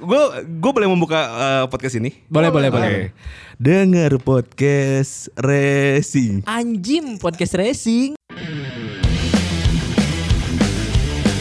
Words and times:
gue 0.00 0.22
gue 0.46 0.70
boleh 0.74 0.88
membuka 0.88 1.20
eh, 1.20 1.64
podcast 1.70 1.96
ini? 1.98 2.10
Boleh, 2.26 2.50
boleh, 2.50 2.68
boleh. 2.70 2.90
Dengar 3.58 4.18
podcast 4.18 5.30
racing. 5.38 6.42
Anjim 6.46 7.20
podcast 7.22 7.54
racing. 7.54 8.18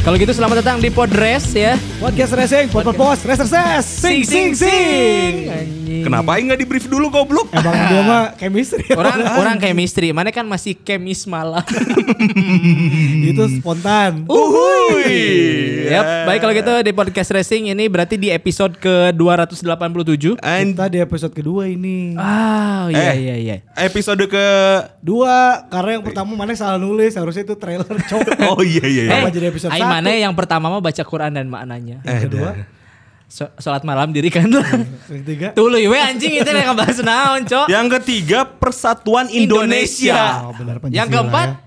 Kalau 0.04 0.20
gitu 0.20 0.36
selamat 0.36 0.60
datang 0.60 0.78
di 0.84 0.92
Podres 0.92 1.56
ya. 1.56 1.80
Podcast 1.96 2.36
racing, 2.36 2.68
pot 2.68 2.84
pos, 2.92 3.24
racer 3.24 3.48
ses, 3.48 3.88
sing 3.88 4.20
sing 4.28 4.52
sing. 4.52 5.48
Anjing. 5.48 6.04
Kenapa 6.04 6.36
nggak 6.36 6.60
di 6.60 6.68
brief 6.68 6.92
dulu 6.92 7.08
goblok? 7.08 7.48
Emang 7.50 7.72
dia 7.88 8.02
mah 8.04 8.24
chemistry. 8.36 8.84
Orang 8.92 9.24
orang 9.24 9.56
chemistry, 9.56 10.12
mana 10.12 10.28
kan 10.28 10.44
masih 10.44 10.76
kemis 10.76 11.24
malah. 11.24 11.64
itu 13.32 13.40
spontan. 13.56 14.28
Uhuy. 14.28 15.88
Yap, 15.88 16.28
baik 16.28 16.40
kalau 16.42 16.52
gitu 16.52 16.74
di 16.84 16.92
podcast 16.92 17.32
racing 17.32 17.72
ini 17.72 17.88
berarti 17.88 18.20
di 18.20 18.28
episode 18.28 18.76
ke-287. 18.76 20.36
An- 20.44 20.76
Kita 20.76 20.92
di 20.92 21.00
episode 21.00 21.32
kedua 21.32 21.72
ini. 21.72 22.20
Ah, 22.20 22.92
iya 22.92 23.16
Eh. 23.16 23.16
iya 23.24 23.36
iya. 23.40 23.56
episode 23.80 24.28
ke 24.28 24.46
Dua, 25.00 25.68
karena 25.68 26.00
yang 26.00 26.04
pertama 26.04 26.32
mana 26.34 26.52
salah 26.54 26.76
nulis, 26.76 27.12
harusnya 27.14 27.44
itu 27.44 27.56
trailer 27.56 27.88
cok. 27.88 28.28
Oh 28.52 28.60
iya 28.60 28.84
iya. 28.84 29.04
iya. 29.08 29.20
Apa 29.20 29.30
jadi 29.30 29.48
episode 29.48 29.72
Aing 29.72 29.84
satu? 29.84 29.93
Mana 30.00 30.10
yang 30.14 30.34
pertama 30.34 30.66
mah 30.72 30.82
baca 30.82 31.04
Quran 31.06 31.32
dan 31.34 31.46
maknanya. 31.46 32.02
Eh, 32.06 32.26
kedua. 32.26 32.52
So, 33.34 33.50
salat 33.58 33.82
malam 33.82 34.14
dirikan 34.14 34.46
lah. 34.46 34.62
yang 35.10 35.26
ketiga. 35.26 35.48
Tuh 35.58 35.66
lu 35.66 35.82
we 35.90 35.98
anjing 35.98 36.38
itu 36.38 36.46
yang 36.46 36.70
ngebahas 36.70 37.02
naon, 37.02 37.42
Cok. 37.50 37.66
Yang 37.66 37.88
ketiga 37.98 38.46
Persatuan 38.46 39.26
Indonesia. 39.34 40.46
Oh, 40.46 40.54
benar 40.54 40.78
Yang 40.94 41.08
keempat 41.18 41.48
ya. 41.50 41.63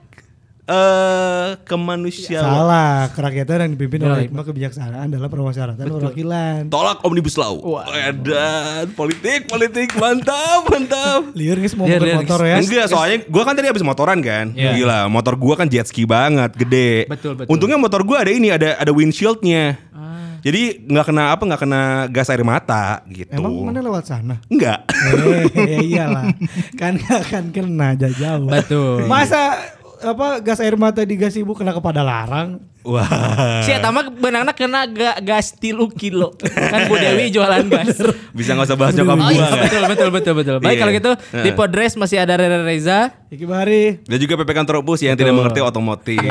Eh 0.67 1.49
kemanusiaan. 1.63 2.43
Salah, 2.43 3.07
kerakyatan 3.15 3.63
yang 3.63 3.73
dipimpin 3.73 4.03
Ya, 4.03 4.07
oleh 4.11 4.27
hikmah 4.27 4.43
kebijaksanaan 4.43 5.07
dalam 5.09 5.31
permasyarakatan 5.31 5.87
perwakilan. 5.87 6.61
Tolak 6.67 7.07
omnibus 7.07 7.39
law. 7.39 7.55
Wah. 7.55 7.87
Edan 7.87 8.91
politik 8.93 9.47
politik 9.47 9.95
mantap 9.95 10.67
mantap. 10.67 11.31
Liur 11.39 11.55
guys 11.57 11.71
mau 11.73 11.87
Liur, 11.87 12.03
liur, 12.03 12.19
motor 12.19 12.43
guys. 12.43 12.51
ya. 12.51 12.57
Enggak, 12.59 12.87
soalnya 12.91 13.19
gue 13.23 13.43
kan 13.43 13.55
tadi 13.55 13.71
habis 13.71 13.87
motoran 13.87 14.19
kan. 14.19 14.51
Iya. 14.59 14.75
Gila, 14.75 14.99
motor 15.07 15.39
gue 15.39 15.55
kan 15.55 15.71
jet 15.71 15.87
ski 15.87 16.03
banget, 16.03 16.51
gede. 16.59 17.07
Betul, 17.07 17.39
betul. 17.39 17.47
Untungnya 17.47 17.79
motor 17.79 18.03
gue 18.03 18.17
ada 18.19 18.31
ini, 18.35 18.51
ada 18.51 18.75
ada 18.75 18.91
windshieldnya. 18.91 19.79
Ah. 19.95 20.43
Jadi 20.43 20.83
nggak 20.83 21.07
kena 21.07 21.31
apa, 21.31 21.43
nggak 21.43 21.63
kena 21.63 21.83
gas 22.11 22.27
air 22.27 22.43
mata 22.43 23.07
gitu. 23.07 23.31
Emang 23.31 23.55
mana 23.71 23.79
lewat 23.79 24.11
sana? 24.11 24.43
Enggak. 24.51 24.83
eh, 25.55 25.79
iyalah. 25.95 26.27
Kan 26.75 26.99
gak 26.99 27.23
akan 27.31 27.45
kena 27.51 27.95
jauh. 27.95 28.51
Betul. 28.51 29.07
Masa 29.07 29.59
apa 29.99 30.39
gas 30.39 30.59
air 30.59 30.75
mata 30.75 31.01
di 31.01 31.15
gas 31.15 31.33
ibu 31.33 31.53
kena 31.53 31.71
kepada 31.71 32.01
larang? 32.01 32.61
Wah. 32.83 33.03
Si 33.61 33.71
eta 33.71 33.89
mah 33.89 34.07
benangna 34.09 34.53
kena 34.53 34.85
ga, 34.85 35.19
gas 35.19 35.53
tilu 35.53 35.89
kilo. 35.89 36.37
Kan 36.39 36.87
Bu 36.87 36.95
Dewi 36.95 37.31
jualan 37.35 37.67
gas. 37.67 37.99
Bisa 38.31 38.53
nggak 38.53 38.63
usah 38.65 38.77
bahas 38.77 38.93
nyokap 38.93 39.17
Oh 39.17 39.25
gue 39.25 39.33
iya 39.33 39.43
kan? 39.45 39.59
betul 39.59 39.83
betul 39.83 40.09
betul 40.11 40.35
betul. 40.35 40.55
Baik 40.61 40.71
Iya. 40.71 40.81
kalau 40.81 40.93
gitu 40.95 41.11
di 41.17 41.23
Heeh. 41.43 41.53
Podres 41.53 41.93
masih 41.95 42.17
ada 42.19 42.35
Rere 42.35 42.63
Reza. 42.63 43.11
Iki 43.27 43.43
Bari. 43.45 43.85
Dan 44.03 44.19
juga 44.19 44.35
PP 44.37 44.51
Kantropus 44.53 45.01
yang 45.01 45.15
tidak 45.15 45.33
mengerti 45.33 45.61
otomotif. 45.61 46.23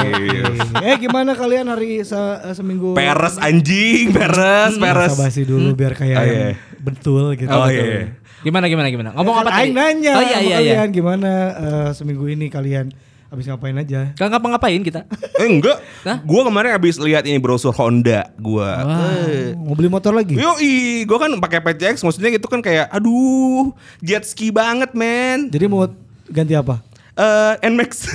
eh 0.77 0.95
gimana 0.95 1.33
kalian 1.33 1.67
hari 1.67 2.02
se- 2.02 2.16
eh, 2.41 2.53
seminggu? 2.53 2.94
Peres 2.94 3.35
anjing, 3.38 4.09
peres, 4.09 4.75
peres. 4.75 5.11
Masa 5.11 5.22
basi 5.22 5.44
dulu 5.44 5.73
biar 5.73 5.94
kayak 5.94 6.16
Oh, 6.16 6.23
iya. 6.23 6.47
betul 6.77 7.25
gitu. 7.33 7.50
Oh 7.50 7.66
Betul. 7.66 7.75
iya. 7.75 8.03
Gimana 8.41 8.66
gimana 8.66 8.88
gimana? 8.88 9.09
Ngomong 9.11 9.35
apa 9.38 9.50
tadi? 9.50 9.59
Aing 9.59 9.73
nanya 9.73 10.11
Oh 10.13 10.23
iya 10.23 10.39
iya 10.39 10.57
iya. 10.61 10.75
kalian 10.77 10.89
gimana 10.94 11.31
eh, 11.52 11.89
seminggu 11.91 12.25
ini 12.27 12.47
kalian 12.47 12.94
habis 13.36 13.45
ngapain 13.45 13.75
aja? 13.75 14.16
Gak 14.16 14.28
ngapa-ngapain 14.31 14.80
kita. 14.80 15.03
Eh 15.36 15.52
enggak. 15.52 15.83
Hah? 16.08 16.23
Gua 16.23 16.47
kemarin 16.47 16.72
habis 16.72 16.95
lihat 16.95 17.28
ini 17.28 17.36
brosur 17.36 17.75
Honda 17.75 18.31
gua. 18.39 18.88
Eh. 19.28 19.52
Mau 19.52 19.75
beli 19.75 19.91
motor 19.91 20.16
lagi? 20.16 20.31
Yoi, 20.39 21.03
gue 21.03 21.17
kan 21.19 21.28
pakai 21.44 21.59
PCX, 21.59 22.08
maksudnya 22.08 22.31
itu 22.31 22.47
kan 22.47 22.63
kayak, 22.63 22.88
aduh, 22.88 23.75
jet 24.00 24.23
ski 24.23 24.47
banget, 24.47 24.95
men. 24.95 25.52
Jadi 25.52 25.67
mau 25.67 25.83
ganti 26.31 26.56
apa? 26.56 26.80
Eh, 27.16 27.53
Nmax. 27.67 27.91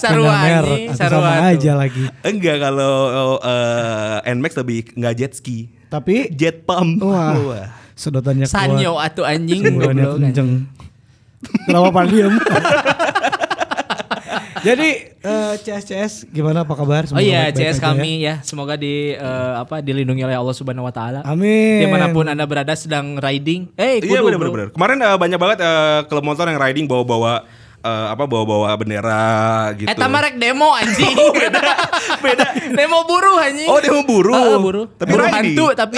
Atau 0.00 0.24
sarua 0.96 1.20
sama 1.20 1.32
tuh. 1.44 1.50
aja 1.52 1.72
lagi. 1.76 2.04
Enggak 2.24 2.56
kalau 2.56 3.36
eh, 3.40 4.32
Nmax 4.32 4.52
lebih 4.60 4.78
nggak 4.96 5.14
jet 5.16 5.32
ski, 5.36 5.68
Tapi 5.88 6.32
jet 6.32 6.64
pump. 6.64 7.04
wah, 7.04 7.68
sedotannya 7.92 8.48
kuat. 8.48 8.56
Sanyo 8.56 8.96
atuh 8.96 9.28
anjing 9.28 9.60
Sedotannya 9.60 10.04
kenceng. 10.32 10.50
Kenapa 11.40 11.88
pan 11.90 12.06
diem? 12.06 12.34
Jadi 14.60 14.88
eh, 15.24 15.54
CS 15.56 15.84
CS 15.88 16.12
gimana 16.28 16.68
apa 16.68 16.76
kabar? 16.76 17.08
Oh 17.08 17.22
iya, 17.22 17.48
CS 17.48 17.80
kami 17.80 18.20
ya. 18.20 18.44
Semoga 18.44 18.76
di 18.76 19.16
eh, 19.16 19.52
apa 19.56 19.80
dilindungi 19.80 20.20
oleh 20.20 20.36
Allah 20.36 20.52
Subhanahu 20.52 20.84
wa 20.84 20.92
taala. 20.92 21.24
Amin. 21.24 21.80
Di 21.80 21.88
mana 21.88 22.12
pun 22.12 22.28
anda 22.28 22.44
berada 22.44 22.76
sedang 22.76 23.16
riding. 23.16 23.72
Eh, 23.72 24.04
Iya 24.04 24.20
kudu, 24.20 24.28
benar 24.28 24.38
bro. 24.38 24.52
benar. 24.52 24.68
Kemarin 24.76 24.96
eh, 25.00 25.16
banyak 25.16 25.38
banget 25.40 25.58
eh, 25.64 25.98
klub 26.12 26.24
motor 26.28 26.44
yang 26.44 26.60
riding 26.60 26.84
bawa-bawa 26.84 27.48
eh, 27.80 28.06
apa 28.12 28.24
bawa-bawa 28.28 28.68
bendera 28.76 29.24
gitu. 29.80 29.88
Eta 29.88 30.04
mah 30.06 30.20
rek 30.28 30.36
demo 30.36 30.76
anjing. 30.76 31.16
beda. 31.40 31.62
beda. 32.20 32.46
Demo 32.76 32.98
buruh 33.08 33.40
anjing. 33.40 33.68
Oh, 33.72 33.80
demo 33.80 34.04
buruh. 34.04 34.36
Heeh, 34.36 34.58
buruh. 34.60 34.86
Tapi 34.92 35.08
buruh 35.08 35.24
riding. 35.24 35.56
hantu 35.56 35.66
tapi. 35.72 35.96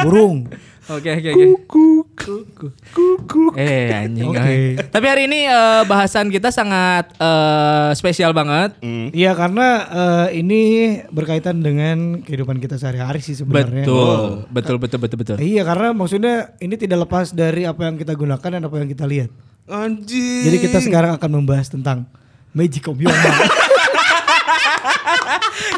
burung. 0.00 0.48
Oke 0.90 1.14
oke 1.14 1.28
oke. 1.30 1.46
Kukuk, 1.70 2.46
kukuk. 2.90 3.52
Eh 3.54 3.94
anjing. 3.94 4.34
Oke. 4.34 4.42
eh. 4.42 4.74
Tapi 4.82 5.06
hari 5.06 5.22
ini 5.30 5.46
eh, 5.46 5.82
bahasan 5.86 6.26
kita 6.26 6.50
sangat 6.50 7.14
eh, 7.14 7.90
spesial 7.94 8.34
banget. 8.34 8.82
Iya 9.14 9.38
karena 9.38 9.66
eh, 9.86 10.42
ini 10.42 10.60
berkaitan 11.14 11.62
dengan 11.62 12.18
kehidupan 12.26 12.58
kita 12.58 12.82
sehari-hari 12.82 13.22
sih 13.22 13.38
sebenarnya. 13.38 13.86
Betul. 13.86 14.50
Betul 14.50 14.76
betul 14.82 14.98
betul 14.98 15.18
betul. 15.22 15.36
Iya 15.38 15.62
karena 15.62 15.94
maksudnya 15.94 16.50
ini 16.58 16.74
tidak 16.74 17.06
lepas 17.06 17.30
dari 17.30 17.62
apa 17.62 17.86
yang 17.86 17.94
kita 17.94 18.18
gunakan 18.18 18.48
dan 18.58 18.62
apa 18.66 18.74
yang 18.82 18.90
kita 18.90 19.06
lihat. 19.06 19.30
Anjing. 19.70 20.50
Jadi 20.50 20.56
kita 20.58 20.82
sekarang 20.82 21.14
akan 21.14 21.30
membahas 21.30 21.70
tentang 21.70 22.10
Magic 22.50 22.90
of 22.90 22.98
Yoma. 22.98 23.14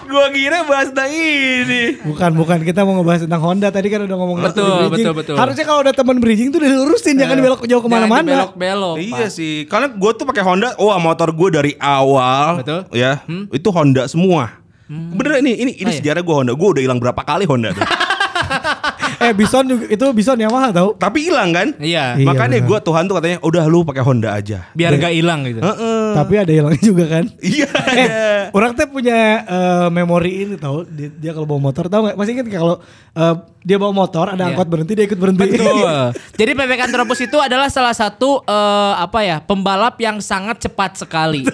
Gua 0.04 0.26
kira 0.28 0.62
bahas 0.62 0.88
tentang 0.88 1.10
ini. 1.10 1.96
bukan 1.98 2.30
bukan 2.34 2.58
kita 2.60 2.80
mau 2.82 2.96
ngebahas 2.96 3.24
tentang 3.24 3.40
Honda 3.40 3.68
tadi 3.68 3.88
kan 3.88 4.00
udah 4.02 4.14
ngomong 4.14 4.36
Betul, 4.38 4.62
bridging. 4.86 4.90
betul, 4.92 5.12
betul. 5.14 5.34
Harusnya 5.34 5.64
kalau 5.64 5.80
udah 5.80 5.92
teman 5.92 6.16
bridging 6.18 6.48
tuh 6.48 6.60
dilurusin 6.60 7.14
jangan 7.14 7.36
belok 7.36 7.64
jauh 7.64 7.80
ke 7.80 7.88
mana-mana. 7.88 8.30
Belok-belok. 8.46 8.96
Iya 8.98 9.26
sih, 9.28 9.64
karena 9.64 9.88
gue 9.88 10.10
tuh 10.12 10.24
pakai 10.24 10.42
Honda. 10.42 10.76
Wah 10.76 10.98
motor 10.98 11.28
gue 11.30 11.48
dari 11.50 11.72
awal, 11.76 12.60
Betul. 12.60 12.80
ya 12.90 13.24
itu 13.48 13.68
Honda 13.68 14.04
semua. 14.04 14.60
Bener 14.86 15.40
ini 15.40 15.52
ini 15.56 15.72
ini 15.74 15.82
Ah, 15.82 15.90
iya. 15.90 15.98
sejarah 15.98 16.20
gue 16.20 16.34
Honda. 16.34 16.52
Gue 16.52 16.68
udah 16.70 16.82
hilang 16.82 17.00
berapa 17.00 17.18
kali 17.18 17.44
Honda 17.44 17.72
tuh. 17.72 17.82
Eh 19.24 19.32
Bison 19.32 19.64
juga 19.64 19.84
itu 19.86 20.04
Bison 20.12 20.36
Yamaha 20.36 20.68
tau? 20.68 20.88
Tapi 20.94 21.18
hilang 21.24 21.50
kan? 21.50 21.68
Iya. 21.76 22.14
Iya, 22.14 22.26
Makanya 22.26 22.60
gue 22.60 22.78
Tuhan 22.78 23.04
tuh 23.04 23.14
katanya 23.16 23.38
udah 23.40 23.64
lu 23.64 23.80
pakai 23.82 24.00
Honda 24.00 24.30
aja. 24.32 24.68
Biar 24.70 24.94
gak 24.94 25.12
hilang 25.12 25.42
gitu. 25.44 25.60
Heeh. 25.60 26.06
Tapi 26.12 26.34
ada 26.36 26.52
hilangnya 26.52 26.82
juga 26.82 27.04
kan? 27.08 27.24
Iya. 27.40 27.68
eh, 27.94 28.42
orang 28.52 28.72
teh 28.72 28.84
punya 28.84 29.16
eh, 29.42 29.86
memori 29.88 30.44
ini 30.44 30.54
tau 30.54 30.84
dia, 30.84 31.08
dia 31.08 31.30
kalau 31.32 31.46
bawa 31.46 31.60
motor 31.62 31.88
tau 31.88 32.04
nggak? 32.04 32.14
Masih 32.14 32.32
ingat 32.34 32.46
nggak 32.46 32.60
kalau 32.60 32.76
eh, 33.14 33.34
dia 33.60 33.76
bawa 33.76 33.92
motor 33.92 34.26
ada 34.28 34.44
Iya. 34.44 34.52
angkot 34.52 34.68
berhenti 34.68 34.92
dia 34.92 35.04
ikut 35.04 35.16
berhenti. 35.16 35.48
Betul. 35.48 35.88
Jadi 36.40 36.50
PPK 36.52 36.80
Kantropus 36.84 37.20
itu 37.22 37.38
adalah 37.38 37.72
salah 37.72 37.96
satu 37.96 38.44
eh, 38.44 38.94
apa 38.94 39.20
ya 39.20 39.40
pembalap 39.40 39.96
yang 39.96 40.20
sangat 40.20 40.60
cepat 40.60 41.00
sekali. 41.00 41.48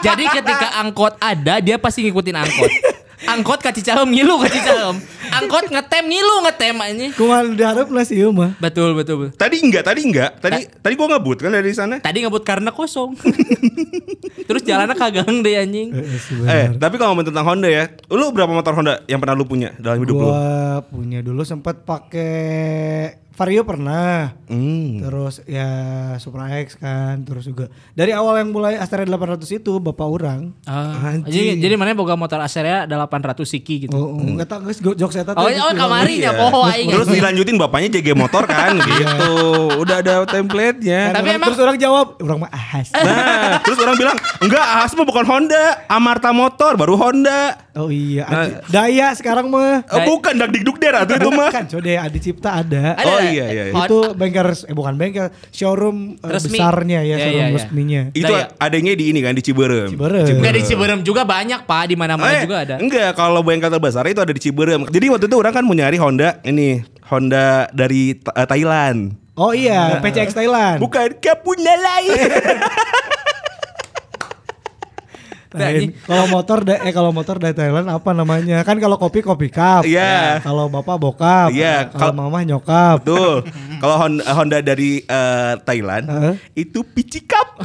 Jadi 0.00 0.24
ketika 0.30 0.80
angkot 0.80 1.14
ada 1.18 1.60
dia 1.60 1.76
pasti 1.76 2.04
ngikutin 2.04 2.36
angkot. 2.36 2.72
Angkot 3.24 3.60
ka 3.64 3.70
Cicahem 3.72 4.08
ngilu 4.08 4.36
ka 4.44 4.48
Cicahem. 4.52 4.96
Angkot 5.32 5.72
ngetem 5.72 6.04
ngilu 6.06 6.34
ngetem 6.44 6.76
aja. 6.76 7.06
Kumaha 7.16 7.42
diharap 7.48 7.88
lah 7.88 8.04
sih 8.04 8.20
mah. 8.28 8.52
Betul 8.60 8.92
betul 8.92 9.16
betul. 9.26 9.30
Tadi 9.36 9.56
enggak, 9.60 9.82
tadi 9.84 10.00
enggak. 10.04 10.30
Tadi 10.38 10.60
tadi 10.68 10.94
gue 10.94 11.06
ngebut 11.08 11.38
kan 11.40 11.52
dari 11.52 11.72
sana. 11.72 11.96
Tadi 12.00 12.18
ngebut 12.24 12.44
karena 12.44 12.70
kosong. 12.70 13.16
Terus 14.48 14.62
jalannya 14.62 14.96
kagang 14.96 15.40
deh 15.40 15.56
anjing. 15.56 15.88
Eh, 15.94 16.04
eh, 16.04 16.54
Eh, 16.54 16.66
tapi 16.76 17.00
kalau 17.00 17.16
ngomongin 17.16 17.32
tentang 17.32 17.46
Honda 17.48 17.68
ya, 17.68 17.84
lu 18.12 18.30
berapa 18.30 18.52
motor 18.52 18.76
Honda 18.76 19.00
yang 19.08 19.18
pernah 19.18 19.34
lu 19.34 19.48
punya 19.48 19.72
dalam 19.80 20.00
hidup 20.04 20.14
lu? 20.16 20.28
Gua 20.28 20.84
punya 20.84 21.24
dulu 21.24 21.42
sempat 21.42 21.82
pakai 21.82 23.24
Vario 23.34 23.62
pernah. 23.62 24.38
Hmm. 24.46 25.02
Terus 25.02 25.42
ya 25.44 25.66
Supra 26.16 26.54
X 26.56 26.74
kan, 26.74 27.18
terus 27.20 27.42
juga 27.44 27.66
dari 27.92 28.10
awal 28.10 28.38
yang 28.38 28.50
mulai 28.50 28.74
Astrea 28.74 29.02
800 29.02 29.42
itu 29.52 29.72
bapak 29.76 30.06
orang. 30.06 30.54
Ah, 30.64 31.18
jadi, 31.20 31.58
jadi 31.58 31.74
mana 31.74 31.92
boga 31.92 32.14
motor 32.14 32.38
Aseria 32.38 32.86
800 32.86 33.42
siki 33.44 33.84
gitu. 33.84 33.92
Oh, 33.92 34.14
enggak 34.16 34.46
tahu 34.46 34.60
guys 34.64 34.78
jokes 34.78 35.16
eta 35.16 35.34
Oh, 35.34 35.42
oh 35.42 35.50
gitu. 35.50 35.74
kamarinya 35.74 36.30
Iya. 36.30 36.38
poho 36.38 36.60
aing. 36.64 36.88
Terus 36.88 37.08
dilanjutin 37.08 37.56
bapaknya 37.56 37.88
JG 37.92 38.14
motor 38.14 38.44
kan 38.44 38.78
gitu. 38.94 39.32
Udah 39.76 39.98
ada 39.98 40.22
template-nya. 40.24 41.10
Tapi 41.10 41.18
Orang- 41.24 41.34
emang- 41.34 41.48
terus 41.50 41.60
orang 41.60 41.76
jawab, 41.76 42.06
orang 42.20 42.38
mah 42.38 42.50
ahas. 42.50 42.88
Nah, 42.94 43.58
terus 43.60 43.78
orang 43.78 43.96
bilang, 43.96 44.16
Enggak, 44.36 44.66
Asma 44.82 45.02
bukan 45.02 45.22
Honda, 45.22 45.86
Amarta 45.86 46.30
Motor 46.30 46.74
baru 46.74 46.94
Honda. 46.94 47.54
Oh 47.74 47.86
iya, 47.86 48.22
Nah. 48.24 48.46
Daya 48.66 49.10
sekarang 49.12 49.46
mah. 49.46 49.86
Oh, 49.88 50.00
bukan 50.08 50.34
Dak 50.34 50.50
Dikduk 50.50 50.76
Der 50.76 50.94
atuh 50.96 51.14
itu 51.14 51.30
mah. 51.30 51.50
Kan, 51.50 51.66
Code 51.66 51.90
Adi 51.92 52.18
Cipta 52.18 52.50
ada. 52.56 52.94
Ada, 52.94 53.04
Oh, 53.04 53.18
iya, 53.20 53.46
iya, 53.46 53.62
iya. 53.68 53.74
Itu 53.74 54.10
bengkel 54.12 54.46
eh 54.46 54.72
bukan 54.72 54.94
bengkel, 54.94 55.26
showroom 55.50 56.16
eh, 56.16 56.30
Resmi. 56.30 56.54
besarnya 56.54 57.00
ya, 57.00 57.04
Iya, 57.04 57.16
showroom 57.20 57.34
iya, 57.34 57.44
iya. 57.44 57.54
resminya. 57.54 58.02
Itu 58.12 58.32
Daya. 58.32 58.44
adanya 58.56 58.92
di 58.92 59.04
ini 59.06 59.20
kan 59.20 59.32
di 59.32 59.42
Ciberem. 59.42 59.88
Ciberem. 59.88 60.26
Enggak 60.28 60.52
di 60.52 60.62
Ciberem 60.64 61.00
juga 61.00 61.22
banyak 61.22 61.60
pak, 61.62 61.82
di 61.86 61.94
mana-mana 61.94 62.30
Eh, 62.32 62.42
juga 62.42 62.56
ada. 62.60 62.74
Enggak, 62.78 63.10
kalau 63.12 63.40
bengkel 63.40 63.68
terbesar 63.68 64.06
itu 64.06 64.18
ada 64.18 64.30
di 64.30 64.40
Ciberem. 64.40 64.86
Jadi 64.86 65.06
waktu 65.08 65.26
itu 65.26 65.36
orang 65.36 65.52
kan 65.52 65.62
mau 65.62 65.72
nyari 65.72 65.96
Honda 65.96 66.38
ini, 66.42 66.78
Honda 67.04 67.70
dari 67.70 68.14
eh, 68.14 68.46
Thailand. 68.46 69.14
Oh 69.34 69.50
iya, 69.50 69.98
PCX 69.98 70.30
Thailand. 70.32 70.78
Bukan 70.78 71.18
Kapuna 71.18 71.74
lain. 71.74 72.18
Lain. 75.54 75.94
Kalau 75.96 76.24
motor 76.26 76.58
da- 76.60 76.80
eh 76.80 76.90
kalau 76.90 77.10
motor 77.10 77.36
dari 77.36 77.54
Thailand 77.54 77.86
apa 77.86 78.10
namanya? 78.10 78.60
Kan 78.60 78.76
kalau 78.76 78.96
kopi 78.96 79.20
kopi 79.20 79.48
cup. 79.48 79.86
Iya. 79.86 80.38
Kalau 80.40 80.66
bapak 80.66 80.96
bokap. 80.96 81.48
Iya, 81.48 81.88
Kalau 81.88 82.10
kal- 82.10 82.18
mama 82.18 82.42
nyokap. 82.42 83.00
Betul. 83.00 83.46
Kalau 83.78 83.96
Honda, 83.96 84.22
Honda 84.32 84.58
dari 84.58 84.98
eh, 85.00 85.52
Thailand 85.60 86.04
Heeh. 86.04 86.34
itu 86.58 86.82
Pici 86.84 87.22
Cup. 87.22 87.54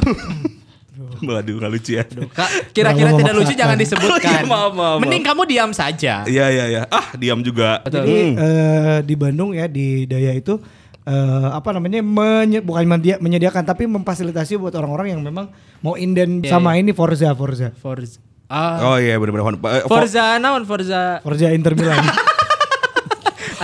Waduh, 1.20 1.60
nggak 1.60 1.70
lucu 1.70 1.96
ya. 1.96 2.04
Kak, 2.08 2.72
kira-kira 2.72 3.12
tidak 3.12 3.34
lucu 3.34 3.52
jangan 3.52 3.76
disebutkan. 3.76 4.24
Iya, 4.40 4.40
maaf, 4.42 4.72
maaf, 4.72 4.72
maaf. 4.72 4.98
Mending 5.00 5.20
kamu 5.20 5.42
diam 5.44 5.70
saja. 5.70 6.24
Iya, 6.24 6.46
iya, 6.48 6.64
iya. 6.66 6.82
Ah, 6.88 7.12
diam 7.14 7.40
juga. 7.40 7.84
Jadi 7.84 8.36
eh, 8.36 8.98
di 9.04 9.14
Bandung 9.14 9.52
ya 9.52 9.66
di 9.66 10.04
Daya 10.04 10.32
itu 10.32 10.56
eh, 11.02 11.12
apa 11.50 11.68
namanya 11.70 12.00
menye- 12.00 12.60
bukan 12.60 12.84
mendia- 12.84 13.18
menyediakan 13.18 13.62
tapi 13.62 13.84
memfasilitasi 13.84 14.56
buat 14.56 14.74
orang-orang 14.74 15.12
yang 15.12 15.20
memang 15.20 15.48
mau 15.80 15.94
inden 15.94 16.40
Iya, 16.40 16.52
sama 16.52 16.76
ini 16.76 16.90
Forza 16.90 17.32
Forza. 17.32 17.72
Forza. 17.74 18.20
Ah. 18.46 18.82
Oh 18.84 18.96
iya, 18.96 19.14
benar-benar 19.14 19.46
Honda. 19.46 19.60
Eh, 19.72 19.82
Fo- 19.84 19.94
Forza 19.94 20.36
naon 20.36 20.64
Forza. 20.64 21.20
Forza 21.20 21.48
Inter 21.48 21.72
Milan. 21.72 22.02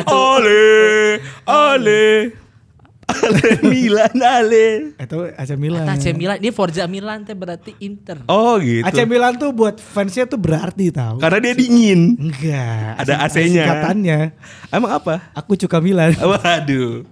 Ole, 0.06 1.18
ole. 1.46 2.04
Ale 3.06 3.62
Milan, 3.64 4.12
ale. 4.18 4.92
Itu 4.92 5.30
AC 5.30 5.54
Milan. 5.54 5.86
AC 5.86 6.10
Milan, 6.12 6.36
ini 6.36 6.50
Forza 6.50 6.84
Milan 6.84 7.22
teh 7.22 7.32
berarti 7.32 7.72
Inter. 7.78 8.26
Oh 8.26 8.58
gitu. 8.58 8.82
AC 8.82 8.98
Milan 9.04 9.34
tuh 9.36 9.50
buat 9.50 9.78
fansnya 9.78 10.26
tuh 10.26 10.36
berarti 10.36 10.90
tahu. 10.90 11.16
Karena 11.16 11.38
dia 11.40 11.54
dingin. 11.54 12.18
Enggak. 12.18 12.98
Ada 13.00 13.24
AC-nya. 13.24 13.62
Singkatannya. 13.62 14.18
Emang 14.68 14.90
apa? 14.92 15.32
Aku 15.32 15.54
suka 15.54 15.78
Milan. 15.78 16.12
Waduh. 16.18 17.06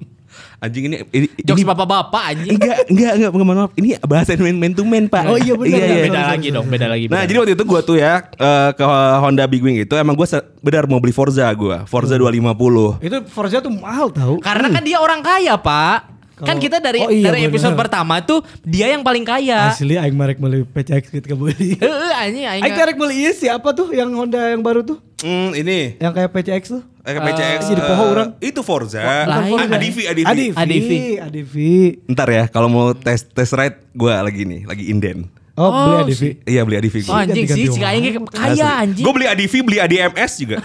Anjing 0.65 0.85
ini 0.87 0.97
ini, 1.11 1.27
Jokes 1.39 1.61
ini 1.61 1.67
bapak-bapak 1.67 2.23
anjing. 2.27 2.57
enggak 2.57 2.77
enggak 2.89 3.13
enggak 3.15 3.31
mohon 3.31 3.47
maaf. 3.59 3.73
Ini 3.75 3.89
bahasa 4.03 4.33
man, 4.35 4.57
man 4.57 4.73
to 4.73 4.83
man, 4.83 5.05
Pak. 5.07 5.23
Oh 5.25 5.37
iya, 5.37 5.53
benar, 5.53 5.69
Iya, 5.71 5.85
iya. 5.85 6.03
beda 6.03 6.17
sorry, 6.19 6.33
lagi 6.33 6.49
dong, 6.51 6.67
beda 6.67 6.87
lagi. 6.87 7.05
Nah, 7.05 7.13
beda. 7.15 7.27
jadi 7.27 7.39
waktu 7.39 7.53
itu 7.53 7.65
gua 7.65 7.81
tuh 7.81 7.97
ya 7.97 8.13
eh, 8.25 8.71
ke 8.73 8.85
Honda 9.19 9.45
Big 9.45 9.61
Wing 9.61 9.77
itu 9.79 9.95
emang 9.95 10.15
gua 10.15 10.25
se- 10.25 10.41
benar 10.59 10.85
mau 10.85 10.97
beli 10.97 11.11
Forza 11.11 11.45
gua. 11.53 11.85
Forza 11.85 12.17
250. 12.17 12.99
Itu 13.01 13.17
Forza 13.27 13.61
tuh 13.61 13.71
mahal 13.71 14.09
tahu. 14.09 14.41
karena 14.41 14.67
kan 14.69 14.81
dia 14.81 14.97
orang 14.97 15.21
kaya, 15.21 15.55
Pak. 15.55 15.99
kan 16.35 16.51
Kalau- 16.51 16.59
kita 16.61 16.79
dari 16.79 16.99
Oh 16.99 17.09
iya, 17.09 17.31
dari 17.31 17.47
episode 17.47 17.73
benar. 17.73 17.83
pertama 17.87 18.19
tuh 18.19 18.43
dia 18.61 18.89
yang 18.89 19.01
paling 19.01 19.23
kaya. 19.23 19.71
Asli 19.71 19.95
aing 19.95 20.13
marek 20.13 20.37
beli 20.37 20.67
PCX 20.67 21.07
ketika 21.09 21.33
beli. 21.33 21.77
Heeh, 21.77 22.11
anjing 22.13 22.43
aing. 22.45 22.63
Aing 22.65 22.75
marek 22.75 22.97
beli 22.97 23.15
iya 23.21 23.31
siapa 23.33 23.71
tuh 23.71 23.91
yang 23.91 24.11
Honda 24.11 24.51
yang 24.51 24.59
baru 24.59 24.83
tuh? 24.83 24.99
Hmm, 25.25 25.56
ini 25.56 25.97
Yang 25.97 26.12
kayak 26.12 26.31
PCX 26.31 26.62
tuh? 26.69 26.82
eh, 27.00 27.17
PCX 27.17 27.61
jadi 27.73 27.81
eh, 27.81 27.88
poho 27.88 28.05
orang. 28.12 28.29
Itu 28.38 28.61
Forza. 28.61 29.00
Ah, 29.00 29.41
Adivi, 29.73 30.05
Adivi. 30.05 30.29
Adivi. 30.29 30.53
Adivi. 30.53 30.99
Adivi. 31.17 31.73
Ntar 32.12 32.29
ya 32.29 32.44
kalau 32.47 32.69
mau 32.69 32.93
tes 32.93 33.25
tes 33.25 33.49
ride 33.50 33.81
gua 33.93 34.21
lagi 34.21 34.44
nih, 34.44 34.69
lagi 34.69 34.93
inden. 34.93 35.25
Oh, 35.55 35.71
beli 35.71 35.94
Oh, 35.94 36.03
Adivi. 36.03 36.29
Iya 36.44 36.61
beli 36.67 36.76
Adivi. 36.76 37.00
Oh, 37.06 37.15
anjing 37.15 37.47
sih, 37.47 37.71
orang. 37.71 38.26
kaya 38.26 38.69
anjing. 38.82 39.05
Gue 39.06 39.12
beli 39.15 39.26
Adivi, 39.31 39.59
beli 39.62 39.79
ADMS 39.79 40.32
juga. 40.37 40.59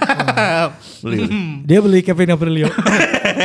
beli. 1.05 1.19
Dia 1.63 1.79
beli 1.79 2.00
Kevin 2.01 2.33
Aprilio. 2.33 2.67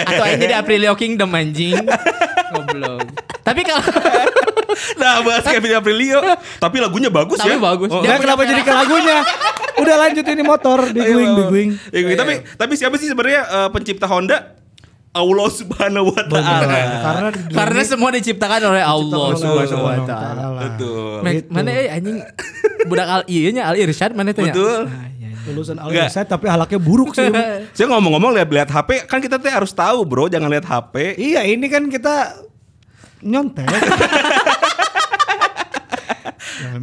Atau 0.03 0.25
aing 0.25 0.41
jadi 0.41 0.55
Aprilio 0.57 0.97
Kingdom 0.97 1.31
anjing. 1.31 1.79
Goblok. 2.55 3.07
Tapi 3.45 3.61
kalau 3.61 3.85
Nah 4.95 5.21
bahas 5.27 5.45
Kevin 5.45 5.75
Aprilio, 5.79 6.21
tapi 6.63 6.77
lagunya 6.79 7.11
bagus 7.11 7.39
Tapi 7.39 7.57
ya. 7.57 7.61
bagus. 7.61 7.89
Oh, 7.91 8.01
Dia 8.03 8.15
Dia 8.15 8.23
kenapa 8.23 8.43
jadi 8.47 8.63
ke 8.63 8.73
lagunya? 8.73 9.19
Udah 9.75 9.97
lanjut 10.07 10.25
ini 10.25 10.43
motor 10.47 10.79
di 10.95 11.01
Ayo, 11.03 11.19
Gwing, 11.19 11.33
di 11.35 11.43
Gwing. 11.51 11.71
Di 11.91 12.01
Gwing. 12.07 12.19
Tapi 12.19 12.33
tapi 12.55 12.73
siapa 12.79 12.95
sih 12.95 13.11
sebenarnya 13.11 13.43
eh, 13.43 13.69
pencipta 13.75 14.07
Honda? 14.07 14.55
Allah 15.15 15.47
Subhanahu 15.47 16.11
wa 16.11 16.23
taala. 16.27 16.59
Karena 16.67 17.29
di 17.31 17.39
dunia 17.47 17.55
karena 17.55 17.81
ini 17.81 17.87
semua 17.87 18.11
diciptakan 18.11 18.61
oleh 18.67 18.83
Allah 18.83 19.27
Subhanahu 19.39 19.87
wa 19.87 19.99
taala. 20.03 20.45
Betul. 20.59 21.23
Gitu. 21.23 21.51
Mana 21.55 21.71
eh 21.71 21.87
anjing 21.87 22.19
budak 22.91 23.07
al 23.07 23.23
iya 23.31 23.55
nya 23.55 23.63
Al 23.71 23.79
Irsyad 23.79 24.11
mana 24.19 24.35
teh 24.35 24.43
nya? 24.43 24.51
Betul. 24.51 24.91
Ah, 24.91 25.07
iya, 25.15 25.29
iya. 25.31 25.47
lulusan 25.55 25.79
al 25.79 25.95
Enggak. 25.95 26.11
tapi 26.27 26.51
halaknya 26.51 26.79
buruk 26.83 27.15
sih. 27.15 27.31
Saya 27.79 27.87
ngomong-ngomong 27.95 28.35
lihat-lihat 28.43 28.75
HP, 28.75 29.07
kan 29.07 29.23
kita 29.23 29.39
tuh 29.39 29.55
harus 29.55 29.71
tahu 29.71 30.03
bro, 30.03 30.27
jangan 30.27 30.51
lihat 30.51 30.67
HP. 30.67 31.15
iya, 31.15 31.47
ini 31.47 31.71
kan 31.71 31.87
kita 31.87 32.35
nyontek. 33.23 33.71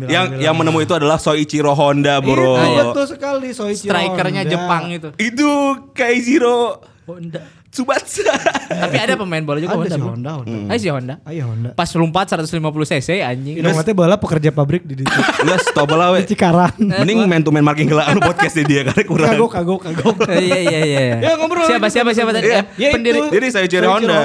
Yang 0.05 0.25
yang 0.39 0.55
menemui 0.55 0.85
itu 0.85 0.93
adalah 0.93 1.17
Soichiro 1.17 1.73
Honda 1.73 2.21
bro. 2.21 2.57
Itu 2.57 2.67
Iya. 2.67 2.83
betul 2.91 3.05
sekali 3.09 3.49
Soichiro 3.51 3.91
Strikernya 3.93 4.43
Honda. 4.45 4.53
Jepang 4.53 4.83
itu. 4.91 5.09
Itu 5.17 5.49
Kaiziro 5.93 6.81
Honda. 7.09 7.60
Tsubatsa. 7.71 8.27
Tapi 8.67 8.97
ada 8.97 9.15
pemain 9.15 9.39
bola 9.39 9.57
juga 9.57 9.71
Ada 9.71 9.79
Honda. 9.79 9.89
si 9.89 9.97
bro. 9.97 10.09
Honda, 10.11 10.31
Honda. 10.37 10.57
Ayo 10.67 10.77
si 10.77 10.87
Honda. 10.87 11.15
Ayo 11.23 11.43
Honda. 11.45 11.69
Pas 11.71 11.87
lompat 11.89 12.25
150 12.29 12.51
cc 12.85 13.09
anjing. 13.17 13.55
Ini 13.57 13.71
mati 13.71 13.91
bola 13.91 14.15
pekerja 14.15 14.51
pabrik 14.51 14.83
di 14.83 14.99
di, 14.99 15.03
Enggak 15.07 15.59
stop 15.65 15.87
lah 15.89 16.11
we. 16.11 16.19
di 16.21 16.29
Cikarang. 16.29 16.75
Mending 16.77 17.23
man 17.23 17.39
to 17.39 17.49
man 17.49 17.63
marking 17.63 17.87
gelang 17.87 18.07
anu 18.11 18.19
podcast 18.19 18.59
dia 18.59 18.83
karena 18.83 19.03
kurang. 19.03 19.31
Kagok, 19.31 19.51
kagok, 19.53 19.79
kagok. 19.81 20.15
Iya 20.41 20.57
iya 20.59 20.79
iya. 20.81 20.99
Ya, 21.21 21.31
ngobrol 21.35 21.63
Siapa 21.63 21.87
siapa 21.87 22.11
siapa 22.11 22.31
tadi? 22.31 22.49
Iya. 22.49 22.59
Eh, 22.59 22.65
Ya, 22.77 22.89
pendiri 22.91 23.17
itu. 23.17 23.31
Jadi 23.31 23.47
saya 23.49 23.65
cari 23.65 23.87
Honda. 23.87 24.17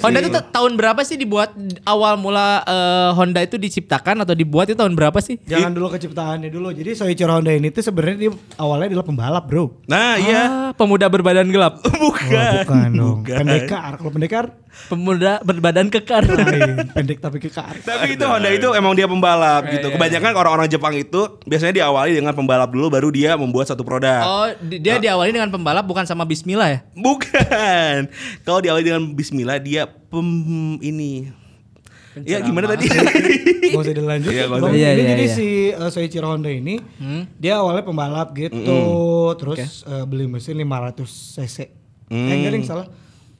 Honda 0.00 0.18
itu 0.18 0.30
ta- 0.30 0.46
tahun 0.50 0.72
berapa 0.74 1.00
sih 1.02 1.16
dibuat 1.16 1.52
awal 1.84 2.16
mula 2.16 2.62
eh, 2.62 3.10
Honda 3.12 3.40
itu 3.40 3.56
diciptakan 3.56 4.24
atau 4.24 4.32
dibuat 4.32 4.66
itu 4.66 4.78
tahun 4.78 4.94
berapa 4.94 5.20
sih? 5.20 5.36
Jangan 5.44 5.68
dulu 5.70 5.92
keciptaannya 5.92 6.48
dulu. 6.48 6.72
Jadi 6.72 6.96
Soichiro 6.96 7.28
Honda 7.30 7.52
ini 7.52 7.68
tuh 7.68 7.82
sebenarnya 7.82 8.16
dia 8.18 8.30
awalnya 8.56 8.88
adalah 8.88 9.04
pembalap, 9.04 9.44
Bro. 9.44 9.84
Nah, 9.84 10.16
iya. 10.16 10.40
Ah, 10.40 10.70
pemuda 10.72 11.04
berbadan 11.06 11.44
gelap. 11.46 11.84
Bukan. 11.84 12.69
Bukan 12.72 12.90
dong. 12.96 13.18
Bukan. 13.20 13.36
Pendekar. 13.36 13.92
Kalau 13.94 14.10
pendekar 14.10 14.44
Pemuda 14.86 15.32
berbadan 15.40 15.86
kekar. 15.86 16.22
lain. 16.22 16.86
pendek 16.96 17.18
tapi 17.18 17.38
kekar. 17.38 17.74
Tapi 17.76 18.14
itu 18.14 18.22
Honda 18.22 18.48
itu 18.48 18.70
emang 18.70 18.92
dia 18.92 19.04
pembalap 19.04 19.64
Iya, 19.64 19.72
gitu. 19.74 19.86
iya, 19.88 19.94
Kebanyakan 19.94 20.30
orang-orang 20.32 20.68
Jepang 20.68 20.94
itu 20.94 21.20
biasanya 21.42 21.74
diawali 21.76 22.14
dengan 22.14 22.32
pembalap 22.32 22.68
dulu 22.68 22.86
baru 22.88 23.08
dia 23.08 23.34
membuat 23.34 23.66
satu 23.66 23.82
produk. 23.82 24.22
Oh, 24.22 24.46
di- 24.56 24.78
dia 24.78 24.96
diawali 24.96 25.30
dengan 25.30 25.48
pembalap 25.48 25.82
bukan 25.82 26.04
sama 26.04 26.22
Bismillah 26.22 26.68
ya? 26.68 26.78
Bukan. 26.92 28.06
Kalau 28.40 28.58
diawali 28.58 28.82
dengan 28.82 29.02
bismillah 29.10 29.58
dia 29.58 29.84
pem 29.84 30.26
ini. 30.78 31.28
Ya 32.20 32.38
gimana 32.38 32.66
tadi? 32.68 32.90
Gak 33.70 33.80
usah 33.80 33.94
dilanjut. 33.94 34.30
Iya, 34.30 34.50
usah. 34.50 34.66
Iya, 34.68 34.88
ini 34.88 34.98
iya, 34.98 35.08
jadi 35.08 35.24
iya. 35.24 35.30
si 35.32 35.48
uh, 35.70 35.88
Soichiro 35.88 36.26
Honda 36.26 36.50
ini 36.50 36.82
Hmm. 36.98 37.22
dia 37.36 37.54
awalnya 37.56 37.82
pembalap 37.82 38.34
gitu, 38.34 38.82
terus 39.36 39.82
uh, 39.84 40.02
beli 40.04 40.26
mesin 40.26 40.58
500 40.58 41.06
cc. 41.06 41.58
Eh 42.10 42.14
Hmm. 42.16 42.30
enggak 42.34 42.52
ding 42.52 42.66
salah. 42.66 42.86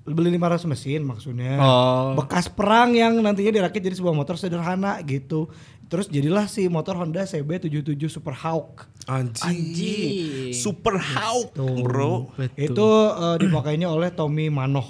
Beli 0.01 0.33
500 0.33 0.65
mesin 0.65 1.03
maksudnya. 1.03 1.61
Oh. 1.61 2.17
Bekas 2.17 2.49
perang 2.49 2.95
yang 2.95 3.19
nantinya 3.19 3.53
dirakit 3.53 3.79
jadi 3.79 3.95
sebuah 3.95 4.17
motor 4.17 4.35
sederhana 4.35 4.97
gitu. 5.03 5.51
Terus 5.87 6.07
jadilah 6.07 6.47
si 6.47 6.67
motor 6.67 6.95
Honda 6.97 7.23
CB77 7.23 7.99
Super 8.09 8.33
Hawk. 8.33 8.87
Anjing. 9.07 10.55
Super 10.55 10.97
Hawk, 10.97 11.51
Tuh. 11.53 11.83
bro. 11.83 12.31
Itu 12.55 12.87
uh, 13.07 13.35
dipakainya 13.37 13.87
oleh 13.87 14.09
Tommy 14.09 14.49
Manoh, 14.49 14.87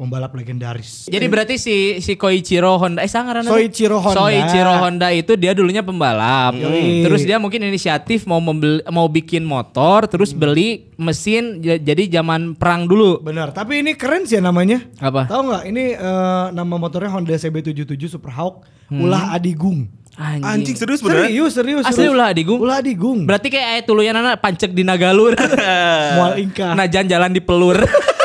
pembalap 0.00 0.32
legendaris. 0.32 1.12
Jadi 1.12 1.26
berarti 1.28 1.60
si 1.60 2.00
si 2.00 2.16
Koichiro 2.16 2.80
Honda 2.80 3.04
eh 3.04 3.10
sangaran 3.12 3.44
Soichiro 3.44 4.00
Honda. 4.00 4.16
Soichiro 4.16 4.72
Honda 4.80 5.12
itu 5.12 5.36
dia 5.36 5.52
dulunya 5.52 5.84
pembalap. 5.84 6.56
Yoi. 6.56 7.04
Terus 7.04 7.28
dia 7.28 7.36
mungkin 7.36 7.60
inisiatif 7.68 8.24
mau 8.24 8.40
membeli, 8.40 8.80
mau 8.88 9.04
bikin 9.12 9.44
motor, 9.44 10.08
terus 10.08 10.32
beli 10.32 10.88
mesin 10.96 11.60
jadi 11.60 12.08
zaman 12.16 12.56
perang 12.56 12.88
dulu. 12.88 13.20
Benar, 13.20 13.52
tapi 13.52 13.84
ini 13.84 13.92
keren 13.92 14.24
sih 14.24 14.40
ya 14.40 14.42
namanya. 14.48 14.80
Apa? 14.96 15.28
Tahu 15.28 15.42
nggak? 15.52 15.62
Ini 15.68 15.84
eh, 16.00 16.44
nama 16.56 16.74
motornya 16.80 17.12
Honda 17.12 17.36
CB77 17.36 18.16
Super 18.16 18.32
Hawk 18.32 18.64
Ulah 18.90 19.36
Adigung. 19.36 19.86
Anjing 20.20 20.76
serius 20.76 21.00
beneran? 21.00 21.30
Serius, 21.30 21.52
serius. 21.56 21.84
Asli 21.86 22.04
serius. 22.04 22.12
ulah 22.12 22.28
Adigung? 22.34 22.58
Ulah 22.60 22.82
Adigung. 22.82 23.24
Berarti 23.24 23.48
kayak 23.48 23.68
ayat 23.78 23.84
tuluyan 23.88 24.16
anak 24.18 24.42
pancek 24.42 24.74
di 24.74 24.84
Nagalur. 24.84 25.32
Mual 26.18 26.36
Inka. 26.42 26.74
Najan 26.76 27.08
jalan 27.08 27.30
di 27.32 27.40
pelur. 27.40 27.80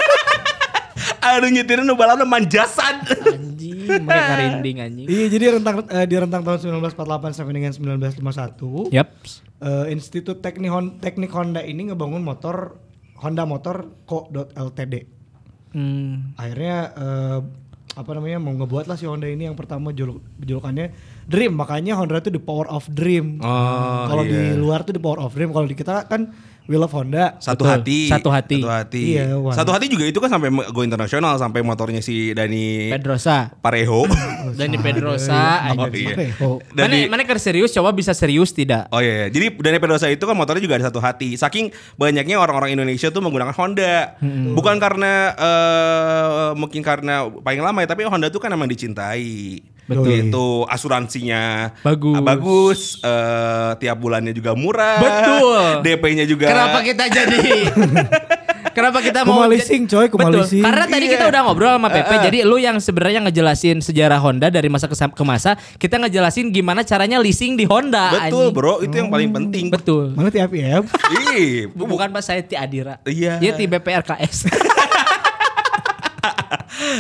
Aduh 1.26 1.50
nyetirin 1.50 1.82
nu 1.82 1.94
balapna 1.94 2.24
manjasan. 2.24 3.02
anjing, 3.26 3.90
make 4.02 4.22
karinding 4.22 4.78
anjing. 4.80 5.08
Iya, 5.08 5.26
jadi 5.28 5.46
rentang 5.58 5.76
eh, 5.88 6.06
di 6.06 6.16
rentang 6.16 6.42
tahun 6.42 6.58
1948 6.62 7.34
sampai 7.34 7.54
dengan 7.54 7.72
1951, 7.72 8.94
Yap. 8.94 9.10
eh, 9.60 9.86
Institut 9.90 10.40
Teknik 10.40 10.70
Hon- 10.70 10.96
Teknik 10.98 11.32
Honda 11.32 11.60
ini 11.60 11.90
ngebangun 11.90 12.22
motor 12.22 12.78
Honda 13.18 13.44
Motor 13.44 14.06
Co.ltd. 14.06 14.96
Hmm. 15.72 16.32
Akhirnya 16.36 16.78
eh, 16.94 17.40
apa 17.96 18.12
namanya 18.12 18.38
mau 18.38 18.52
ngebuat 18.54 18.86
lah 18.86 18.96
si 18.96 19.08
Honda 19.08 19.26
ini 19.26 19.48
yang 19.48 19.56
pertama 19.56 19.90
julu- 19.90 20.20
julukannya 20.38 20.92
Dream 21.26 21.56
makanya 21.56 21.96
Honda 21.96 22.20
itu 22.20 22.30
the 22.30 22.38
power 22.38 22.68
of 22.68 22.86
dream. 22.88 23.40
Oh, 23.40 24.04
kalau 24.06 24.22
di 24.22 24.36
iya. 24.36 24.54
luar 24.54 24.84
tuh 24.84 24.94
the 24.94 25.02
power 25.02 25.18
of 25.18 25.32
dream. 25.32 25.50
Kalau 25.50 25.66
di 25.66 25.74
kita 25.74 26.06
kan 26.06 26.30
We 26.66 26.82
Love 26.82 26.94
Honda. 26.98 27.38
Satu 27.38 27.62
Betul. 27.62 27.74
hati. 27.78 28.00
Satu 28.10 28.30
hati. 28.34 28.58
Satu 28.58 28.70
hati. 28.74 29.04
Iya. 29.14 29.24
Satu 29.54 29.72
hati 29.74 29.86
juga 29.86 30.06
itu 30.10 30.18
kan 30.18 30.34
sampai 30.34 30.50
go 30.50 30.82
internasional 30.82 31.38
sampai 31.38 31.62
motornya 31.62 32.02
si 32.02 32.34
Dani 32.34 32.90
Pedrosa. 32.90 33.54
Parejo. 33.62 34.10
Dani 34.60 34.78
Pedrosa. 34.82 35.70
Oh 35.78 35.86
iya. 35.94 36.34
Oh. 36.42 36.58
Mana 36.74 36.90
Dani 36.90 37.00
mana 37.06 37.22
kan 37.22 37.38
serius 37.38 37.70
coba 37.70 37.94
bisa 37.94 38.18
serius 38.18 38.50
tidak? 38.50 38.90
Oh 38.90 38.98
iya, 38.98 39.26
iya. 39.26 39.28
jadi 39.30 39.54
Dani 39.54 39.78
Pedrosa 39.78 40.10
itu 40.10 40.26
kan 40.26 40.34
motornya 40.34 40.62
juga 40.66 40.82
ada 40.82 40.90
satu 40.90 40.98
hati. 40.98 41.38
Saking 41.38 41.70
banyaknya 42.02 42.42
orang-orang 42.42 42.74
Indonesia 42.74 43.14
tuh 43.14 43.22
menggunakan 43.22 43.54
Honda. 43.54 44.18
Bukan 44.58 44.82
karena 44.82 45.38
eh, 45.38 46.50
mungkin 46.58 46.82
karena 46.82 47.30
paling 47.30 47.62
lama 47.62 47.86
ya, 47.86 47.88
tapi 47.94 48.10
Honda 48.10 48.34
tuh 48.34 48.42
kan 48.42 48.50
emang 48.50 48.66
dicintai. 48.66 49.75
Betul. 49.86 50.28
Itu 50.28 50.48
asuransinya 50.66 51.74
Bagus. 51.80 52.16
ah, 52.16 52.22
bagus, 52.22 52.80
eh, 53.00 53.72
tiap 53.78 53.98
bulannya 53.98 54.32
juga 54.32 54.54
murah. 54.54 54.98
Betul. 54.98 55.64
DP-nya 55.82 56.26
juga. 56.26 56.50
Kenapa 56.50 56.82
kita 56.82 57.06
jadi 57.06 57.42
Kenapa 58.76 59.00
kita 59.00 59.24
mau 59.24 59.48
leasing, 59.48 59.88
coy, 59.88 60.12
Betul. 60.12 60.36
leasing. 60.36 60.60
Karena 60.60 60.84
tadi 60.84 61.08
Iya. 61.08 61.14
kita 61.16 61.26
udah 61.30 61.42
ngobrol 61.48 61.72
sama 61.72 61.88
Pepe. 61.88 62.16
Jadi 62.20 62.44
lu 62.44 62.58
yang 62.58 62.76
sebenarnya 62.76 63.24
ngejelasin 63.24 63.80
sejarah 63.80 64.20
Honda 64.20 64.52
dari 64.52 64.68
masa 64.68 64.86
ke, 64.86 64.98
ke 64.98 65.24
masa, 65.24 65.56
kita 65.80 65.96
ngejelasin 65.96 66.52
gimana 66.52 66.84
caranya 66.84 67.16
leasing 67.18 67.56
di 67.56 67.64
Honda. 67.64 68.12
Betul, 68.12 68.52
anjing. 68.52 68.52
Bro. 68.52 68.76
Itu 68.84 68.96
yang 68.98 69.08
paling 69.08 69.32
penting. 69.32 69.66
Betul. 69.72 70.12
Mana 70.12 70.28
tiap 70.28 70.52
ya? 70.52 70.84
Ih, 71.32 71.72
Bu- 71.72 71.88
Bukan 71.88 72.12
pas 72.12 72.20
saya 72.20 72.44
ti 72.44 72.60
Adira. 72.60 73.00
Iya. 73.06 73.40
Dia 73.40 73.56
ti 73.56 73.64
BPRKS. 73.64 74.52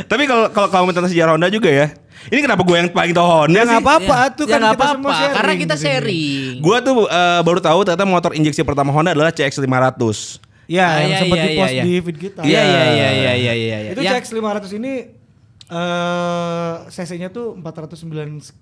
Tapi 0.06 0.24
kalau 0.26 0.48
kalau 0.50 0.70
kamu 0.70 0.88
tentang 0.92 1.12
sejarah 1.12 1.36
Honda 1.36 1.50
juga 1.50 1.68
ya. 1.68 1.92
Ini 2.26 2.40
kenapa 2.40 2.62
gue 2.62 2.76
yang 2.76 2.90
paling 2.90 3.12
tahu 3.12 3.28
Honda 3.28 3.54
Ya 3.54 3.62
sih? 3.62 3.70
nggak 3.70 3.82
apa-apa 3.82 4.16
Ya, 4.18 4.28
tuh 4.32 4.46
ya 4.46 4.52
kan 4.52 4.60
nggak 4.60 4.74
kita 4.74 4.86
semua 4.86 4.94
apa-apa, 4.96 5.12
sharing. 5.16 5.36
Karena 5.36 5.54
kita 5.56 5.76
sharing. 5.76 6.52
Gua 6.58 6.78
tuh 6.80 6.96
eh, 7.06 7.40
baru 7.42 7.60
tahu 7.60 7.80
ternyata 7.82 8.06
motor 8.06 8.32
injeksi 8.34 8.62
pertama 8.62 8.90
Honda 8.90 9.12
adalah 9.12 9.30
CX 9.30 9.54
500. 9.58 10.42
Ya, 10.66 10.82
Ah, 10.84 10.98
yang 10.98 11.12
iya, 11.12 11.20
sempat 11.20 11.38
iya, 11.38 11.46
di 11.46 11.50
post 11.54 11.70
iya, 11.72 11.84
di 11.84 11.92
iya. 11.92 12.02
feed 12.02 12.18
kita. 12.18 12.42
Iya 12.42 12.62
iya 12.62 12.84
iya 12.90 13.10
iya 13.12 13.34
iya 13.38 13.54
iya. 13.54 13.78
Itu 13.94 14.02
Ya. 14.02 14.12
CX 14.14 14.26
500 14.34 14.74
ini 14.74 14.94
eh 15.66 16.74
cc-nya 16.88 17.30
tuh 17.30 17.58
490 17.58 18.54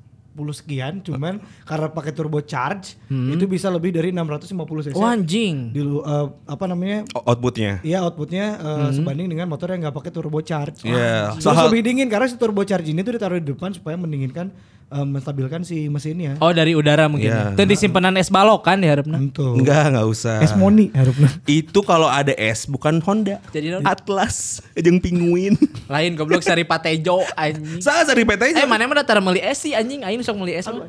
sekian, 0.51 0.99
cuman 0.99 1.37
karena 1.61 1.87
pakai 1.87 2.09
turbo 2.09 2.41
charge 2.41 2.97
itu 3.05 3.45
bisa 3.45 3.69
lebih 3.69 3.93
dari 3.93 4.09
650 4.09 4.49
cc. 4.83 4.93
Oh 4.93 5.05
anjing. 5.05 5.69
Di 5.69 5.79
eh, 5.79 6.27
apa 6.49 6.65
namanya? 6.65 7.05
O- 7.13 7.21
Outputnya. 7.23 7.77
Iya 7.81 8.01
outputnya 8.01 8.45
eh, 8.57 8.89
sebanding 8.91 9.29
dengan 9.29 9.45
motor 9.45 9.69
yang 9.69 9.85
nggak 9.85 9.93
pakai 9.93 10.09
turbo 10.09 10.41
charge. 10.41 10.81
Iya. 10.83 11.37
Terus 11.37 11.45
Soal- 11.45 11.69
lebih 11.69 11.85
dingin 11.85 12.09
karena 12.09 12.25
si 12.25 12.35
turbo 12.35 12.65
charge 12.65 12.89
ini 12.89 13.01
tuh 13.01 13.13
ditaruh 13.13 13.37
di 13.37 13.53
depan 13.53 13.69
supaya 13.71 13.93
mendinginkan 13.93 14.49
eh, 14.93 15.07
menstabilkan 15.07 15.65
si 15.65 15.89
mesinnya. 15.89 16.37
Oh 16.37 16.53
dari 16.53 16.77
udara 16.77 17.09
mungkin. 17.09 17.33
Iya. 17.33 17.57
Itu 17.57 17.65
di 17.65 17.75
simpenan 17.75 18.13
es 18.15 18.29
balok 18.29 18.61
kan 18.61 18.77
diharapnya. 18.77 19.17
Tentu. 19.17 19.57
Enggak, 19.57 19.89
enggak 19.89 20.05
usah. 20.05 20.37
Es 20.45 20.53
money 20.53 20.93
harapnya. 20.93 21.29
Itu 21.49 21.81
kalau 21.81 22.05
ada 22.05 22.31
es 22.37 22.69
bukan 22.69 23.01
Honda. 23.01 23.41
Jadi 23.49 23.81
Atlas, 23.81 24.61
jeung 24.85 25.01
penguin. 25.01 25.57
Lain 25.89 26.13
goblok 26.13 26.45
sari 26.45 26.63
patejo 26.63 27.25
anjing. 27.33 27.81
Saya 27.81 28.05
dari 28.05 28.23
PT 28.23 28.53
Eh 28.53 28.69
mana 28.69 28.85
mana 28.85 29.03
meuli 29.23 29.41
es 29.41 29.59
sih 29.59 29.73
anjing 29.73 30.05
aing 30.05 30.21
sok 30.21 30.37
meuli 30.37 30.53
es 30.53 30.69
mah. 30.69 30.85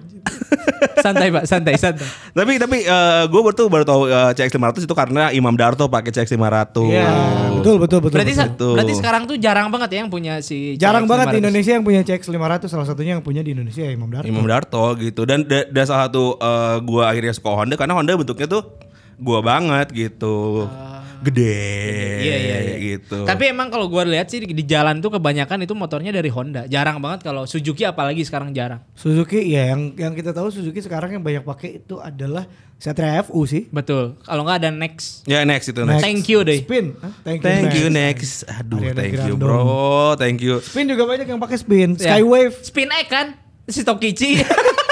santai 1.05 1.29
Pak, 1.33 1.45
santai 1.49 1.75
santai. 1.81 2.07
Tapi 2.35 2.53
tapi 2.61 2.79
gue 3.29 3.41
baru 3.41 3.55
tuh 3.57 3.67
baru 3.71 3.85
tahu 3.87 4.07
eh, 4.09 4.33
CX 4.37 4.51
500 4.57 4.87
itu 4.87 4.95
karena 4.95 5.23
Imam 5.33 5.55
Darto 5.55 5.87
pakai 5.89 6.11
CX 6.13 6.37
500. 6.37 6.91
Iya, 6.91 7.09
betul 7.61 7.77
betul 7.81 7.99
betul. 8.05 8.17
Berarti 8.21 8.35
betul. 8.37 8.75
berarti 8.77 8.95
sekarang 8.99 9.23
tuh 9.25 9.37
jarang 9.39 9.69
banget 9.73 9.89
ya 9.95 9.99
yang 10.05 10.11
punya 10.13 10.35
si 10.45 10.77
Jarang 10.77 11.07
CX 11.07 11.11
banget 11.11 11.27
di 11.27 11.39
500. 11.39 11.43
Indonesia 11.45 11.73
yang 11.73 11.85
punya 11.85 12.01
CX 12.05 12.23
500 12.29 12.73
salah 12.73 12.87
satunya 12.87 13.13
yang 13.19 13.25
punya 13.25 13.43
di 13.43 13.51
Indonesia 13.55 13.83
ya 13.83 13.94
Imam 13.95 14.11
Darto. 14.11 14.27
Imam 14.27 14.45
Darto 14.45 14.85
gitu 14.99 15.23
dan 15.23 15.43
da- 15.43 15.67
dan 15.67 15.85
salah 15.85 16.07
satu 16.07 16.37
eh, 16.37 16.77
gua 16.83 17.09
akhirnya 17.09 17.31
suka 17.31 17.49
Honda 17.49 17.75
karena 17.75 17.95
Honda 17.95 18.13
bentuknya 18.15 18.47
tuh 18.47 18.63
gua 19.17 19.39
banget 19.41 19.89
gitu. 19.91 20.67
Gede. 21.25 21.57
Iya 22.21 22.37
iya 22.37 22.57
iya. 22.61 22.77
gitu. 22.77 23.25
Tapi 23.25 23.49
emang 23.49 23.73
kalau 23.73 23.89
gua 23.89 24.05
lihat 24.05 24.29
sih 24.29 24.39
di, 24.39 24.53
di 24.53 24.61
jalan 24.63 25.01
tuh 25.01 25.09
kebanyakan 25.11 25.65
itu 25.65 25.73
motornya 25.73 26.13
dari 26.13 26.29
Honda. 26.29 26.69
Jarang 26.69 27.01
banget 27.01 27.25
kalau 27.25 27.49
Suzuki 27.49 27.81
apalagi 27.81 28.21
sekarang 28.21 28.53
jarang. 28.53 28.85
Suzuki 28.93 29.41
ya 29.49 29.73
yang 29.73 29.97
yang 29.97 30.13
kita 30.13 30.37
tahu 30.37 30.53
Suzuki 30.53 30.85
sekarang 30.85 31.17
yang 31.17 31.25
banyak 31.25 31.41
pakai 31.41 31.81
itu 31.81 31.97
adalah 31.97 32.45
Satria 32.77 33.25
FU 33.25 33.49
sih. 33.49 33.73
Betul. 33.73 34.21
Kalau 34.21 34.45
nggak 34.45 34.59
ada 34.61 34.71
next. 34.71 35.25
ya 35.25 35.49
next 35.49 35.73
itu 35.73 35.81
Next. 35.81 35.97
next. 35.97 36.05
Thank 36.05 36.25
you 36.29 36.39
deh. 36.45 36.61
Spin. 36.61 36.87
Thank 37.25 37.41
you. 37.41 37.47
Thank 37.47 37.73
you 37.73 37.87
next. 37.89 38.45
next. 38.45 38.61
Aduh, 38.61 38.79
Ariana 38.85 38.99
thank 39.01 39.15
you 39.15 39.25
Grande. 39.33 39.41
bro. 39.41 39.65
Thank 40.21 40.39
you. 40.45 40.55
Spin 40.61 40.85
juga 40.85 41.09
banyak 41.09 41.25
yang 41.25 41.41
pakai 41.41 41.57
spin. 41.57 41.97
Ya. 41.97 42.21
Skywave 42.21 42.53
Spin 42.61 42.93
X 42.93 43.07
kan? 43.09 43.27
Si 43.65 43.81
Tokichi. 43.83 44.41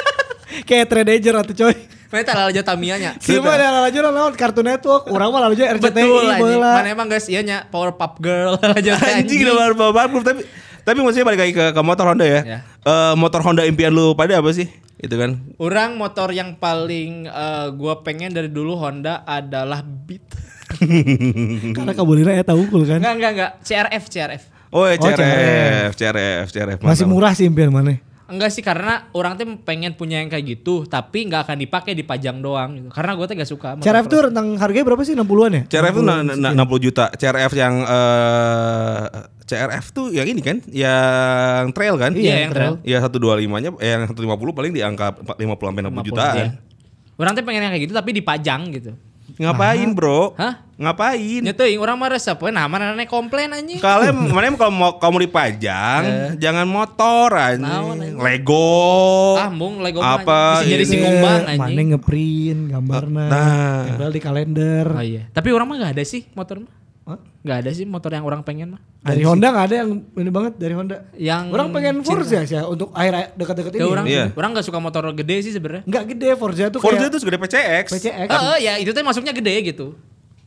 kayak 0.68 0.86
Tradeger 0.88 1.34
atau 1.36 1.54
coy. 1.54 1.74
Mereka 2.12 2.30
lalu 2.36 2.48
aja 2.52 2.62
Tamiya-nya. 2.62 3.10
Siapa 3.16 3.56
ada 3.56 3.88
aja 3.88 3.98
lawan 4.04 4.36
Cartoon 4.36 4.68
Network, 4.68 5.08
orang 5.08 5.32
mah 5.32 5.48
aja 5.48 5.64
RCTI 5.72 5.96
Betul 5.96 6.28
anjing. 6.28 6.44
bola. 6.44 6.72
Mana 6.76 6.88
emang 6.92 7.08
guys 7.08 7.24
iya 7.24 7.40
nya 7.40 7.64
Power 7.72 7.96
Pop 7.96 8.20
Girl 8.20 8.60
aja 8.76 9.00
Anjing 9.16 9.48
udah 9.48 9.56
baru 9.56 9.74
baru 9.96 10.20
tapi 10.20 10.44
tapi 10.84 10.98
maksudnya 11.00 11.24
balik 11.24 11.40
lagi 11.40 11.52
ke, 11.56 11.64
ke 11.72 11.80
motor 11.80 12.12
Honda 12.12 12.28
ya. 12.28 12.40
Ya. 12.44 12.58
Eh, 12.84 13.14
motor 13.16 13.40
Honda 13.40 13.64
impian 13.64 13.96
lu 13.96 14.12
pada 14.12 14.36
apa 14.36 14.52
sih? 14.52 14.68
Itu 15.00 15.16
kan. 15.16 15.40
Orang 15.56 15.96
motor 15.96 16.36
yang 16.36 16.60
paling 16.60 17.32
eh, 17.32 17.66
gua 17.80 18.04
pengen 18.04 18.36
dari 18.36 18.52
dulu 18.52 18.76
Honda 18.76 19.24
adalah 19.24 19.80
Beat. 19.80 20.20
Karena 21.76 21.92
kabulina 21.96 22.36
ya 22.36 22.44
tahu 22.44 22.68
cool 22.68 22.84
kan. 22.84 23.00
Enggak 23.00 23.14
enggak 23.16 23.32
enggak 23.32 23.50
CRF 23.64 24.04
CRF. 24.08 24.42
Oh, 24.72 24.84
ya, 24.84 24.96
Oh, 24.96 25.04
CRF, 25.04 25.90
CRF, 25.96 26.46
CRF. 26.48 26.78
Masih 26.80 27.04
mantap. 27.04 27.12
murah 27.12 27.32
sih 27.32 27.44
impian 27.44 27.68
mana? 27.68 28.00
Enggak 28.32 28.48
sih 28.48 28.64
karena 28.64 29.12
orang 29.12 29.36
tuh 29.36 29.44
pengen 29.60 29.92
punya 29.92 30.24
yang 30.24 30.32
kayak 30.32 30.56
gitu 30.56 30.88
tapi 30.88 31.28
nggak 31.28 31.44
akan 31.44 31.56
dipakai 31.60 31.92
dipajang 31.92 32.40
doang 32.40 32.80
gitu. 32.80 32.88
Karena 32.88 33.12
gua 33.12 33.28
tuh 33.28 33.36
gak 33.36 33.50
suka. 33.52 33.68
CRF 33.76 34.08
tuh 34.08 34.16
cross. 34.16 34.26
rentang 34.32 34.56
harganya 34.56 34.84
berapa 34.88 35.02
sih? 35.04 35.12
60-an 35.12 35.52
ya? 35.52 35.62
CRF 35.68 35.94
tuh 36.00 36.04
na- 36.08 36.24
na- 36.24 36.52
60 36.56 36.80
juta. 36.80 37.12
CRF 37.12 37.52
yang 37.52 37.74
eh 37.84 39.04
CRF 39.42 39.84
tuh 39.92 40.08
yang 40.08 40.24
ini 40.24 40.40
kan, 40.40 40.64
yang 40.72 41.76
trail 41.76 42.00
kan? 42.00 42.16
Iya, 42.16 42.48
yang 42.48 42.52
trail. 42.56 42.74
Ya 42.88 43.04
125-nya 43.04 43.76
eh, 43.76 43.90
yang 44.00 44.08
150 44.08 44.56
paling 44.56 44.72
di 44.72 44.80
angka 44.80 45.12
50 45.36 45.44
sampai 45.44 45.82
60 45.84 46.08
jutaan. 46.08 46.36
Iya. 46.40 46.48
Orang 47.20 47.32
tuh 47.36 47.44
pengen 47.44 47.68
yang 47.68 47.72
kayak 47.76 47.84
gitu 47.84 47.94
tapi 47.94 48.10
dipajang 48.16 48.72
gitu. 48.72 48.96
Ngapain, 49.34 49.88
Bro? 49.92 50.34
Hah? 50.34 50.60
Ngapain? 50.74 51.40
Nyetuing 51.40 51.78
orang 51.78 51.94
mah 51.94 52.10
resep 52.10 52.34
we 52.36 52.50
nah 52.50 52.66
mana 52.66 52.90
aneh 52.90 53.06
komplain 53.06 53.48
anjing. 53.48 53.78
Kalian 53.78 54.18
mana 54.34 54.50
kalau 54.52 54.72
mau 54.72 54.90
kamu 54.96 55.24
dipajang, 55.24 56.02
jangan 56.36 56.66
motor 56.66 57.30
anjing. 57.30 57.62
anjing. 57.62 58.14
Lego. 58.18 59.38
Ah, 59.38 59.46
mung 59.48 59.78
Lego 59.78 60.02
mah 60.02 60.18
Apa 60.18 60.58
anjing. 60.58 60.66
bisa 60.66 60.72
jadi 60.72 60.82
ini? 60.82 60.90
si 60.90 60.96
kumbang 60.98 61.40
Mana 61.40 61.52
anjing. 61.62 61.88
ngeprint 61.92 62.60
gambarnya, 62.68 63.26
Nah. 63.28 63.80
tempel 63.86 64.10
di 64.10 64.20
kalender. 64.20 64.86
Oh 64.90 65.00
iya. 65.00 65.22
Tapi 65.30 65.48
orang 65.48 65.66
mah 65.66 65.76
gak 65.80 65.92
ada 65.94 66.04
sih 66.04 66.26
motor 66.32 66.66
mah. 66.66 66.81
Gak 67.42 67.56
ada 67.66 67.71
sih 67.75 67.82
motor 67.82 68.14
yang 68.14 68.23
orang 68.23 68.47
pengen 68.47 68.78
mah. 68.78 68.80
Dari 69.02 69.26
Honda 69.26 69.50
nggak 69.50 69.66
ada 69.66 69.76
yang 69.82 69.90
ini 70.14 70.30
banget 70.30 70.52
dari 70.62 70.75
Honda. 70.78 71.11
Yang 71.18 71.44
Orang 71.50 71.75
pengen 71.75 71.94
Forza 72.06 72.47
sih 72.47 72.54
ya, 72.54 72.62
untuk 72.71 72.94
akhir 72.94 73.35
dekat-dekat 73.35 73.73
ini. 73.75 73.82
Ya, 73.82 73.87
orang 73.90 74.06
Iya. 74.06 74.25
orang 74.38 74.50
gak 74.54 74.66
suka 74.71 74.78
motor 74.78 75.11
gede 75.11 75.42
sih 75.42 75.50
sebenarnya. 75.50 75.82
Nggak 75.82 76.04
gede 76.14 76.28
Forza 76.38 76.71
tuh 76.71 76.78
Forza 76.78 77.02
kayak 77.02 77.11
itu 77.11 77.18
segede 77.18 77.38
PCX. 77.42 77.85
PCX. 77.99 78.28
Eh, 78.30 78.59
ya 78.62 78.73
itu 78.78 78.94
tuh 78.94 79.02
masuknya 79.02 79.35
gede 79.35 79.75
gitu. 79.75 79.99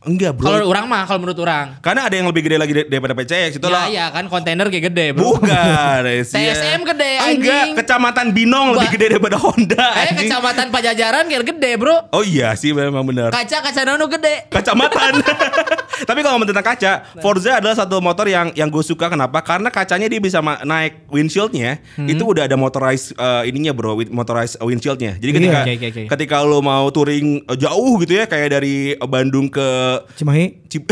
Enggak, 0.06 0.32
Bro. 0.32 0.46
Kalau 0.46 0.70
orang 0.70 0.86
mah 0.86 1.02
kalau 1.02 1.18
menurut 1.18 1.38
orang. 1.40 1.66
Karena 1.78 2.06
ada 2.06 2.14
yang 2.14 2.24
lebih 2.24 2.40
gede 2.40 2.56
lagi 2.56 2.72
daripada 2.80 3.10
PCX 3.12 3.58
itu 3.58 3.66
Ya 3.66 3.74
lah. 3.74 3.84
iya 3.86 4.04
kan 4.08 4.24
kontainer 4.26 4.66
kayak 4.66 4.84
gede, 4.88 5.06
Bro. 5.12 5.34
Bukan, 5.34 5.98
Resia. 6.06 6.38
TSM 6.38 6.80
gede, 6.86 7.10
Enggak, 7.12 7.26
anjing. 7.26 7.70
kecamatan 7.74 8.26
Binong 8.30 8.66
lebih 8.72 8.88
gede 8.94 9.06
daripada 9.12 9.36
Honda. 9.36 9.86
Eh 9.92 10.00
anjing. 10.06 10.18
kecamatan 10.24 10.66
Pajajaran 10.70 11.24
kayak 11.26 11.44
gede, 11.48 11.70
Bro. 11.74 11.96
Oh 12.10 12.22
iya 12.22 12.54
sih 12.54 12.70
memang 12.70 13.02
benar. 13.02 13.34
Kaca 13.34 13.58
kaca 13.60 13.80
nano 13.82 14.06
gede. 14.06 14.46
Kacamatan. 14.46 15.12
Tapi 16.08 16.18
kalau 16.20 16.36
ngomong 16.36 16.48
tentang 16.48 16.66
kaca, 16.66 16.92
Forza 17.18 17.58
adalah 17.58 17.74
satu 17.74 17.98
motor 17.98 18.26
yang 18.26 18.52
yang 18.52 18.68
gue 18.68 18.80
suka 18.80 19.08
kenapa? 19.08 19.40
Karena 19.40 19.68
kacanya 19.68 20.06
dia 20.06 20.20
bisa 20.20 20.38
naik 20.62 21.08
windshieldnya, 21.08 21.82
Hmm. 21.96 22.06
itu 22.06 22.22
udah 22.22 22.44
ada 22.44 22.54
motorized 22.54 23.10
eh, 23.12 23.42
ininya 23.46 23.72
bro, 23.72 23.96
motorized 24.06 24.60
windshieldnya. 24.60 25.16
Jadi 25.16 25.30
ketika 25.32 25.58
Iya, 25.64 25.76
oke. 25.82 26.02
ketika 26.08 26.36
lo 26.40 26.60
mau 26.60 26.86
touring 26.88 27.42
eh, 27.42 27.56
jauh 27.58 27.94
gitu 27.98 28.12
ya, 28.14 28.24
kayak 28.24 28.48
dari 28.52 28.76
Bandung 29.00 29.48
ke 29.48 29.95
Cimahi. 30.16 30.66
Cip 30.66 30.90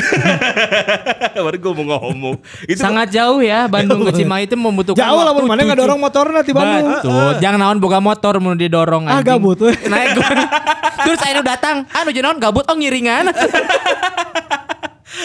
Baru 1.45 1.57
gue 1.59 1.73
mau 1.83 1.99
ngomong. 2.09 2.37
Itu 2.65 2.79
Sangat 2.79 3.11
jauh 3.11 3.43
ya 3.43 3.67
Bandung 3.67 4.07
ke 4.07 4.13
Cimahi 4.15 4.47
itu 4.47 4.55
membutuhkan 4.55 5.03
Jauh 5.03 5.21
lah 5.23 5.33
mana 5.35 5.61
nggak 5.63 5.81
dorong 5.85 6.01
motor 6.01 6.31
nanti 6.31 6.51
Bandung. 6.55 6.89
Betul. 6.95 7.31
Jangan 7.43 7.59
naon 7.59 7.79
boga 7.83 7.99
motor 8.01 8.39
mau 8.41 8.57
didorong 8.57 9.05
Ah, 9.11 9.21
gabut. 9.21 9.61
Naik 9.63 10.17
gue. 10.17 10.25
Terus 11.05 11.19
saya 11.21 11.37
nu 11.37 11.45
datang, 11.45 11.85
anu 11.93 12.09
jeung 12.15 12.25
naon 12.25 12.39
gabut 12.41 12.65
oh 12.65 12.77
ngiringan. 12.77 13.29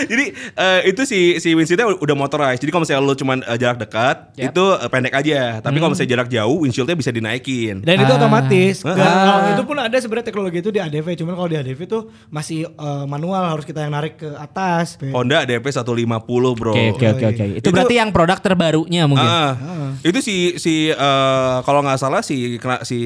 Jadi 0.05 0.25
eh, 0.35 0.79
itu 0.85 1.01
si 1.03 1.19
si 1.37 1.51
windshieldnya 1.51 1.89
udah 1.93 2.15
motorized. 2.15 2.59
Jadi 2.59 2.69
kalau 2.69 2.83
misalnya 2.83 3.01
lu 3.01 3.13
cuman 3.13 3.37
eh, 3.41 3.57
jarak 3.57 3.79
dekat, 3.79 4.17
Yap. 4.33 4.49
itu 4.49 4.65
eh, 4.75 4.89
pendek 4.89 5.13
aja. 5.13 5.39
Tapi 5.59 5.71
Hmm. 5.71 5.81
kalau 5.81 5.91
misalnya 5.91 6.11
jarak 6.11 6.29
jauh, 6.29 6.57
windshieldnya 6.61 6.95
bisa 6.95 7.09
dinaikin. 7.09 7.79
Dan 7.79 7.95
itu 7.99 8.09
Ah. 8.09 8.17
otomatis. 8.17 8.75
Ah. 8.81 8.93
Kalau 8.93 9.49
itu 9.49 9.63
pun 9.63 9.77
ada 9.77 9.95
sebenarnya 9.95 10.27
teknologi 10.27 10.57
itu 10.59 10.69
di 10.69 10.79
ADV. 10.79 11.07
Cuman 11.15 11.33
kalau 11.33 11.47
di 11.47 11.57
ADV 11.57 11.79
tuh 11.85 12.01
masih 12.27 12.65
eh, 12.65 13.05
manual 13.05 13.43
harus 13.47 13.63
kita 13.63 13.81
yang 13.81 13.91
narik 13.91 14.17
ke 14.17 14.29
atas. 14.31 14.99
Honda 15.01 15.43
DP 15.43 15.65
150 15.65 15.95
bro. 16.53 16.71
Oke 16.71 16.91
oke 16.91 17.07
oke 17.09 17.25
oke. 17.27 17.45
Itu 17.55 17.59
Itu- 17.59 17.71
berarti 17.71 17.95
yang 17.95 18.09
produk 18.09 18.37
terbarunya 18.37 19.03
mungkin. 19.05 19.25
Ah, 19.25 19.55
itu 20.01 20.19
si 20.19 20.35
si 20.55 20.89
eh, 20.89 21.57
kalau 21.61 21.81
nggak 21.81 21.97
salah 21.97 22.19
si 22.19 22.59
si 22.83 22.99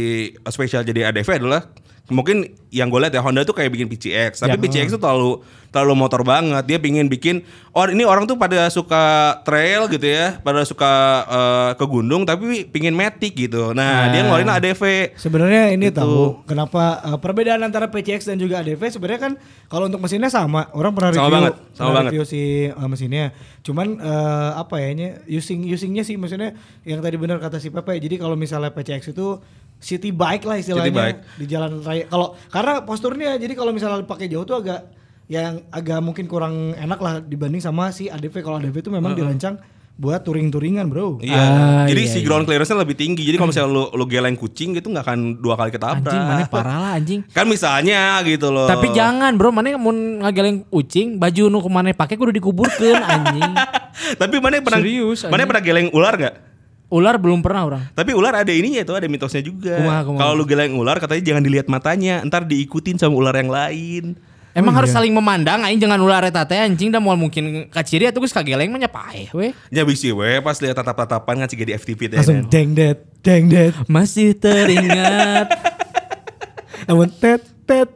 spesial 0.46 0.82
jadi 0.82 1.10
ADV 1.10 1.30
adalah 1.38 1.62
mungkin 2.06 2.44
yang 2.68 2.88
gue 2.88 3.00
lihat 3.00 3.12
ya 3.12 3.22
Honda 3.22 3.42
tuh 3.42 3.54
kayak 3.54 3.70
bikin 3.70 3.88
PCX, 3.88 4.42
tapi 4.42 4.52
Ya. 4.52 4.60
PCX 4.60 4.92
tuh 4.92 5.00
terlalu 5.00 5.40
terlalu 5.70 5.94
motor 5.96 6.22
banget. 6.22 6.62
Dia 6.66 6.78
pingin 6.78 7.08
bikin 7.08 7.42
oh 7.72 7.86
ini 7.86 8.04
orang 8.04 8.26
tuh 8.26 8.36
pada 8.36 8.68
suka 8.68 9.02
trail 9.42 9.88
gitu 9.88 10.04
ya, 10.04 10.38
pada 10.38 10.62
suka 10.64 10.92
eh, 11.24 11.72
ke 11.74 11.86
gunung 11.88 12.22
tapi 12.24 12.66
pingin 12.66 12.92
matic 12.92 13.34
gitu. 13.40 13.72
Nah, 13.72 14.06
Ah. 14.06 14.12
dia 14.12 14.22
ngeluarin 14.22 14.52
ADV. 14.52 15.14
Sebenarnya 15.16 15.72
ini 15.72 15.90
Itu. 15.90 15.98
tahu 15.98 16.18
kenapa 16.44 16.84
eh, 17.04 17.18
perbedaan 17.18 17.62
antara 17.62 17.88
PCX 17.88 18.28
dan 18.28 18.38
juga 18.38 18.60
ADV 18.60 18.82
sebenarnya 18.90 19.22
kan 19.24 19.34
kalau 19.66 19.88
untuk 19.88 19.98
mesinnya 20.00 20.28
sama. 20.28 20.68
Orang 20.72 20.94
pernah 20.94 21.10
Sama 21.10 21.24
review, 21.24 21.36
banget, 21.40 21.54
sama 21.72 21.78
pernah 21.80 21.94
banget. 21.96 22.12
review 22.12 22.24
si 22.28 22.42
eh, 22.68 22.88
mesinnya. 22.90 23.26
Cuman 23.62 23.88
eh, 23.96 24.52
apa 24.56 24.76
ya 24.78 24.88
ini 24.90 25.06
using 25.32 25.66
usingnya 25.68 26.04
sih 26.04 26.18
maksudnya 26.18 26.52
yang 26.84 27.00
tadi 27.00 27.16
benar 27.16 27.40
kata 27.40 27.58
si 27.58 27.70
Pepe. 27.70 27.96
Jadi 27.96 28.18
kalau 28.18 28.36
misalnya 28.36 28.70
PCX 28.70 29.10
itu 29.10 29.40
city 29.84 30.16
bike 30.16 30.48
lah 30.48 30.58
istilahnya 30.64 30.96
bike. 30.96 31.20
di 31.44 31.46
jalan 31.52 31.84
raya. 31.84 32.08
Kalau 32.08 32.40
karena 32.48 32.74
posturnya 32.88 33.36
jadi 33.36 33.52
kalau 33.52 33.76
misalnya 33.76 34.08
pakai 34.08 34.32
jauh 34.32 34.48
tuh 34.48 34.64
agak 34.64 34.88
yang 35.28 35.60
agak 35.72 36.00
mungkin 36.00 36.26
kurang 36.32 36.72
enak 36.80 37.00
lah 37.04 37.20
dibanding 37.20 37.60
sama 37.60 37.92
si 37.92 38.08
ADV. 38.08 38.40
Kalau 38.40 38.58
ADV 38.64 38.76
itu 38.80 38.92
memang 38.92 39.12
dirancang 39.12 39.60
buat 39.94 40.26
touring-touringan, 40.26 40.90
Bro. 40.90 41.22
Iya. 41.22 41.38
Ah, 41.38 41.86
jadi 41.86 42.02
iya, 42.02 42.10
si 42.10 42.20
iya. 42.22 42.26
ground 42.26 42.50
clearance-nya 42.50 42.82
lebih 42.82 42.98
tinggi. 42.98 43.30
Jadi 43.30 43.38
kalau 43.38 43.50
misalnya 43.54 43.70
lu 43.70 43.84
lu 43.94 44.06
geleng 44.10 44.34
kucing 44.34 44.74
gitu 44.74 44.90
nggak 44.90 45.06
akan 45.06 45.20
dua 45.38 45.54
kali 45.54 45.70
ketabrak. 45.70 46.10
Anjing 46.10 46.24
mana 46.26 46.44
parah 46.50 46.78
lah 46.82 46.92
anjing. 46.98 47.22
Kan 47.36 47.46
misalnya 47.46 48.18
gitu 48.26 48.50
loh. 48.50 48.66
Tapi 48.66 48.90
jangan 48.90 49.38
bro, 49.38 49.54
mana 49.54 49.78
mau 49.78 49.94
ngageleng 49.94 50.66
ucing, 50.74 51.22
baju 51.22 51.42
nu 51.46 51.60
ke 51.62 51.70
mana 51.70 51.88
pakai 51.94 52.16
kudu 52.18 52.34
dikuburkan 52.34 53.06
anjing. 53.06 53.52
Tapi 54.22 54.36
mana 54.42 54.64
pernah 54.66 54.82
Serius, 54.82 55.30
mana 55.30 55.46
pernah 55.46 55.62
geleng 55.62 55.90
ular 55.94 56.18
nggak? 56.18 56.53
Ular 56.92 57.16
belum 57.18 57.42
pernah 57.42 57.62
orang. 57.66 57.84
Tapi 57.96 58.12
ular 58.14 58.34
ada 58.38 58.54
ininya 58.54 58.86
tuh, 58.86 58.96
ada 59.00 59.08
mitosnya 59.10 59.42
juga. 59.42 59.78
Kalau 60.06 60.34
lu 60.38 60.46
geleng 60.46 60.78
ular 60.78 61.02
katanya 61.02 61.34
jangan 61.34 61.44
dilihat 61.44 61.68
matanya, 61.68 62.22
ntar 62.24 62.46
diikutin 62.46 63.02
sama 63.02 63.18
ular 63.18 63.34
yang 63.34 63.50
lain. 63.50 64.14
Emang 64.54 64.70
Oh, 64.70 64.78
harus 64.78 64.94
iya. 64.94 65.02
saling 65.02 65.10
memandang 65.10 65.66
aing 65.66 65.82
jangan 65.82 65.98
ular 65.98 66.22
eta 66.30 66.46
teh 66.46 66.62
anjing 66.62 66.94
dah 66.94 67.02
moal 67.02 67.18
mungkin 67.18 67.66
kaciri 67.74 68.06
atuh 68.06 68.22
geus 68.22 68.30
kageleng 68.30 68.70
mah 68.70 68.78
nya 68.78 68.86
paeh 68.86 69.26
we. 69.34 69.50
Ya 69.74 69.82
bisi 69.82 70.14
we 70.14 70.38
pas 70.46 70.54
lihat 70.62 70.78
tatap-tatapan 70.78 71.42
kan 71.42 71.48
ciga 71.50 71.66
di 71.66 71.74
FTP 71.74 72.14
teh. 72.14 72.22
Langsung 72.22 72.46
kan. 72.46 72.54
deng 72.54 72.70
det, 72.78 73.02
deng 73.26 73.50
det. 73.50 73.74
Masih 73.90 74.38
teringat 74.38 75.50
Namun 76.88 77.10
tet 77.18 77.42
tet 77.66 77.90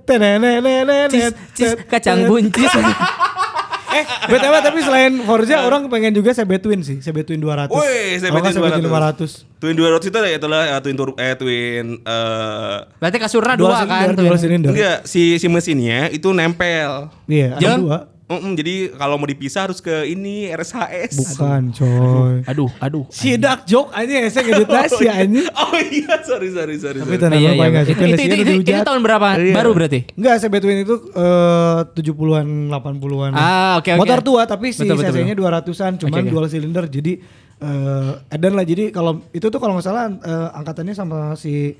cis, 1.13 1.33
cis 1.53 1.71
tet, 1.77 1.85
kacang 1.85 2.25
tet. 2.25 2.29
buncis. 2.31 2.73
Eh, 3.87 4.03
BTW 4.27 4.53
tapi 4.59 4.79
selain 4.83 5.11
Forza 5.23 5.63
orang 5.63 5.87
pengen 5.87 6.11
juga 6.11 6.35
CB 6.35 6.59
Twin 6.59 6.83
sih, 6.83 6.99
CB 6.99 7.23
Twin 7.23 7.39
200. 7.39 7.71
Woi, 7.71 8.19
CB 8.19 8.35
Twin 8.35 8.55
500. 8.83 9.47
Twin 9.57 9.73
200 9.73 10.03
itu 10.03 10.17
itulah 10.37 10.61
eh, 10.67 10.79
twin 10.83 10.95
tur 10.95 11.09
eh 11.15 11.33
twin 11.33 11.85
eh 11.97 12.77
Berarti 12.99 13.17
kasurna 13.17 13.55
Dual 13.55 13.73
dua 13.73 13.87
kan 13.87 14.13
dual 14.13 14.37
silinder. 14.37 14.69
enggak 14.69 15.07
si 15.07 15.39
si 15.39 15.47
mesinnya 15.47 16.11
itu 16.11 16.29
nempel. 16.29 17.09
Iya, 17.25 17.55
ada 17.55 17.61
Jangan- 17.63 18.16
dua. 18.27 18.35
Mm-mm, 18.37 18.53
jadi 18.59 18.75
kalau 18.91 19.15
mau 19.15 19.27
dipisah 19.27 19.71
harus 19.71 19.79
ke 19.79 20.03
ini 20.03 20.51
RSHS. 20.51 21.15
Bukan, 21.15 21.61
coy. 21.71 22.35
Aduh, 22.43 22.69
aduh. 22.83 23.03
Si 23.07 23.39
dark 23.39 23.63
joke 23.63 23.95
aja 23.95 24.27
saya 24.27 24.43
ngeditasi 24.43 25.05
anjing. 25.23 25.47
Oh 25.55 25.79
iya, 25.79 26.19
sorry 26.27 26.51
sorry 26.51 26.75
sorry. 26.75 26.99
Tapi 26.99 27.07
sorry. 27.07 27.23
tenang 27.23 27.39
Iya, 27.39 27.51
iya. 27.55 27.65
nggak 27.71 27.83
Itu, 27.87 27.91
itu, 27.95 28.03
itu, 28.03 28.35
itu, 28.35 28.45
dihujat. 28.59 28.83
tahun 28.83 29.01
berapa? 29.01 29.27
Iya. 29.39 29.55
Baru 29.55 29.71
berarti? 29.71 29.99
Enggak, 30.19 30.35
CB 30.43 30.53
Twin 30.59 30.79
itu 30.83 30.95
eh 31.15 31.79
70-an, 31.95 32.47
80-an. 32.67 33.31
Ah, 33.31 33.79
oke, 33.79 33.95
oke. 33.95 33.99
Motor 34.03 34.19
tua 34.19 34.43
tapi 34.43 34.75
si 34.75 34.83
cc-nya 34.83 35.33
200-an, 35.33 35.91
cuman 36.03 36.21
oke. 36.27 36.29
dual 36.29 36.45
silinder. 36.51 36.85
Jadi 36.91 37.23
eh 37.57 38.11
edan 38.35 38.53
lah. 38.53 38.65
Jadi 38.67 38.91
kalau 38.91 39.23
itu 39.31 39.47
tuh 39.47 39.59
kalau 39.63 39.79
nggak 39.79 39.87
salah 39.87 40.11
eh, 40.11 40.49
angkatannya 40.51 40.93
sama 40.93 41.33
si 41.39 41.73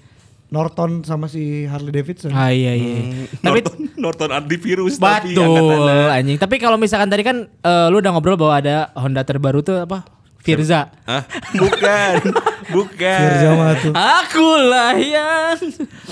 Norton 0.48 1.04
sama 1.04 1.28
si 1.28 1.66
Harley 1.66 1.92
Davidson. 1.92 2.32
Ah 2.32 2.50
iya 2.50 2.72
iya. 2.72 3.28
Tapi 3.38 3.60
Norton 3.62 3.84
Norton 3.98 4.30
antivirus 4.32 4.96
tapi 4.96 5.32
ya, 5.32 5.44
Betul 5.44 6.08
anjing. 6.08 6.38
Tapi 6.38 6.56
kalau 6.56 6.76
misalkan 6.76 7.08
tadi 7.08 7.22
kan 7.22 7.44
eh, 7.46 7.88
lu 7.88 8.00
udah 8.00 8.12
ngobrol 8.12 8.36
bahwa 8.36 8.56
ada 8.56 8.76
Honda 8.94 9.22
terbaru 9.22 9.60
tuh 9.60 9.84
apa? 9.84 10.08
Firza. 10.38 10.96
Hah? 11.04 11.28
Bukan. 11.52 12.14
Bukan. 12.72 13.20
Firza 13.20 13.50
mah 13.52 13.76
tuh. 13.76 13.92
Akulah 13.92 14.96
yang 14.96 15.60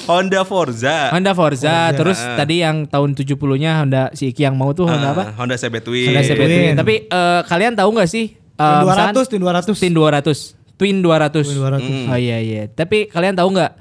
Honda 0.03 0.43
Forza. 0.43 1.07
Honda 1.09 1.31
Forza. 1.31 1.95
Terus 1.95 2.19
Ah. 2.19 2.35
tadi 2.35 2.59
yang 2.59 2.83
tahun 2.83 3.15
70-nya 3.15 3.71
Honda 3.79 4.01
si 4.11 4.27
Iki 4.29 4.43
yang 4.43 4.59
mau 4.59 4.75
tuh 4.75 4.91
Honda 4.91 5.09
Ah, 5.09 5.15
apa? 5.15 5.23
Honda 5.39 5.55
CB 5.55 5.79
Twin. 5.79 6.11
Honda 6.11 6.21
CB 6.21 6.35
Twin. 6.37 6.51
Twin. 6.51 6.73
Tapi 6.75 6.95
eh, 7.07 7.41
kalian 7.47 7.73
tahu 7.73 7.89
nggak 7.95 8.09
sih? 8.09 8.35
eh, 8.35 8.59
Twin 8.59 8.83
200, 8.83 8.83
misalkan- 8.83 9.15
Twin 9.31 9.39
200. 9.39 9.71
Twin 9.71 9.93
200. 9.95 10.37
Twin 10.75 10.95
200. 10.99 11.47
Twin 11.47 11.55
200. 11.55 11.79
Hmm. 11.79 12.05
Oh 12.11 12.19
iya 12.19 12.37
iya. 12.37 12.63
Tapi 12.67 13.07
kalian 13.07 13.39
tahu 13.39 13.55
nggak? 13.55 13.71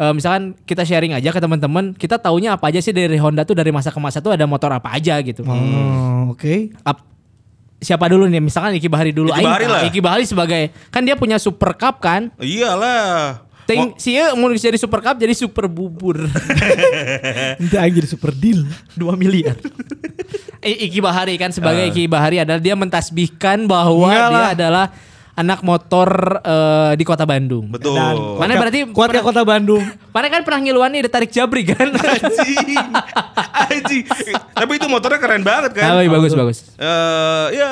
Eh, 0.00 0.12
misalkan 0.12 0.56
kita 0.64 0.80
sharing 0.80 1.12
aja 1.12 1.28
ke 1.28 1.36
teman-teman, 1.36 1.92
kita 1.92 2.16
taunya 2.16 2.56
apa 2.56 2.72
aja 2.72 2.80
sih 2.80 2.90
dari 2.90 3.20
Honda 3.20 3.44
tuh 3.44 3.52
dari 3.52 3.68
masa 3.68 3.92
ke 3.92 4.00
masa 4.00 4.18
tuh 4.18 4.32
ada 4.32 4.44
motor 4.44 4.72
apa 4.72 4.88
aja 4.90 5.20
gitu. 5.20 5.44
Oh, 5.44 6.32
oke. 6.32 6.72
Ap- 6.80 7.04
siapa 7.76 8.08
dulu 8.08 8.24
nih? 8.24 8.40
Misalkan 8.40 8.72
Iki 8.74 8.88
Bahari 8.88 9.12
dulu. 9.12 9.28
Iki 9.28 9.36
Aing- 9.36 9.46
Bahari 9.46 9.66
lah. 9.66 9.80
Iki 9.84 10.00
Bahari 10.00 10.24
sebagai 10.24 10.62
kan 10.88 11.00
dia 11.00 11.14
punya 11.14 11.36
Super 11.36 11.72
Cup 11.72 12.00
kan? 12.00 12.32
Iyalah. 12.36 13.44
Ting, 13.64 13.94
si 13.96 14.18
mau 14.34 14.50
jadi 14.50 14.74
Super 14.74 14.98
Cup 14.98 15.14
jadi 15.14 15.30
Super 15.30 15.64
Bubur. 15.64 16.18
Nanti 17.60 17.76
aja 17.76 17.86
jadi 17.88 18.08
super 18.08 18.34
deal. 18.34 18.66
2 18.96 19.14
miliar. 19.14 19.54
I- 20.60 20.90
Iki 20.90 20.98
Bahari 20.98 21.38
kan 21.38 21.50
sebagai 21.50 21.86
Ah. 21.86 21.88
Iki 21.88 22.04
Bahari 22.04 22.36
adalah 22.36 22.58
dia 22.58 22.74
mentasbihkan 22.74 23.64
bahwa 23.64 24.10
Iyalah. 24.10 24.28
dia 24.28 24.46
adalah 24.58 24.86
anak 25.40 25.60
motor 25.60 26.08
eh, 26.38 26.92
di 26.94 27.02
kota 27.02 27.24
Bandung. 27.24 27.72
Betul. 27.72 27.96
Dan 27.96 28.16
Mana 28.36 28.52
berarti 28.54 28.84
kuatnya 28.86 29.20
pernah- 29.20 29.28
kota 29.32 29.42
Bandung. 29.42 29.82
Mana 30.10 30.26
kan 30.28 30.42
pernah 30.44 30.60
ngiluan 30.60 30.90
nih 30.90 31.08
ditarik 31.08 31.30
jabri 31.30 31.64
kan? 31.64 31.88
Anjing. 31.96 32.76
Anjing. 33.64 34.04
Tapi 34.52 34.72
itu 34.74 34.86
motornya 34.86 35.16
keren 35.16 35.40
banget 35.40 35.72
kan? 35.74 35.98
Iya, 35.98 36.08
bagus 36.08 36.32
bagus. 36.32 36.58
Eh, 36.76 37.46
ya. 37.60 37.70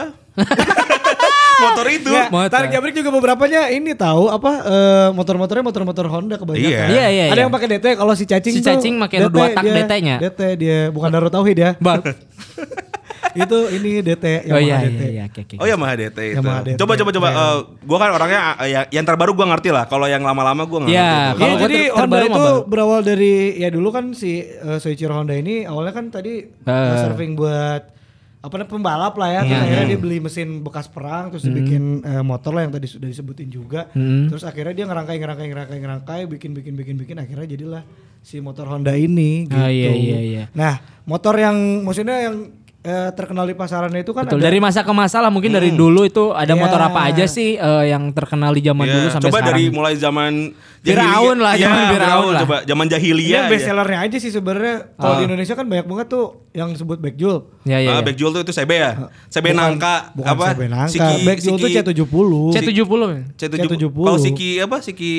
Motor 1.59 1.87
itu. 1.91 2.07
Nggak, 2.09 2.31
Motor. 2.31 2.55
tarik 2.55 2.71
jabrik 2.71 2.95
juga 2.95 3.11
beberapanya 3.11 3.67
ini 3.69 3.91
tahu 3.93 4.31
apa 4.31 4.53
eh, 4.63 5.09
motor-motornya 5.11 5.65
motor-motor 5.67 6.07
Honda 6.07 6.39
kebanyakan. 6.39 6.71
Iya. 6.71 6.85
Iya, 6.87 7.07
iya, 7.11 7.25
Ada 7.29 7.35
iya. 7.35 7.43
yang 7.45 7.53
pakai 7.53 7.69
DT 7.75 7.87
kalau 7.99 8.15
si 8.15 8.25
cacing 8.25 8.55
Si 8.55 8.63
cacing 8.63 8.95
pakai 8.97 9.27
dua 9.27 9.51
tak 9.51 9.67
DT-nya. 9.67 10.17
DT 10.23 10.41
dia 10.57 10.79
bukan 10.89 11.11
Darut 11.11 11.35
Tauhid 11.35 11.59
ya. 11.59 11.71
Bang. 11.83 12.01
itu 13.35 13.59
ini 13.71 13.91
DT 14.01 14.25
Oh 14.49 14.57
iya 14.57 14.79
Yamaha 14.79 14.81
iya 14.81 14.89
DT. 14.89 15.03
iya 15.07 15.23
oke 15.27 15.41
oke. 15.43 15.55
Oh 15.57 15.67
ya 15.67 15.77
Maha 15.77 15.95
DT 15.95 16.19
itu. 16.19 16.37
Yamaha 16.39 16.61
DT. 16.63 16.77
Coba 16.77 16.93
coba 16.95 17.11
coba. 17.11 17.29
Eh, 17.29 17.57
gua 17.83 17.99
kan 17.99 18.11
orangnya 18.11 18.41
eh, 18.57 18.69
ya, 18.69 18.81
yang 18.91 19.05
terbaru 19.05 19.33
gua 19.33 19.47
ngerti 19.49 19.69
lah. 19.69 19.85
Kalau 19.85 20.05
yang 20.05 20.21
lama-lama 20.21 20.63
gua 20.63 20.79
nggak 20.81 20.91
ngerti. 20.91 21.35
tuh. 21.35 21.43
Iya, 21.43 21.55
jadi 21.59 21.79
ter- 21.85 21.95
Honda 21.95 22.19
itu 22.21 22.33
baru. 22.35 22.65
berawal 22.65 23.01
dari 23.03 23.33
ya 23.57 23.69
dulu 23.69 23.89
kan 23.89 24.05
si 24.13 24.31
uh, 24.41 24.77
Soichiro 24.77 25.13
Honda 25.13 25.33
ini 25.33 25.63
awalnya 25.63 25.93
kan 25.93 26.09
tadi 26.09 26.45
uh, 26.45 26.71
Eh. 26.71 26.97
surfing 27.01 27.35
buat 27.35 27.97
apa 28.39 28.55
namanya 28.55 28.71
pembalap 28.71 29.15
lah 29.15 29.29
ya. 29.29 29.41
Terus 29.43 29.51
Iya, 29.51 29.61
akhirnya 29.61 29.83
iya. 29.83 29.91
dia 29.91 29.99
beli 29.99 30.19
mesin 30.19 30.49
bekas 30.61 30.87
perang 30.87 31.29
terus 31.29 31.43
dibikin 31.43 31.83
uh, 32.01 32.23
motor 32.23 32.53
lah 32.53 32.63
yang 32.63 32.73
tadi 32.73 32.87
sudah 32.87 33.05
disebutin 33.05 33.49
juga. 33.49 33.91
Hmm. 33.93 34.31
Terus 34.31 34.43
akhirnya 34.43 34.75
dia 34.75 34.87
ngerangkai 34.87 35.17
ngerangkai 35.17 35.47
ngerangkai 35.49 35.79
ngerangkai 35.79 36.21
bikin 36.29 36.51
bikin 36.53 36.75
bikin 36.75 36.95
bikin 36.97 37.17
akhirnya 37.17 37.47
jadilah 37.49 37.83
si 38.21 38.39
motor 38.39 38.67
Honda 38.67 38.93
ini 38.93 39.45
gitu. 39.45 39.57
Ah, 39.57 39.67
iya, 39.67 39.91
iya, 39.91 40.19
iya. 40.21 40.45
Nah, 40.51 40.79
motor 41.03 41.35
yang 41.35 41.55
maksudnya 41.83 42.19
yang 42.21 42.51
eh, 42.81 43.11
terkenal 43.11 43.43
di 43.43 43.53
pasarannya 43.53 44.01
itu 44.01 44.13
kan 44.13 44.23
Betul 44.25 44.39
ada 44.39 44.47
dari 44.47 44.59
masa 44.59 44.81
ke 44.81 44.93
masa 44.93 45.19
lah 45.19 45.29
mungkin 45.29 45.51
dari 45.51 45.71
dulu 45.73 46.03
itu 46.03 46.31
ada 46.31 46.49
Iya. 46.49 46.59
motor 46.59 46.81
apa 46.81 47.01
aja 47.05 47.25
sih 47.25 47.55
eh, 47.55 47.85
yang 47.87 48.11
terkenal 48.11 48.51
di 48.51 48.63
zaman 48.63 48.85
Iya, 48.85 48.95
dulu 48.95 49.07
sampai 49.09 49.25
coba 49.25 49.37
sekarang. 49.37 49.51
dari 49.53 49.65
mulai 49.69 49.95
zaman 49.95 50.33
Firaun 50.79 51.37
lah, 51.37 51.53
Iya, 51.53 51.67
zaman 51.67 51.85
Firaun 51.91 52.31
lah. 52.31 52.41
Coba 52.41 52.57
zaman 52.63 52.87
jahiliyah. 52.87 53.35
yang 53.35 53.51
best 53.51 53.61
aja. 53.61 53.69
sellernya 53.69 53.99
aja 54.01 54.17
sih 54.17 54.31
sebenarnya. 54.31 54.75
Kalau 54.95 55.11
Ah. 55.11 55.19
di 55.19 55.25
Indonesia 55.27 55.53
kan 55.53 55.67
banyak 55.67 55.85
banget 55.85 56.07
tuh 56.09 56.25
yang 56.51 56.71
disebut 56.71 56.99
backjul. 56.99 57.37
Ya 57.63 57.77
ya. 57.77 57.91
Ah, 57.91 57.95
ya. 57.97 58.07
Backjul 58.07 58.31
tuh 58.31 58.41
itu 58.41 58.53
CB 58.53 58.71
ya? 58.73 58.91
CB 59.29 59.43
Bukan- 59.45 59.59
Nangka 59.59 59.95
bukan 60.15 60.29
apa? 60.33 60.45
CB 60.49 60.63
Nangka. 60.69 60.89
Siki- 60.89 61.27
Backjul 61.27 61.55
tuh 61.57 61.69
Siki- 61.69 61.79
C70. 61.83 62.31
C70. 62.55 63.03
C70. 63.35 63.75
C70. 63.75 63.91
Kalau 63.99 64.19
Siki 64.19 64.51
apa? 64.61 64.77
Siki 64.79 65.15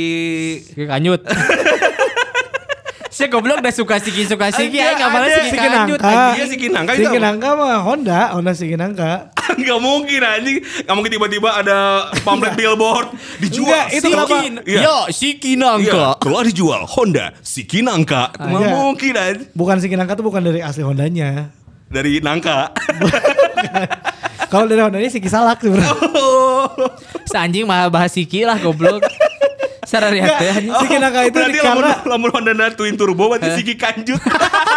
Siki 0.63 0.84
kanyut. 0.86 1.22
Saya 3.19 3.36
goblok 3.36 3.60
udah 3.60 3.75
suka 3.75 3.99
siki 3.99 4.23
suka 4.23 4.47
siki 4.47 4.79
aing 4.79 4.95
enggak 4.95 5.12
ada. 5.12 5.43
siki. 5.43 5.67
Nangka. 5.67 6.23
Iya, 6.39 6.45
Siki 6.47 6.67
Nangka 6.71 6.91
itu 6.95 7.03
Siki? 7.03 7.19
Nangka 7.19 7.49
mah 7.60 7.84
Honda, 7.84 8.32
Honda 8.32 8.55
Siki 8.55 8.79
Nangka. 8.79 9.36
Gak 9.67 9.79
mungkin 9.84 10.23
anjing. 10.23 10.63
Gak 10.88 10.95
mungkin 10.95 11.12
tiba-tiba 11.12 11.51
ada 11.51 12.08
pamflet 12.23 12.55
billboard 12.55 13.12
dijual. 13.43 13.67
Enggak, 13.67 13.86
itu 13.91 14.08
Siki- 14.08 14.15
kenapa? 14.15 14.36
Iya. 14.63 14.79
Yo, 14.88 14.97
siki 15.12 15.51
Iya, 15.51 15.60
nangka. 15.60 16.03
telah 16.23 16.43
dijual 16.47 16.82
Honda 16.88 17.36
Siki 17.43 17.84
Nangka. 17.84 18.32
Gak 18.39 18.55
iya. 18.55 18.71
mungkin 18.71 19.13
anjing. 19.19 19.51
Bukan 19.51 19.75
Siki 19.84 19.95
Nangka 19.99 20.15
tuh 20.15 20.23
bukan 20.23 20.39
dari 20.39 20.63
asli 20.63 20.88
Hondanya. 20.88 21.51
Dari 21.91 22.23
nangka. 22.23 22.71
Kalau 24.53 24.63
dari 24.63 24.79
Honda 24.79 24.95
ini 24.95 25.12
Siki 25.12 25.27
Salak 25.27 25.60
sebenarnya. 25.60 25.91
Seanjing 27.27 27.67
mah 27.67 27.91
bahas 27.91 28.15
Siki 28.15 28.47
lah 28.47 28.55
goblok. 28.55 29.03
Sarah 29.89 30.13
lihat 30.13 30.38
ya. 30.38 30.52
anjing. 30.54 30.73
Siki 30.86 30.97
Naka 31.02 31.19
itu 31.25 31.34
Berarti 31.34 31.58
karena 31.58 31.89
lamun, 31.97 32.06
lamun 32.06 32.30
Honda 32.30 32.54
na 32.54 32.69
twin 32.69 32.93
turbo 32.93 33.34
berarti 33.34 33.49
Siki 33.58 33.73
kanjut. 33.73 34.21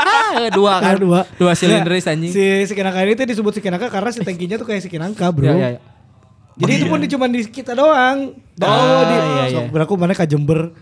dua 0.56 0.80
kan. 0.80 0.96
dua 0.96 1.20
Dua 1.36 1.52
silinder 1.52 1.92
anjing. 1.92 2.32
Si 2.32 2.44
Siki 2.64 2.80
Naka 2.80 3.04
ini 3.04 3.12
tuh 3.12 3.28
disebut 3.28 3.52
Siki 3.60 3.68
Naka 3.68 3.92
karena 3.92 4.08
si 4.08 4.24
tangkinya 4.24 4.56
tuh 4.56 4.64
kayak 4.64 4.80
Siki 4.80 4.96
Nangka 4.96 5.28
bro. 5.28 5.52
Ya, 5.52 5.54
ya, 5.54 5.68
ya. 5.76 5.80
Jadi 6.52 6.72
itu 6.80 6.84
pun 6.88 7.00
di, 7.00 7.08
cuma 7.08 7.26
di 7.28 7.40
kita 7.48 7.72
doang. 7.72 8.36
Ah, 8.60 8.68
oh 8.68 9.02
di 9.08 9.14
iya, 9.16 9.44
iya. 9.48 9.56
sok 9.56 9.72
berlaku 9.72 9.96
mana 9.96 10.12
ke 10.12 10.24
Jember 10.28 10.72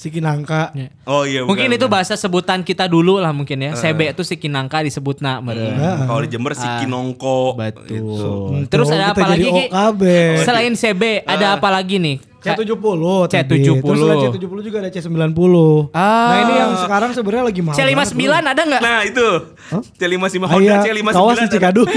Siki 0.00 0.24
Nangka. 0.24 0.72
Ya. 0.72 0.88
Oh 1.04 1.28
iya 1.28 1.44
Mungkin 1.44 1.68
bukan, 1.68 1.76
itu 1.76 1.84
bukan. 1.84 1.92
bahasa 2.00 2.16
sebutan 2.16 2.64
kita 2.64 2.88
dulu 2.88 3.20
lah 3.20 3.36
mungkin 3.36 3.60
ya. 3.60 3.76
CB 3.76 4.16
itu 4.16 4.24
si 4.24 4.40
Kinangka 4.40 4.80
disebut 4.80 5.20
nak 5.20 5.44
meren. 5.44 5.76
Nah. 5.76 6.08
Kalau 6.08 6.24
di 6.24 6.28
Jember 6.32 6.56
Siki 6.56 6.88
nongko. 6.88 7.60
Betul. 7.60 7.84
Gitu. 7.84 8.32
Terus 8.72 8.88
Tuh, 8.88 8.96
ada 8.96 9.12
apa 9.12 9.28
lagi? 9.28 9.44
OKB. 9.52 10.02
Selain 10.40 10.72
CB 10.72 11.28
ada 11.28 11.60
apa 11.60 11.68
lagi 11.68 12.00
nih? 12.00 12.16
C70 12.40 12.80
tadi. 13.28 13.60
C70. 13.60 13.84
Terus 13.84 13.98
selain 14.00 14.18
C70 14.24 14.58
juga 14.64 14.76
ada 14.80 14.88
C90. 14.88 15.36
Ah. 15.92 16.00
Nah 16.00 16.36
ini 16.48 16.52
yang 16.56 16.72
sekarang 16.80 17.10
sebenarnya 17.12 17.44
lagi 17.52 17.60
mahal. 17.60 17.76
banget, 17.76 18.08
C59 18.08 18.24
bro. 18.24 18.40
ada 18.40 18.62
nggak? 18.64 18.80
Nah 18.80 18.98
itu 19.04 19.28
C55 20.00 20.40
Ah, 20.40 20.48
Honda 20.48 20.64
iya, 20.64 20.76
C59 20.80 21.12
kawas 21.12 21.36
di 21.36 21.44
ada. 21.44 21.52
Cikadung. 21.52 21.88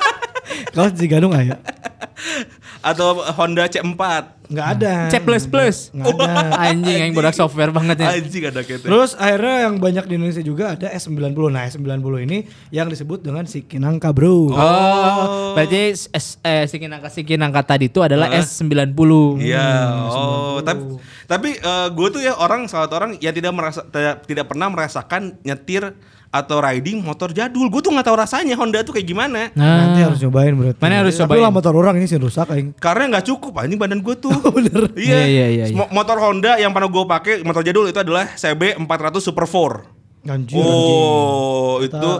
kawas 0.74 0.90
di 0.90 0.98
Cikadung 1.06 1.30
ah, 1.38 1.42
ya? 1.46 1.54
atau 2.94 3.20
Honda 3.36 3.68
C4 3.68 4.38
Nggak 4.48 4.68
ada. 4.80 4.94
C 5.12 5.14
plus 5.20 5.44
plus. 5.44 5.76
Nggak 5.92 6.08
ada. 6.08 6.32
Anjing 6.72 6.96
yang 7.04 7.12
bodak 7.12 7.36
software 7.36 7.68
banget 7.68 8.00
ya. 8.00 8.16
anjing 8.16 8.48
ada 8.48 8.64
gitu 8.64 8.80
Terus 8.80 9.12
akhirnya 9.12 9.68
yang 9.68 9.74
banyak 9.76 10.04
di 10.08 10.12
Indonesia 10.16 10.40
juga 10.40 10.72
ada 10.72 10.88
S90. 10.88 11.52
Nah 11.52 11.62
S90 11.68 12.14
ini 12.24 12.38
yang 12.72 12.88
disebut 12.88 13.20
dengan 13.20 13.44
Siki 13.44 13.76
Nangka 13.76 14.08
bro. 14.16 14.48
Oh, 14.48 15.52
berarti 15.52 15.92
S, 15.92 16.40
eh, 16.40 16.64
si 16.64 16.80
Kinangka 16.80 17.12
si 17.12 17.28
Kinangka 17.28 17.60
tadi 17.60 17.92
itu 17.92 18.00
adalah 18.00 18.32
S90. 18.32 19.12
Iya, 19.44 19.68
oh, 20.08 20.64
tapi 20.64 20.96
tapi 21.28 21.60
gue 21.92 22.08
tuh 22.08 22.24
ya 22.24 22.32
orang 22.40 22.72
salah 22.72 22.88
satu 22.88 22.96
orang 22.96 23.12
yang 23.20 23.36
tidak 23.36 23.52
merasa 23.52 23.84
tidak, 23.84 24.24
tidak 24.24 24.48
pernah 24.48 24.72
merasakan 24.72 25.36
nyetir 25.44 25.92
atau 26.28 26.58
riding 26.58 27.00
motor 27.00 27.30
jadul. 27.30 27.66
Gue 27.66 27.80
tuh 27.80 27.88
nggak 27.88 28.04
tahu 28.04 28.16
rasanya 28.16 28.52
Honda 28.54 28.80
tuh 28.80 28.92
kayak 28.92 29.06
gimana. 29.06 29.48
Nah, 29.52 29.88
Nanti 29.88 30.00
harus 30.02 30.18
nyobain 30.18 30.52
berarti. 30.52 30.78
Mana 30.78 30.94
harus 31.00 31.14
Tapi 31.14 31.24
cobain? 31.26 31.40
lah 31.40 31.50
motor 31.50 31.72
orang 31.72 31.94
ini 31.96 32.04
sih 32.04 32.16
rusak 32.16 32.48
aing. 32.48 32.72
Karena 32.74 33.08
nggak 33.10 33.24
cukup 33.26 33.52
anjing 33.56 33.76
badan 33.76 33.98
gue 33.98 34.14
tuh. 34.14 34.32
Bener. 34.56 34.92
Iya. 34.92 35.16
Iya, 35.16 35.20
iya, 35.24 35.46
iya, 35.48 35.64
iya. 35.66 35.76
Mo- 35.76 35.88
Motor 35.88 36.16
Honda 36.18 36.56
yang 36.56 36.70
pernah 36.70 36.86
gue 36.86 37.04
pakai 37.06 37.34
motor 37.40 37.62
jadul 37.62 37.84
itu 37.84 37.96
adalah 37.96 38.28
CB 38.30 38.76
400 38.78 38.88
Super 39.18 39.44
4. 39.44 40.28
Anjir. 40.28 40.58
Oh, 40.58 41.80
itu 41.80 42.10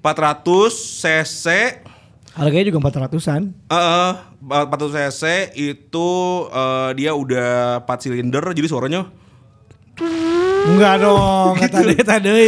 400 0.00 0.44
cc 0.70 1.46
Harganya 2.30 2.66
juga 2.68 2.78
400-an. 2.80 3.42
eh 3.66 4.12
400 4.40 4.70
cc 5.10 5.22
itu 5.56 6.08
eh, 6.46 6.90
dia 6.94 7.12
udah 7.12 7.50
4 7.82 7.90
silinder 7.98 8.44
jadi 8.50 8.64
suaranya 8.64 9.08
Enggak 10.70 10.94
dong, 11.02 11.52
kata 11.58 11.78
deh 11.82 12.00
tadi. 12.00 12.40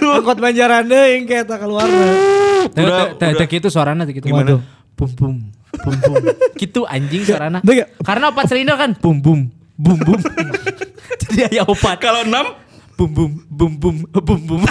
Angkot 0.00 0.38
banjaran 0.38 0.84
deh 0.86 1.04
yang 1.18 1.24
kayak 1.24 1.44
tak 1.46 1.58
keluar. 1.62 1.86
Udah- 1.86 3.14
Udah, 3.14 3.46
gitu 3.46 3.68
suaranya 3.68 4.04
gitu. 4.08 4.24
Gimana? 4.24 4.58
Bum 4.94 5.10
bum 5.14 5.34
bum 5.74 5.94
bum. 5.98 6.14
gitu 6.54 6.86
anjing 6.86 7.26
suaranya. 7.26 7.60
Karena 8.00 8.30
opat 8.30 8.46
silinder 8.46 8.78
kan 8.78 8.94
bum 8.98 9.18
bum 9.18 9.40
bum 9.74 9.98
bum. 9.98 10.18
Jadi 11.20 11.54
ayah 11.54 11.66
opat. 11.66 11.98
kalau 11.98 12.22
6 12.22 12.64
Bum 12.94 13.10
bum 13.10 13.30
bum 13.50 13.72
bum 13.74 13.96
bum 14.06 14.40
bum. 14.46 14.62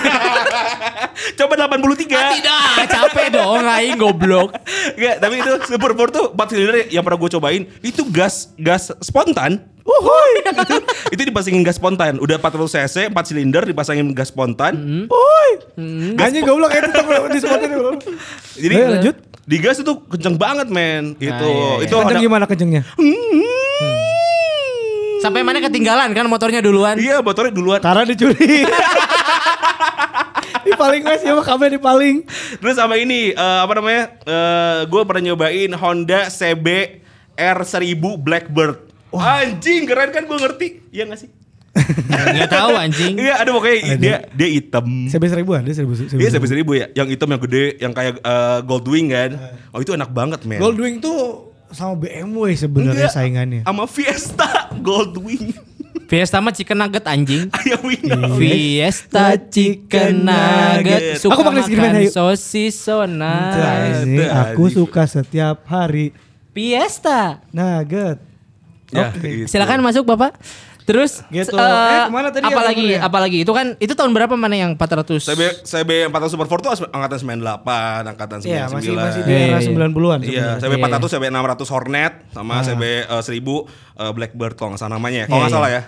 coba 1.38 1.54
83. 1.60 2.08
Ah, 2.15 2.32
tidak, 2.32 2.88
capek 2.88 3.28
dong 3.36 3.67
aing 3.67 4.00
goblok. 4.00 4.56
Enggak, 4.96 5.15
tapi 5.19 5.43
itu 5.43 5.52
Super 5.67 5.91
4 5.91 6.08
tuh 6.08 6.26
4 6.32 6.48
silinder 6.48 6.88
yang 6.88 7.04
pernah 7.04 7.19
gue 7.19 7.30
cobain 7.36 7.63
itu 7.84 8.08
gas 8.15 8.56
gas 8.56 8.96
spontan. 9.04 9.67
Uhuy. 9.84 10.32
itu, 10.63 10.76
itu 11.12 11.22
dipasangin 11.28 11.62
gas 11.62 11.76
spontan. 11.76 12.15
Udah 12.24 12.39
40 12.39 12.72
cc 12.72 12.96
4 13.12 13.28
silinder 13.28 13.63
dipasangin 13.67 14.15
gas 14.15 14.32
spontan. 14.32 15.08
Uhuy. 15.12 15.52
Anjing 16.15 16.43
goblok 16.48 16.72
itu 16.72 16.88
tetap 16.88 17.06
di 17.30 17.67
bro. 17.67 17.91
Jadi 18.56 18.74
Ayo, 18.74 18.88
lanjut. 18.96 19.15
Di 19.43 19.58
gas 19.60 19.76
itu 19.84 19.91
kenceng 20.08 20.39
banget, 20.39 20.72
men. 20.72 21.19
Itu 21.19 21.28
iya, 21.28 21.84
iya. 21.84 21.84
itu 21.84 21.96
Kenceng 22.00 22.15
ada- 22.15 22.24
gimana 22.24 22.46
kencengnya? 22.48 22.82
Sampai 25.19 25.39
mana 25.43 25.63
ketinggalan 25.63 26.12
kan 26.12 26.28
motornya 26.28 26.60
duluan. 26.63 26.96
Iya, 27.00 27.19
motornya 27.19 27.52
duluan. 27.52 27.80
Karena 27.80 28.04
dicuri. 28.08 28.63
di 30.63 30.72
paling 30.80 31.02
mas 31.04 31.19
ya 31.24 31.36
kabel 31.43 31.76
di 31.76 31.80
paling. 31.80 32.15
Terus 32.60 32.76
sama 32.80 32.96
ini 32.96 33.36
eh, 33.36 33.60
apa 33.63 33.72
namanya? 33.76 34.04
Eh 34.24 34.80
gue 34.88 35.02
pernah 35.04 35.32
nyobain 35.32 35.72
Honda 35.76 36.32
CB 36.32 36.67
R1000 37.36 38.04
Blackbird. 38.19 38.92
Anjing 39.13 39.86
keren 39.86 40.10
kan 40.10 40.23
gue 40.26 40.38
ngerti. 40.38 40.67
Iya 40.89 41.06
gak 41.06 41.19
sih? 41.19 41.30
Enggak 41.73 42.52
tahu 42.62 42.73
anjing. 42.76 43.13
Iya 43.17 43.34
ada 43.41 43.49
pokoknya 43.49 43.97
dia 43.97 44.17
dia 44.30 44.47
hitam. 44.47 44.86
CB 45.10 45.23
seribu 45.26 45.52
ada 45.54 45.69
seribu 45.69 45.93
seribu. 45.93 46.21
Iya 46.21 46.30
CB 46.32 46.43
1000 46.45 46.62
ya. 46.76 46.88
Yang 46.95 47.08
hitam 47.17 47.30
yang 47.30 47.41
gede 47.41 47.63
yang 47.80 47.93
kayak 47.93 48.13
eh, 48.19 48.60
Goldwing 48.62 49.08
kan. 49.10 49.32
Oh 49.69 49.82
itu 49.82 49.89
enak 49.89 50.10
banget 50.10 50.45
men. 50.45 50.62
Goldwing 50.62 50.97
tuh 50.97 51.49
sama 51.69 51.97
BMW 51.97 52.54
sebenarnya 52.54 53.10
saingannya. 53.10 53.62
Sama 53.65 53.86
Fiesta 53.86 54.49
Goldwing. 54.88 55.54
Fiesta 56.04 56.38
mah 56.38 56.54
chicken 56.54 56.78
nugget 56.78 57.10
anjing. 57.10 57.49
Ayo 57.58 57.82
Wino. 57.82 58.38
Fiesta 58.38 59.34
chicken 59.41 60.30
nugget 60.30 61.17
suka 61.17 61.34
Aku 61.34 61.41
makan 61.41 61.97
ayo. 61.97 62.10
sosis 62.12 62.78
sona. 62.78 63.34
Aku 64.47 64.69
suka 64.69 65.10
setiap 65.10 65.65
hari. 65.65 66.13
Fiesta. 66.54 67.41
Nugget. 67.49 68.33
Ya, 68.93 69.10
gitu. 69.12 69.47
Silakan 69.47 69.82
masuk 69.82 70.06
Bapak. 70.06 70.38
Terus 70.84 71.23
Gitu. 71.27 71.47
eh, 71.49 71.63
Eh, 71.63 72.03
ke 72.03 72.12
mana 72.12 72.27
tadi 72.27 72.43
ya 72.43 72.51
apalagi 72.51 72.84
nomornya? 72.84 72.99
apalagi 73.01 73.38
itu 73.39 73.51
kan 73.51 73.67
itu 73.79 73.93
tahun 73.93 74.12
berapa 74.12 74.36
mana 74.36 74.51
yang 74.53 74.75
400? 74.75 75.23
CB 75.23 75.41
CB 75.63 75.89
400 76.12 76.27
Super 76.27 76.45
4 76.45 76.60
tuh 76.60 76.71
angkatan 76.86 77.17
98, 77.17 78.03
angkatan 78.06 78.38
99. 78.39 78.51
Iya, 78.51 78.63
masih 78.67 78.91
masih 78.91 79.21
di 79.23 79.32
Iya, 79.32 79.39
era 79.47 79.58
iya. 79.58 79.67
90-an 79.69 80.19
Iya. 80.21 80.49
CB 80.60 80.73
Iya, 80.75 80.84
400, 80.84 81.08
CB 81.10 81.23
600 81.32 81.67
Hornet 81.71 82.13
sama 82.29 82.56
CB 82.62 82.84
eh, 83.08 83.21
1000 83.23 83.63
eh, 83.95 84.12
Blackbird 84.12 84.53
kalau 84.53 84.75
nggak 84.75 84.82
salah 84.82 84.93
namanya 84.93 85.23
ya. 85.23 85.25
Kalau 85.25 85.39
Iya, 85.39 85.41
nggak 85.41 85.51
iya. 85.51 85.58
salah 85.58 85.71
ya. 85.71 85.82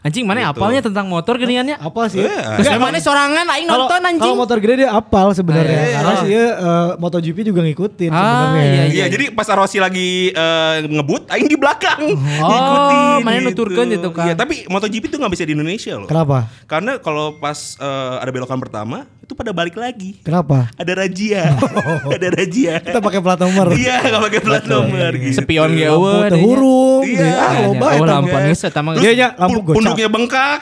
Anjing 0.00 0.24
mana 0.24 0.40
Gitu. 0.42 0.50
apalnya 0.50 0.80
tentang 0.80 1.04
motor 1.04 1.36
geniannya? 1.36 1.76
Apa 1.76 2.08
sih? 2.08 2.24
Iya. 2.24 2.56
Terus 2.56 2.66
Enggak, 2.66 2.80
mana 2.80 2.98
sorangan 2.98 3.44
aing 3.46 3.68
nonton 3.68 4.00
anjing. 4.00 4.22
kalau 4.22 4.32
motor 4.34 4.56
gede 4.56 4.74
dia 4.78 4.90
apal 4.90 5.28
sebenarnya. 5.30 5.76
Iya. 5.76 5.92
Karena 5.94 6.14
sih 6.18 6.32
eh, 6.32 6.50
MotoGP 6.96 7.38
juga 7.44 7.60
ngikutin 7.60 8.08
Ah, 8.08 8.16
sebenarnya. 8.16 8.64
iya, 8.64 8.84
Iya, 8.88 9.04
jadi 9.08 9.24
pas 9.28 9.44
Rossi 9.46 9.76
lagi 9.76 10.08
eh, 10.30 10.76
ngebut, 10.82 11.28
aing 11.28 11.46
di 11.46 11.54
belakang. 11.54 12.00
Oh, 12.40 13.20
mana 13.24 13.38
nuturkeun 13.42 13.92
itu 13.92 14.08
kan. 14.08 14.24
Iya, 14.24 14.34
tapi 14.34 14.64
MotoGP 14.66 15.04
tuh 15.06 15.18
nggak 15.20 15.32
bisa 15.32 15.44
di 15.44 15.52
Indonesia 15.52 15.92
loh. 15.94 16.08
Kenapa? 16.08 16.48
Karena 16.64 16.96
kalau 16.96 17.36
pas 17.36 17.76
eh, 17.76 18.14
ada 18.18 18.30
belokan 18.30 18.56
pertama, 18.56 19.04
itu 19.30 19.38
pada 19.38 19.54
balik 19.54 19.78
lagi. 19.78 20.18
Kenapa? 20.20 20.66
Ada 20.74 20.92
razia. 20.98 21.54
ada 22.18 22.28
razia. 22.34 22.82
Kita 22.82 22.98
pakai 22.98 23.22
plat 23.22 23.38
nomor. 23.38 23.70
Iya, 23.70 24.02
nggak 24.02 24.22
pakai 24.26 24.40
plat 24.42 24.64
nomor 24.66 25.10
gitu. 25.14 25.38
Spion 25.38 25.70
ge 25.70 25.86
Lampu 25.86 26.02
eueuh. 26.02 26.22
teu 26.26 26.38
hurung. 26.42 27.02
Iya. 27.06 27.30
Ah, 27.30 27.52
loba 27.62 27.86
Oh, 27.86 27.90
eta 27.94 28.10
lampu 28.10 28.34
mah. 28.34 28.42
geus 28.42 28.60
eta 28.60 28.80
mah. 28.82 28.92
Iya, 28.98 29.10
iya, 29.14 29.28
lampu 29.38 29.62
gocap. 29.62 29.76
Punduknya 29.78 30.08
bengkak. 30.10 30.60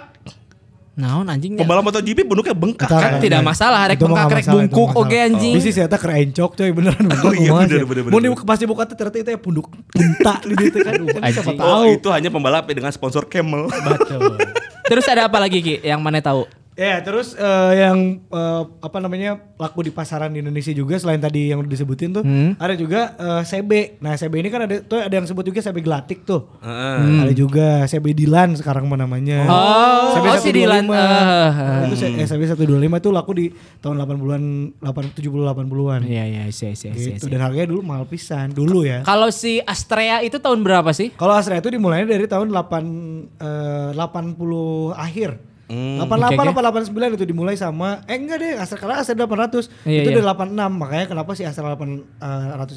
Naon 0.99 1.31
anjing. 1.31 1.55
Pembalap 1.55 1.81
MotoGP 1.81 2.27
punduknya 2.27 2.53
bengkak 2.53 2.91
kan. 2.91 3.01
Kan 3.01 3.13
tidak 3.23 3.41
masalah, 3.41 3.89
rek 3.89 3.97
bengkak, 3.97 4.29
rek 4.35 4.47
bungkuk 4.51 4.91
masalah. 4.99 5.25
anjing. 5.31 5.55
Bisa 5.57 5.69
sih 5.71 5.81
eta 5.81 5.97
kerencok 5.97 6.51
coy 6.53 6.71
beneran 6.75 7.05
bener. 7.09 7.23
Oh, 7.25 7.33
iya, 7.33 7.51
bener, 7.55 7.87
bener, 7.87 8.03
bener, 8.05 8.13
Mau 8.13 8.21
dibuka 8.21 8.83
tuh 8.85 8.97
ternyata 8.99 9.17
itu 9.17 9.31
ya 9.31 9.41
punduk 9.41 9.71
punta 9.89 10.35
di 10.45 10.55
situ 10.59 10.79
kan. 10.83 10.93
Siapa 11.25 11.25
anjing. 11.25 11.57
tahu. 11.57 11.71
Oh, 11.73 11.85
itu 11.87 12.09
hanya 12.13 12.29
pembalap 12.29 12.69
dengan 12.69 12.93
sponsor 12.93 13.25
Camel. 13.25 13.71
Betul. 13.71 14.37
Terus 14.85 15.05
ada 15.07 15.31
apa 15.31 15.39
lagi 15.39 15.63
Ki 15.63 15.75
yang 15.81 16.03
mana 16.03 16.19
tahu? 16.19 16.58
Ya, 16.79 17.03
terus 17.03 17.35
eh, 17.35 17.73
yang 17.75 18.23
eh, 18.23 18.63
apa 18.79 19.03
namanya 19.03 19.43
laku 19.59 19.83
di 19.83 19.91
pasaran 19.91 20.31
di 20.31 20.39
Indonesia 20.39 20.71
juga 20.71 20.95
selain 20.95 21.19
tadi 21.19 21.51
yang 21.51 21.59
udah 21.59 21.67
disebutin 21.67 22.15
tuh, 22.15 22.23
Hmm. 22.23 22.55
ada 22.55 22.79
juga 22.79 23.19
eh, 23.19 23.43
CB. 23.43 23.99
Nah, 23.99 24.15
CB 24.15 24.35
ini 24.39 24.47
kan 24.47 24.63
ada 24.63 24.79
tuh 24.79 25.03
ada 25.03 25.11
yang 25.11 25.27
sebut 25.27 25.43
juga 25.43 25.59
CB 25.59 25.83
Glatik 25.83 26.23
tuh. 26.23 26.47
Heeh. 26.63 27.27
Ada 27.27 27.35
juga 27.35 27.67
CB 27.83 28.15
Dilan 28.15 28.55
sekarang 28.55 28.87
mah 28.87 28.95
namanya. 28.95 29.43
Oh, 29.51 30.15
CB 30.15 30.27
oh, 30.31 30.39
si 30.39 30.51
Dilan. 30.55 30.87
125. 30.87 30.95
Eh, 30.95 31.51
Nah, 31.59 31.81
itu 31.91 31.97
eh, 32.15 32.27
CB 32.31 32.43
125 32.47 33.03
itu 33.03 33.11
laku 33.11 33.31
di 33.35 33.47
tahun 33.83 33.99
80-an, 33.99 34.43
8 34.79 35.19
70 35.19 35.51
80-an. 35.51 36.01
Iya 36.07 36.25
iya 36.25 36.43
iya 36.47 36.71
iya 36.71 36.71
iya. 36.95 37.15
Gitu. 37.19 37.27
Dan 37.27 37.43
harganya 37.43 37.75
dulu 37.75 37.83
mahal 37.83 38.07
pisan 38.07 38.55
dulu 38.55 38.87
ya. 38.87 39.03
Kalau 39.03 39.35
si 39.35 39.59
Astrea 39.67 40.23
itu 40.23 40.39
tahun 40.39 40.63
berapa 40.63 40.95
sih? 40.95 41.11
Kalau 41.11 41.35
Astra 41.35 41.59
itu 41.59 41.75
dimulainya 41.75 42.07
dari 42.07 42.31
tahun 42.31 42.55
8 42.55 43.35
eh, 43.43 43.91
80 43.99 44.95
akhir. 44.95 45.31
Hmm. 45.69 46.01
88 46.01 46.33
oke, 46.33 46.49
apa 46.49 46.61
89 46.81 47.15
itu 47.15 47.25
dimulai 47.25 47.53
sama 47.53 48.01
eh 48.05 48.17
enggak 48.17 48.41
deh 48.41 48.53
Astra 48.57 48.81
karena 48.81 48.99
Astra 48.99 49.13
800 49.15 49.69
Iya, 49.85 50.01
itu 50.01 50.11
iya. 50.11 50.17
dari 50.17 50.25
86 50.25 50.57
makanya 50.73 51.07
kenapa 51.07 51.37
si 51.37 51.45
Astra 51.45 51.77
800 51.77 52.09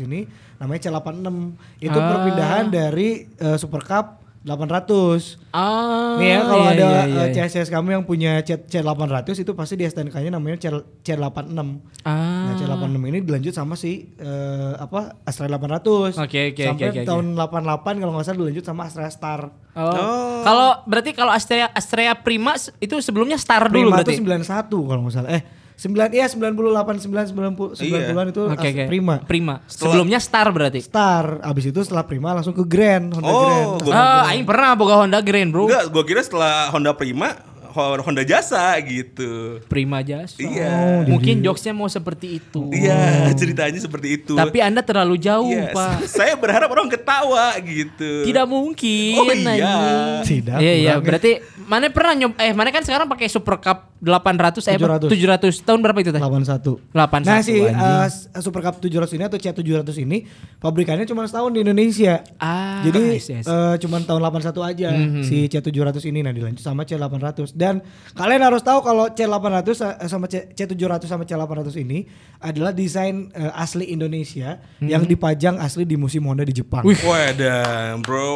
ini 0.04 0.28
namanya 0.58 0.80
C86 0.92 1.28
itu 1.80 1.92
Ah. 1.94 2.08
perpindahan 2.12 2.66
dari 2.68 3.10
eh, 3.32 3.58
Super 3.58 3.82
Cup 3.82 4.21
800. 4.42 5.38
Ah, 5.54 6.18
Nih 6.18 6.34
ya 6.34 6.40
kalau 6.42 6.66
iya, 6.66 6.74
ada 6.74 6.86
iya, 7.06 7.22
eh, 7.30 7.30
iya. 7.30 7.46
CSS 7.46 7.70
kamu 7.70 7.94
yang 7.94 8.04
punya 8.10 8.42
C 8.42 8.58
C800 8.58 9.38
itu 9.38 9.54
pasti 9.54 9.78
di 9.78 9.86
STNK-nya 9.86 10.34
namanya 10.34 10.58
C 10.58 10.74
C86. 11.06 11.54
Ah. 12.02 12.50
Nah, 12.50 12.54
C86 12.58 12.98
ini 13.06 13.20
dilanjut 13.22 13.54
sama 13.54 13.78
si 13.78 14.10
eh, 14.18 14.74
apa 14.82 15.22
Astra 15.30 15.46
800. 15.46 16.18
Oke, 16.18 16.58
oke, 16.58 16.64
Sampai 16.74 16.90
oke, 16.90 17.00
oke, 17.00 17.02
tahun 17.06 17.26
88 17.38 18.02
kalau 18.02 18.12
nggak 18.18 18.26
salah 18.26 18.40
dilanjut 18.42 18.66
sama 18.66 18.82
Astra 18.90 19.06
Star. 19.14 19.42
Oh. 19.78 20.42
Kalau 20.42 20.82
berarti 20.90 21.14
kalau 21.14 21.30
Astrea 21.30 21.70
Astrea 21.78 22.18
Prima 22.18 22.58
itu 22.82 22.98
sebelumnya 22.98 23.38
Star 23.38 23.70
dulu 23.70 23.94
Prima 23.94 24.02
berarti. 24.02 24.18
itu 24.18 24.26
91 24.26 24.90
kalau 24.90 25.02
nggak 25.06 25.14
salah. 25.14 25.32
Eh 25.38 25.61
9 25.82 26.14
iya 26.14 26.30
98 26.30 27.10
9 27.10 27.34
90 27.34 27.82
Iya. 27.82 28.14
90-an 28.14 28.28
itu 28.30 28.42
Oke 28.46 28.54
As- 28.62 28.70
oke. 28.72 28.84
Prima. 28.86 29.16
Prima. 29.24 29.56
Sebelumnya 29.66 30.22
Star 30.22 30.46
berarti. 30.48 30.78
Star, 30.80 31.42
abis 31.42 31.66
itu 31.68 31.82
setelah 31.82 32.06
Prima 32.06 32.32
langsung 32.32 32.54
ke 32.54 32.62
Grand, 32.62 33.10
Honda 33.10 33.26
Oh, 33.28 33.42
Grand. 33.42 33.68
gua- 33.82 33.94
Ah, 33.96 34.30
aing 34.30 34.46
pernah 34.46 34.72
boga 34.74 34.96
Honda 34.96 35.18
Grand, 35.20 35.50
Bro. 35.50 35.66
Enggak, 35.66 35.90
gua 35.90 36.04
kira 36.04 36.22
setelah 36.22 36.70
Honda 36.70 36.94
Prima, 36.94 37.34
Ho- 37.72 37.98
Honda 37.98 38.22
Jasa 38.22 38.68
gitu. 38.84 39.58
Prima 39.66 40.04
Jasa. 40.04 40.36
Iya. 40.38 41.08
Mungkin 41.08 41.40
jokesnya 41.42 41.72
mau 41.72 41.88
seperti 41.88 42.38
itu. 42.38 42.68
Iya, 42.70 43.32
ceritanya 43.34 43.80
seperti 43.80 44.20
itu. 44.20 44.36
Tapi 44.36 44.60
Anda 44.60 44.84
terlalu 44.84 45.16
jauh, 45.18 45.48
Yes. 45.48 45.72
Pak. 45.72 46.04
Saya 46.20 46.36
berharap 46.36 46.68
orang 46.68 46.92
ketawa 46.92 47.56
gitu. 47.58 48.28
Tidak 48.28 48.44
mungkin. 48.46 49.16
Oh, 49.18 49.26
iya. 49.26 49.34
anjing. 49.34 50.20
Tidak, 50.22 50.58
Iya, 50.60 50.74
iya. 50.76 50.92
ya. 50.92 50.96
Berarti 51.00 51.40
mana 51.64 51.88
pernah 51.88 52.14
nyob 52.16 52.34
eh 52.36 52.52
mana 52.52 52.70
kan 52.70 52.82
sekarang 52.82 53.06
pakai 53.06 53.26
Super 53.26 53.58
Cup 53.58 53.94
800 54.00 54.66
eh 54.66 54.76
apa? 54.76 54.98
700. 55.06 55.54
700. 55.54 55.62
Tahun 55.62 55.80
berapa 55.80 56.00
itu 56.00 56.10
teh? 56.10 56.18
81. 56.18 56.90
81. 56.90 57.22
Nah 57.24 57.40
si 57.40 57.56
uh, 57.60 58.08
Super 58.38 58.62
Cup 58.62 58.76
700 58.78 58.90
ini 59.12 59.24
atau 59.24 59.38
C700 59.38 59.94
ini 60.00 60.18
pabrikannya 60.58 61.04
cuma 61.04 61.24
setahun 61.24 61.52
di 61.52 61.62
Indonesia. 61.62 62.26
Ah, 62.36 62.82
Jadi 62.82 63.02
yes, 63.14 63.28
yes. 63.32 63.46
eh, 63.46 63.76
cuma 63.78 64.00
tahun 64.00 64.22
81 64.22 64.58
aja 64.64 64.90
Mhm. 64.92 65.22
si 65.22 65.46
C700 65.48 65.72
ini 66.04 66.20
nah 66.20 66.30
dilanjut 66.30 66.58
sama 66.60 66.82
C800 66.82 67.54
dan 67.54 67.82
kalian 68.12 68.42
harus 68.42 68.62
tahu 68.62 68.82
kalau 68.82 69.06
C800 69.08 69.70
eh, 69.70 70.08
sama 70.08 70.26
C, 70.26 70.50
C700 70.50 71.06
sama 71.06 71.24
C800 71.24 71.70
ini 71.78 72.06
adalah 72.40 72.72
desain 72.72 73.30
eh, 73.32 73.52
asli 73.54 73.86
Indonesia 73.88 74.58
yang 74.80 75.04
dipajang 75.04 75.58
asli 75.58 75.84
di 75.84 75.94
musim 75.94 76.26
Honda 76.26 76.42
di 76.42 76.54
Jepang. 76.54 76.82
Wih. 76.82 76.98
Wadah, 77.02 78.02
bro. 78.02 78.34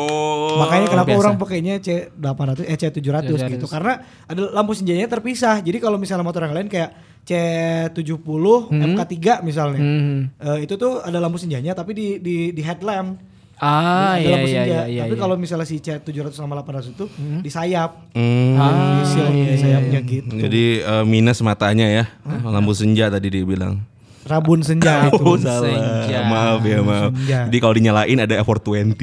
Makanya 0.59 0.88
kenapa 0.89 1.09
biasa. 1.09 1.21
orang 1.21 1.35
pakainya 1.35 1.75
C800 1.79 2.63
eh 2.63 2.77
C700 3.23 3.54
gitu 3.56 3.67
karena 3.69 3.93
ada 4.25 4.41
lampu 4.51 4.73
senjanya 4.75 5.08
terpisah. 5.08 5.62
Jadi 5.62 5.78
kalau 5.80 5.95
misalnya 5.95 6.25
motor 6.25 6.43
yang 6.43 6.56
lain 6.56 6.67
kayak 6.67 6.91
C70 7.25 8.45
MK3 8.69 9.41
misalnya. 9.41 9.82
Mhm. 9.82 10.17
eh, 10.38 10.58
itu 10.67 10.73
tuh 10.78 11.01
ada 11.01 11.17
lampu 11.17 11.41
senjanya 11.41 11.73
tapi 11.73 11.95
di 11.95 12.08
di 12.21 12.36
di 12.51 12.62
headlamp. 12.62 13.17
Ah, 13.56 14.19
iya 14.19 14.36
lampu 14.36 14.47
iya 14.51 14.62
senja. 14.62 14.67
iya 14.67 14.82
iya. 14.91 15.01
Tapi 15.08 15.15
iya. 15.15 15.21
kalau 15.23 15.36
misalnya 15.39 15.63
si 15.63 15.80
C700 15.80 16.36
sama 16.36 16.60
800 16.60 16.91
itu 16.91 17.06
di 17.39 17.47
sayap. 17.47 18.12
Hmm. 18.12 18.60
Ah, 18.60 18.99
di 18.99 19.04
seal 19.08 19.32
iya, 19.32 19.45
iya, 19.47 19.58
sayapnya 19.58 19.99
gitu. 20.04 20.36
Jadi 20.36 20.63
eh, 20.84 21.04
minus 21.08 21.39
matanya 21.39 21.88
ya, 21.88 22.06
lampu 22.43 22.75
senja 22.75 23.08
tadi 23.08 23.32
dia 23.32 23.47
bilang. 23.47 23.80
Rabun 24.25 24.65
senja 24.65 25.13
itu. 25.13 25.38
Salah, 25.38 25.61
senja. 25.61 26.25
maaf 26.25 26.65
ya 26.65 26.81
maaf. 26.81 27.13
Senja. 27.13 27.39
Jadi 27.45 27.57
kalau 27.61 27.73
dinyalain 27.77 28.17
ada 28.17 28.41
F420. 28.41 29.01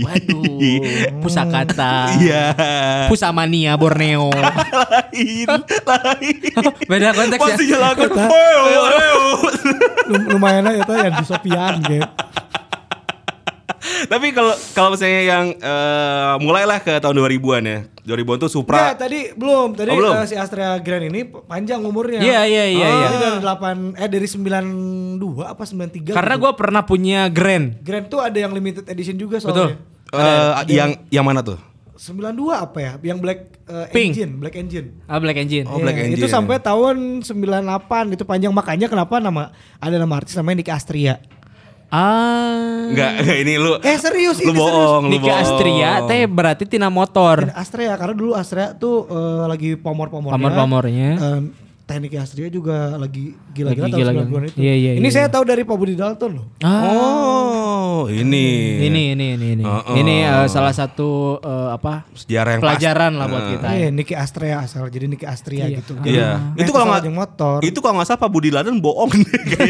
Waduh, 0.00 0.80
pusakata. 1.20 2.16
Iya. 2.16 2.44
Pusamania 3.12 3.76
Borneo. 3.76 4.32
lain, 4.32 5.48
lain. 5.84 6.40
Beda 6.90 7.12
konteks 7.12 7.36
ya. 7.36 7.44
Pasti 7.52 7.64
nyalakan. 7.68 8.08
Lumayan 10.32 10.64
aja 10.72 10.80
itu 10.80 10.92
yang 10.96 11.14
di 11.20 11.26
Sopian 11.28 11.74
gitu. 11.84 12.08
Tapi 14.04 14.26
kalau 14.30 14.54
kalau 14.72 14.88
misalnya 14.90 15.22
yang 15.22 15.44
eh, 15.52 16.34
mulailah 16.38 16.78
ke 16.78 16.96
tahun 16.96 17.14
2000-an 17.18 17.62
ya. 17.62 17.78
2000-an 18.02 18.18
tuh 18.36 18.50
Enggak, 18.50 18.50
Supra. 18.50 18.78
tadi 18.94 19.30
belum. 19.32 19.68
Tadi 19.72 19.88
Oh, 19.88 19.96
belum? 19.96 20.12
eh, 20.12 20.26
si 20.26 20.34
Astrea 20.34 20.74
Grand 20.76 21.04
ini 21.04 21.20
panjang 21.24 21.78
umurnya. 21.80 22.18
Iya 22.18 22.42
iya 22.44 22.64
iya 22.66 22.82
Oh, 22.84 22.92
iya. 22.92 23.06
Ini 23.06 23.18
dari 23.18 23.38
8 23.38 23.94
eh 23.94 24.08
dari 24.08 24.26
92 24.26 24.82
apa 25.44 25.62
93? 25.62 26.10
Karena 26.10 26.34
gitu. 26.34 26.42
gue 26.42 26.52
pernah 26.54 26.82
punya 26.82 27.20
Grand. 27.28 27.78
Grand 27.78 28.06
tuh 28.06 28.18
ada 28.18 28.34
yang 28.34 28.50
limited 28.50 28.84
edition 28.84 29.14
juga 29.14 29.38
Betul. 29.38 29.74
soalnya. 29.74 29.76
Eh, 30.12 30.50
yang 30.72 30.90
yang 31.08 31.22
mana 31.22 31.40
tuh? 31.40 31.56
92 31.94 32.34
apa 32.52 32.78
ya? 32.78 32.92
Yang 33.00 33.18
black 33.20 33.40
eh, 33.64 33.86
Pink. 33.88 34.10
engine, 34.12 34.32
black 34.36 34.56
engine. 34.56 34.86
Ah 35.06 35.16
Black 35.16 35.38
Engine. 35.38 35.64
Oh, 35.64 35.78
Black 35.78 35.94
Iya, 35.94 36.04
Itu 36.10 36.26
Engine. 36.26 36.34
sampai 36.34 36.58
tahun 36.58 37.22
98 37.22 38.10
itu 38.10 38.24
panjang 38.24 38.50
makanya 38.50 38.86
kenapa 38.86 39.16
nama 39.16 39.48
ada 39.78 39.96
nama 39.96 40.14
artis 40.16 40.34
namanya 40.34 40.56
Nick 40.58 40.68
Astria. 40.68 41.22
Ah. 41.92 42.88
Enggak, 42.88 43.20
ini 43.44 43.60
lu. 43.60 43.76
Eh 43.84 44.00
serius 44.00 44.40
lu 44.40 44.56
ini 44.56 44.56
bohong, 44.56 45.02
lu 45.06 45.10
Nika 45.12 45.28
bohong. 45.28 45.42
Astria 45.44 45.90
teh 46.08 46.24
berarti 46.24 46.64
tina 46.64 46.88
motor. 46.88 47.52
Astrea 47.52 48.00
karena 48.00 48.16
dulu 48.16 48.32
Astrea 48.32 48.72
tuh 48.72 49.04
eh, 49.12 49.44
lagi 49.44 49.70
pomor-pomornya. 49.76 50.32
Pamor-pamornya. 50.40 51.10
Eh, 51.20 51.40
teknik 51.82 52.14
Astrea 52.14 52.46
juga 52.46 52.94
lagi 52.94 53.34
gila-gila 53.50 53.86
Lagi 53.86 54.00
tahun. 54.00 54.26
90-an 54.26 54.42
itu. 54.46 54.56
Iya, 54.56 54.74
iya, 54.74 54.90
ini 54.94 55.04
iya. 55.04 55.12
saya 55.12 55.26
tahu 55.28 55.42
dari 55.42 55.62
Pak 55.62 55.74
Budi 55.74 55.92
Dalton 55.92 56.30
loh. 56.38 56.46
Oh, 56.62 58.06
ini. 58.06 58.78
Ini 58.80 59.02
ini 59.12 59.26
ini 59.34 59.46
ini. 59.58 59.64
Oh, 59.64 59.82
oh. 59.82 59.94
Ini 59.94 60.14
eh, 60.22 60.46
salah 60.46 60.70
satu 60.70 61.36
eh, 61.38 61.68
apa? 61.72 62.06
sejarah 62.14 62.50
yang 62.56 62.62
pelajaran 62.62 63.12
lah 63.14 63.26
buat 63.26 63.40
Nah. 63.40 63.50
kita. 63.52 63.66
Iya, 63.72 63.88
Niki 63.90 64.14
Astrea 64.14 64.56
asal 64.60 64.86
jadi 64.88 65.06
Niki 65.06 65.26
Astria 65.26 65.66
Iya. 65.66 65.78
gitu. 65.82 65.92
Iya. 66.02 66.28
Nah, 66.54 66.58
Itu 66.58 66.70
kalau 66.70 66.86
nggak 66.88 67.04
motor. 67.10 67.58
Itu 67.60 67.78
kalau 67.78 67.94
nggak 67.98 68.08
salah 68.08 68.20
Pak 68.20 68.30
Budi 68.30 68.48
Laden 68.48 68.78
bohong 68.78 69.10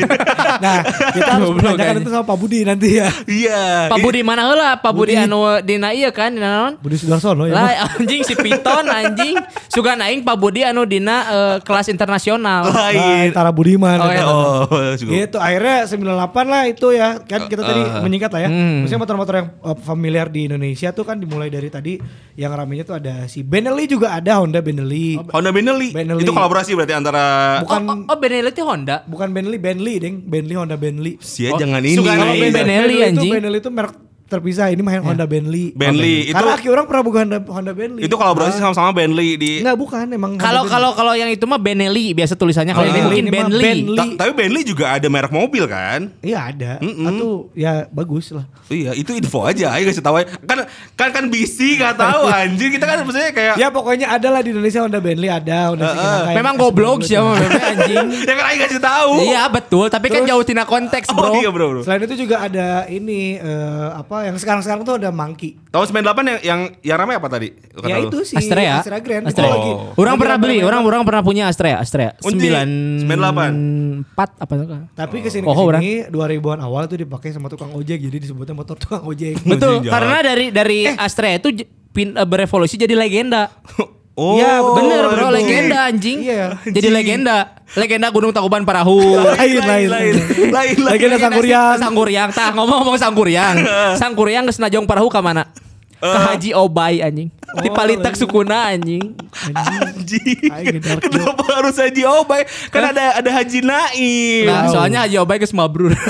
nah, 0.65 0.79
kita 1.11 1.31
harus 1.33 1.51
menanyakan 1.51 1.79
kayaknya. 1.79 2.03
itu 2.03 2.11
sama 2.11 2.25
Pak 2.25 2.39
Budi 2.39 2.59
nanti 2.63 2.89
ya. 2.99 3.09
Iya. 3.27 3.63
Pak 3.89 3.99
Budi 3.99 4.21
mana 4.21 4.47
heula? 4.47 4.77
Pak 4.77 4.93
Budi 4.93 5.15
anu 5.17 5.41
dina 5.61 5.91
ieu 5.91 6.11
kan 6.13 6.31
dina 6.31 6.49
naon? 6.49 6.73
Budi 6.79 6.97
Sudarsono 6.97 7.49
ya. 7.49 7.55
Lah 7.57 7.71
anjing 7.97 8.23
si 8.23 8.35
Piton 8.37 8.85
anjing 8.87 9.35
suka 9.67 9.97
naing 9.97 10.23
Pak 10.23 10.37
Budi 10.37 10.63
anu 10.63 10.85
dina 10.85 11.17
eh, 11.25 11.57
kelas 11.63 11.89
internasional. 12.03 12.63
Nah, 12.67 12.91
lain. 12.91 13.31
Tara 13.31 13.55
Budiman. 13.55 13.99
Oh, 14.03 14.11
ya. 14.11 14.15
iya. 14.19 14.25
Oh. 14.27 14.67
Gitu 15.23 15.39
akhirnya 15.39 15.87
98 15.87 16.53
lah 16.53 16.63
itu 16.67 16.87
ya 16.91 17.23
kan 17.23 17.47
kita 17.47 17.63
tadi 17.63 17.83
menyingkat 18.03 18.31
lah 18.35 18.41
ya. 18.43 18.51
Hmm. 18.51 18.83
Maksudnya 18.83 19.01
motor-motor 19.07 19.35
yang 19.39 19.49
uh, 19.63 19.77
familiar 19.79 20.27
di 20.27 20.51
Indonesia 20.51 20.91
tuh 20.91 21.07
kan 21.07 21.23
dimulai 21.23 21.47
dari 21.47 21.71
tadi 21.71 21.97
yang 22.35 22.51
ramenya 22.51 22.83
tuh 22.83 22.99
ada 22.99 23.31
si 23.31 23.47
Benelli 23.47 23.87
juga 23.87 24.19
ada 24.19 24.43
Honda 24.43 24.59
Benelli. 24.59 25.15
Honda 25.31 25.55
Benelli. 25.55 25.95
Benelli. 25.95 26.27
Itu 26.27 26.35
kolaborasi 26.35 26.75
berarti 26.75 26.95
antara 26.95 27.25
Oh, 27.63 27.69
Bukan 27.69 27.83
oh, 27.87 27.97
oh 28.11 28.19
Benelli 28.19 28.51
itu 28.51 28.63
Honda. 28.67 29.07
bukan 29.07 29.29
Benelli 29.31 29.59
Bentley 29.63 29.97
deng 30.03 30.15
Bentley 30.27 30.57
Honda 30.59 30.75
Bentley. 30.75 31.17
Sia 31.23 31.55
Oh, 31.55 31.61
jangan 31.61 31.85
ini. 31.85 31.95
suka 32.01 32.11
Benelli, 32.17 32.97
itu 32.99 33.07
anjing. 33.07 33.33
Benelli 33.33 33.59
itu 33.61 33.71
merek 33.71 33.95
terpisah 34.33 34.67
ini 34.67 34.81
mah 34.81 34.97
Honda 34.99 35.25
Bentley. 35.25 35.71
Bentley, 35.73 36.17
itu- 36.25 36.33
Karena 36.33 36.53
aki 36.55 36.67
orang 36.67 36.85
pernah 36.85 37.03
buka 37.03 37.19
Honda, 37.21 37.39
Honda 37.43 37.73
Bentley. 37.73 38.03
Itu 38.03 38.15
kolaborasi 38.15 38.57
sama-sama 38.57 38.91
Bentley 38.91 39.37
di 39.37 39.53
Enggak 39.61 39.77
bukan 39.77 40.07
emang 40.09 40.31
Kalau 40.35 40.65
kalau 40.65 40.91
kalau 40.93 41.13
yang 41.13 41.29
itu 41.29 41.45
mah 41.45 41.57
Benelli 41.57 42.11
biasa 42.13 42.33
tulisannya 42.33 42.73
kalau 42.73 42.83
Oh, 42.83 42.91
ini 42.91 43.01
mungkin 43.01 43.25
Ini 43.25 43.31
Bentley. 43.31 43.63
Bentley. 43.63 43.99
Ta- 43.99 44.17
tapi 44.19 44.33
Bentley 44.35 44.63
juga 44.65 44.85
ada 44.91 45.07
merek 45.07 45.31
mobil 45.31 45.65
kan? 45.65 46.09
Iya 46.19 46.39
ada. 46.49 46.73
Mm-mm. 46.79 47.07
Atau 47.07 47.29
ya 47.53 47.85
bagus 47.87 48.31
lah. 48.31 48.49
Iya, 48.67 48.93
itu 48.93 49.13
info 49.13 49.43
aja. 49.43 49.71
Ayo 49.71 49.85
kasih 49.87 50.01
tahu. 50.01 50.17
Kan 50.43 50.65
kan 50.95 51.09
kan 51.11 51.25
BC 51.27 51.77
nggak 51.77 51.95
tahu 51.95 52.23
anjir. 52.27 52.69
Kita 52.71 52.85
kan 52.85 52.97
maksudnya 53.03 53.31
kayak 53.31 53.55
Ya 53.55 53.69
pokoknya 53.69 54.07
ada 54.09 54.29
lah 54.29 54.41
di 54.41 54.51
Indonesia 54.51 54.81
Honda 54.81 54.99
Bentley 54.99 55.29
ada, 55.29 55.59
Honda 55.69 55.85
Cikinaka 55.85 56.01
yang 56.25 56.39
Memang 56.39 56.55
S90 56.55 56.63
goblok 56.63 56.99
sih 57.03 57.15
sama 57.15 57.33
memang 57.35 57.63
anjing. 57.71 58.07
ya 58.23 58.33
kan 58.33 58.45
ayo 58.45 58.57
kasih 58.63 58.81
tahu. 58.81 59.13
Iya 59.23 59.43
betul, 59.47 59.87
tapi 59.89 60.07
kan 60.09 60.23
jauh 60.23 60.43
tina 60.43 60.65
konteks, 60.65 61.07
Oh 61.09 61.15
Bro. 61.15 61.33
iya, 61.37 61.49
Bro, 61.49 61.67
bro. 61.69 61.81
Selain 61.83 62.01
itu 62.03 62.17
juga 62.19 62.37
ada 62.41 62.69
ini 62.87 63.37
eh, 63.37 63.89
apa 63.93 64.22
yang 64.25 64.37
sekarang-sekarang 64.37 64.83
tuh 64.83 64.97
ada 64.97 65.09
Monkey. 65.09 65.59
Tahun 65.69 65.85
98 65.85 66.03
yang 66.25 66.39
yang 66.41 66.61
yang 66.83 66.97
ramai 66.97 67.15
apa 67.15 67.29
tadi? 67.29 67.53
Kata 67.53 67.85
ya 67.85 67.97
lu? 67.99 68.09
itu 68.09 68.19
si 68.23 68.35
Astrea. 68.35 68.79
Astra 68.79 68.99
Grand. 68.99 69.25
Astrea. 69.25 69.45
Itu 69.45 69.53
lagi- 69.53 69.71
Oh. 69.73 69.95
Orang 69.97 70.15
lagi 70.15 70.23
pernah 70.23 70.37
beli, 70.39 70.57
orang 70.61 70.83
orang 70.83 71.03
pernah 71.03 71.23
punya 71.23 71.45
Astrea, 71.47 71.77
Astrea. 71.79 72.11
9 72.19 73.05
98. 73.05 74.05
4 74.09 74.31
apa 74.39 74.53
tuh? 74.53 74.67
Tapi 74.93 75.17
ke 75.19 75.29
sini 75.29 75.45
Oh, 75.45 75.55
ke 75.55 75.77
sini 75.77 76.09
2000-an 76.09 76.61
awal 76.61 76.85
tuh 76.85 76.99
dipakai 76.99 77.31
sama 77.31 77.47
tukang 77.47 77.71
ojek 77.73 77.99
jadi 78.01 78.17
disebutnya 78.19 78.53
motor 78.53 78.75
tukang 78.77 79.03
ojek. 79.03 79.39
Betul, 79.43 79.85
karena 79.85 80.19
dari 80.21 80.51
dari 80.51 80.79
Astrea 80.89 81.37
itu 81.37 81.53
pin, 81.91 82.13
eh, 82.13 82.25
berevolusi 82.25 82.75
jadi 82.75 82.93
legenda. 82.93 83.49
Oh, 84.13 84.37
Iya, 84.37 84.61
Bener 84.61 85.09
bro, 85.09 85.17
betul. 85.17 85.33
legenda 85.33 85.79
anjing. 85.89 86.19
Iya. 86.21 86.61
Jadi 86.69 86.89
legenda. 86.93 87.37
Legenda 87.73 88.13
Gunung 88.13 88.29
Tangkuban 88.29 88.61
Parahu. 88.63 89.01
lain 89.41 89.65
lain 89.65 89.89
lain, 89.89 90.15
lain, 90.53 90.53
lain. 90.53 90.77
Legenda 90.77 91.17
Sangkuriang. 91.17 91.77
Sangkuriang, 91.81 92.29
tah 92.29 92.53
ngomong-ngomong 92.53 93.01
Sangkuriang. 93.01 93.57
Sangkuriang 94.01 94.45
geus 94.45 94.61
najong 94.61 94.85
Parahu 94.85 95.09
ka 95.09 95.25
mana? 95.25 95.49
Ke 95.97 96.19
Haji 96.19 96.51
Obay 96.53 96.99
anjing. 96.99 97.31
Di 97.63 97.71
Palitak 97.71 98.19
Sukuna 98.19 98.69
anjing. 98.69 99.15
Anjing. 99.55 100.51
Kenapa 100.99 101.63
harus 101.63 101.79
Haji 101.79 102.03
Obay? 102.05 102.43
Kan 102.69 102.91
ada 102.91 103.17
ada 103.17 103.31
Haji 103.33 103.63
Naim. 103.63 104.45
Nah, 104.45 104.67
soalnya 104.69 105.07
Haji 105.07 105.17
Obay 105.17 105.39
geus 105.39 105.55
mabrur. 105.55 105.95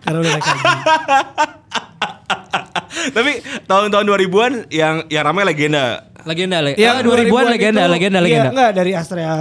Karena 0.00 0.24
udah 0.24 0.32
naik 0.32 0.46
haji. 0.46 0.64
Tapi 3.08 3.30
tahun-tahun 3.64 4.04
2000-an 4.04 4.52
yang 4.68 4.94
yang 5.06 5.22
ramai 5.22 5.44
legenda. 5.44 6.08
legenda 6.20 6.58
le. 6.58 6.76
Ah, 6.76 7.00
2000-an 7.00 7.44
legenda, 7.48 7.82
itu- 7.82 7.92
legenda, 7.92 8.18
iya, 8.18 8.26
legenda. 8.26 8.50
enggak 8.50 8.70
dari 8.72 8.92
Astrea 8.92 9.32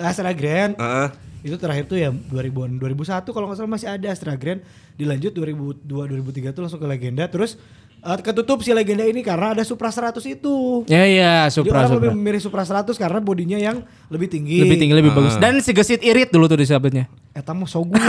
eh, 0.00 0.06
Astrea 0.06 0.32
Grand. 0.32 0.72
Heeh. 0.74 1.08
Itu 1.44 1.56
terakhir 1.56 1.84
tuh 1.84 1.96
ya 1.96 2.08
2000-an 2.08 2.80
2001 2.80 3.28
kalau 3.28 3.44
nggak 3.46 3.58
salah 3.58 3.68
masih 3.70 3.88
ada 3.90 4.08
Astra 4.08 4.32
Grand. 4.34 4.64
Dilanjut 4.94 5.30
2002 5.30 5.84
2003 5.84 6.24
tuh 6.50 6.62
langsung 6.62 6.78
ke 6.78 6.86
Legenda. 6.86 7.26
Terus 7.26 7.60
eh, 8.00 8.18
ketutup 8.18 8.60
si 8.60 8.72
Legenda 8.72 9.04
ini 9.04 9.20
karena 9.20 9.52
ada 9.52 9.60
Supra 9.60 9.88
100 9.88 10.16
itu. 10.24 10.86
Ya 10.86 11.04
ya 11.04 11.32
Jadi 11.44 11.60
Supra 11.60 11.76
orang 11.78 11.90
Supra. 11.90 11.98
lebih 12.00 12.10
memilih 12.14 12.40
Supra 12.40 12.64
100 12.64 12.94
karena 12.94 13.18
bodinya 13.18 13.58
yang 13.58 13.76
lebih 14.08 14.30
tinggi. 14.30 14.56
Lebih 14.58 14.78
tinggi 14.78 14.94
lebih 14.94 15.12
Ah. 15.12 15.16
bagus. 15.18 15.36
Dan 15.36 15.60
si 15.60 15.70
gesit 15.70 16.00
irit 16.00 16.30
dulu 16.30 16.46
tuh 16.46 16.56
disebutnya. 16.56 17.12
Eta 17.34 17.50
mah 17.50 17.66
Shogun. 17.66 17.92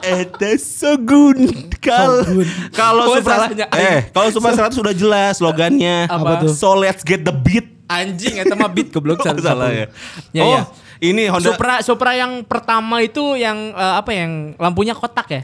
Eta 0.04 0.50
Sogun. 0.58 1.38
Kal- 1.78 2.24
Shogun. 2.24 2.48
Kalau 2.72 3.04
Oh, 3.08 3.20
salahnya. 3.20 3.66
eh 3.70 4.08
kalau 4.10 4.30
Supra 4.30 4.52
100 4.52 4.74
sudah 4.74 4.94
jelas 4.94 5.38
slogannya. 5.38 6.06
Apa 6.06 6.44
tuh? 6.44 6.52
So 6.52 6.74
let's 6.74 7.02
get 7.02 7.22
the 7.22 7.32
beat. 7.32 7.68
Anjing 7.88 8.36
eta 8.38 8.52
mah 8.52 8.68
beat 8.68 8.92
goblok 8.92 9.20
Oh, 9.22 9.32
salah 9.38 9.72
ya. 9.72 9.88
Ya, 10.30 10.44
oh, 10.44 10.52
ya. 10.52 10.62
ini 11.00 11.32
Honda 11.32 11.56
Supra 11.56 11.80
Supra 11.80 12.12
yang 12.14 12.44
pertama 12.44 13.00
itu 13.00 13.36
yang 13.36 13.72
eh, 13.72 13.94
apa 13.96 14.12
yang 14.12 14.56
lampunya 14.58 14.92
kotak 14.92 15.28
ya? 15.30 15.44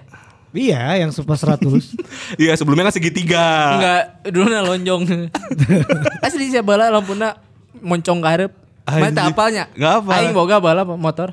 iya, 0.52 1.02
yang 1.02 1.10
Supra 1.10 1.34
100. 1.34 1.66
Iya, 2.38 2.54
sebelumnya 2.54 2.86
kan 2.86 2.94
segitiga. 2.94 3.46
Enggak, 3.74 4.02
dulu 4.30 4.46
na 4.48 4.62
lonjong. 4.62 5.02
Asli 6.26 6.50
sih 6.50 6.62
bala 6.62 6.94
lampuna 6.94 7.42
moncong 7.80 8.20
ke 8.20 8.28
hareup. 8.28 8.54
Mana 8.84 9.16
tak 9.16 9.26
apalnya? 9.32 9.64
Nggak 9.72 9.92
hafal. 9.96 10.12
Aing 10.12 10.34
boga 10.36 10.56
bala 10.60 10.84
motor. 10.84 11.32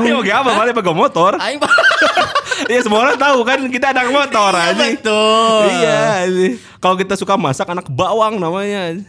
Ayo 0.00 0.14
oke 0.22 0.30
apa 0.30 0.50
balik 0.54 0.74
pakai 0.78 0.94
motor? 0.94 1.32
Aing 1.42 1.58
Iya 2.70 2.80
semua 2.84 3.08
orang 3.08 3.16
tahu 3.16 3.40
kan 3.42 3.58
kita 3.72 3.90
anak 3.90 4.12
motor 4.12 4.52
aja. 4.52 4.76
betul. 4.76 5.64
Iya. 5.80 6.28
anjing. 6.28 6.54
Kalau 6.78 6.94
kita 7.00 7.14
suka 7.16 7.34
masak 7.34 7.66
anak 7.72 7.88
bawang 7.88 8.36
namanya. 8.36 9.00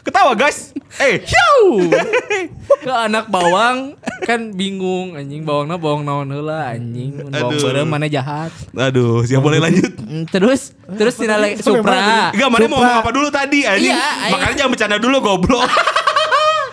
Ketawa 0.00 0.32
guys. 0.32 0.72
Eh, 0.96 1.20
Hiu. 1.30 1.86
Ke 2.82 2.90
anak 2.90 3.28
bawang 3.28 3.94
kan 4.22 4.50
bingung 4.50 5.12
anjing 5.12 5.42
bawangna 5.42 5.76
bawang 5.76 6.02
naon 6.02 6.28
heula 6.28 6.70
anjing. 6.70 7.20
Mun 7.20 7.28
Bawang 7.30 7.52
beureum 7.54 7.84
mana 7.86 8.06
jahat. 8.06 8.48
aduh, 8.72 9.20
siapa 9.22 9.40
boleh 9.40 9.60
lanjut? 9.60 9.92
Mm, 9.94 10.24
Terus 10.26 10.72
terus 10.90 11.14
tina 11.14 11.36
Supra. 11.56 12.32
Enggak, 12.32 12.48
mana 12.48 12.64
mau 12.64 12.78
Supra. 12.78 12.80
ngomong 12.80 12.98
apa 12.98 13.10
dulu 13.10 13.28
tadi 13.28 13.62
anjing? 13.62 13.92
Iya, 13.92 14.00
aing- 14.00 14.32
Makanya 14.32 14.54
jangan 14.56 14.70
bercanda 14.72 14.96
dulu 14.96 15.16
goblok. 15.20 15.68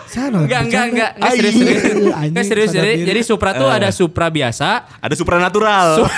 Sana. 0.08 0.40
Enggak, 0.40 0.60
enggak, 0.64 0.84
enggak, 0.88 1.10
enggak 1.14 1.32
serius, 1.36 1.54
serius. 1.54 2.14
Enggak 2.16 2.44
serius, 2.48 2.70
jadi, 2.72 2.92
jadi 3.04 3.20
Supra 3.20 3.52
tuh 3.52 3.68
Eh. 3.68 3.76
ada 3.76 3.88
Supra 3.92 4.26
biasa, 4.28 4.88
Ada 4.98 5.12
supranatural. 5.14 6.08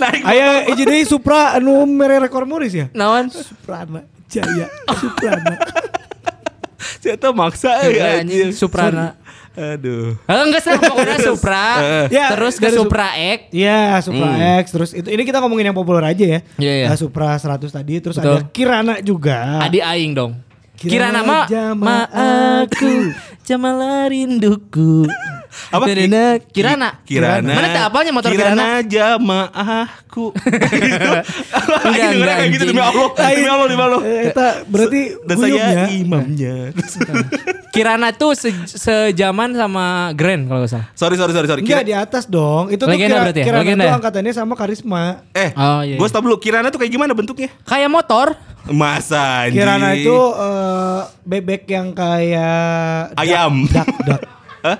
Naik 0.00 0.22
Aya 0.24 0.64
hiji 0.66 0.84
deui 0.84 1.04
Supra 1.04 1.52
anu 1.52 1.84
mere 1.84 2.16
rekor 2.18 2.48
Morris 2.48 2.72
ya? 2.72 2.88
naon? 2.90 3.28
Suprana 3.28 4.00
Jaya 4.30 4.66
Suprana. 4.94 5.54
Siapa 7.02 7.28
maksa 7.34 7.90
ya 7.90 8.22
anjing, 8.22 8.54
Suprana. 8.54 9.18
Aduh. 9.58 10.14
Eh, 10.14 10.40
enggak 10.46 10.62
sih, 10.62 10.72
pokoknya 10.78 11.18
Supra, 11.28 11.66
Ya, 12.06 12.30
terus 12.32 12.56
ke 12.56 12.70
Supra 12.70 13.18
X, 13.18 13.50
Iya, 13.50 13.98
Supra 13.98 14.30
X 14.62 14.64
terus 14.70 14.90
itu 14.94 15.08
ini 15.10 15.26
kita 15.26 15.42
ngomongin 15.42 15.74
yang 15.74 15.76
populer 15.76 16.06
aja 16.06 16.24
ya. 16.24 16.40
Iya, 16.56 16.72
iya. 16.72 16.86
Nah, 16.86 16.96
Supra 16.96 17.34
100 17.34 17.66
tadi 17.68 17.98
terus 17.98 18.16
Betul. 18.16 18.30
ada 18.30 18.40
Kirana 18.54 18.94
juga. 19.02 19.58
Adi 19.66 19.82
Aing 19.82 20.14
dong. 20.14 20.38
Kira 20.80 21.12
Kirana 21.12 21.20
nama 21.20 21.38
jama 21.44 21.84
ma 21.84 21.98
aku 22.64 23.12
jamalah 23.44 24.08
rinduku. 24.08 25.04
Apa? 25.68 25.84
Kirana 25.84 26.22
Kirana. 26.40 26.88
Kirana. 27.02 27.52
Mana 27.52 27.68
tak 27.68 27.84
apalnya 27.88 28.10
motor 28.10 28.30
Kirana? 28.30 28.54
Kirana 28.54 28.68
jamaahku. 28.82 30.24
gitu. 30.90 31.10
Enggak, 31.80 32.08
enggak, 32.12 32.34
kayak 32.36 32.50
gitu 32.54 32.64
demi. 32.66 32.80
Allah. 32.80 33.08
Demi 33.14 33.46
Allah, 33.46 33.66
demi 33.66 33.82
Allah. 33.82 34.00
Eh, 34.02 34.28
Eta 34.28 34.48
berarti 34.64 35.00
Dan 35.22 35.36
saya 35.36 35.86
imamnya. 35.88 36.56
Kirana 37.74 38.10
tuh 38.10 38.34
se- 38.34 38.66
sejaman 38.66 39.54
sama 39.54 39.86
Grand 40.12 40.42
kalau 40.44 40.60
nggak 40.60 40.72
salah. 40.72 40.86
sorry, 40.92 41.14
sorry, 41.14 41.32
sorry, 41.32 41.46
sorry. 41.46 41.62
Enggak 41.62 41.84
di 41.84 41.94
atas 41.94 42.26
dong. 42.26 42.66
Itu 42.68 42.82
Legenda 42.84 42.90
tuh 42.90 42.98
Kira, 43.10 43.22
berarti 43.22 43.40
ya? 43.40 43.46
Kirana 43.46 43.62
Legenda 43.62 43.78
tuh 43.78 43.86
ya? 43.86 43.94
angkatannya 43.96 44.32
sama 44.34 44.54
Karisma. 44.54 45.02
Eh, 45.32 45.50
Oh, 45.54 45.80
iya, 45.80 45.94
gue 45.94 46.00
iya. 46.00 46.10
stop 46.10 46.22
dulu. 46.22 46.36
Kirana 46.36 46.68
tuh 46.68 46.78
kayak 46.78 46.90
gimana 46.90 47.12
bentuknya? 47.12 47.50
Kayak 47.62 47.88
motor. 47.88 48.34
Masa 48.66 49.46
anjing. 49.46 49.56
Kirana 49.56 49.88
itu 49.94 50.14
eh, 50.34 51.00
bebek 51.22 51.62
yang 51.66 51.90
kayak 51.90 53.14
Ayam. 53.14 53.66
Dak, 53.66 53.86
dak. 54.04 54.20
Hah? 54.60 54.76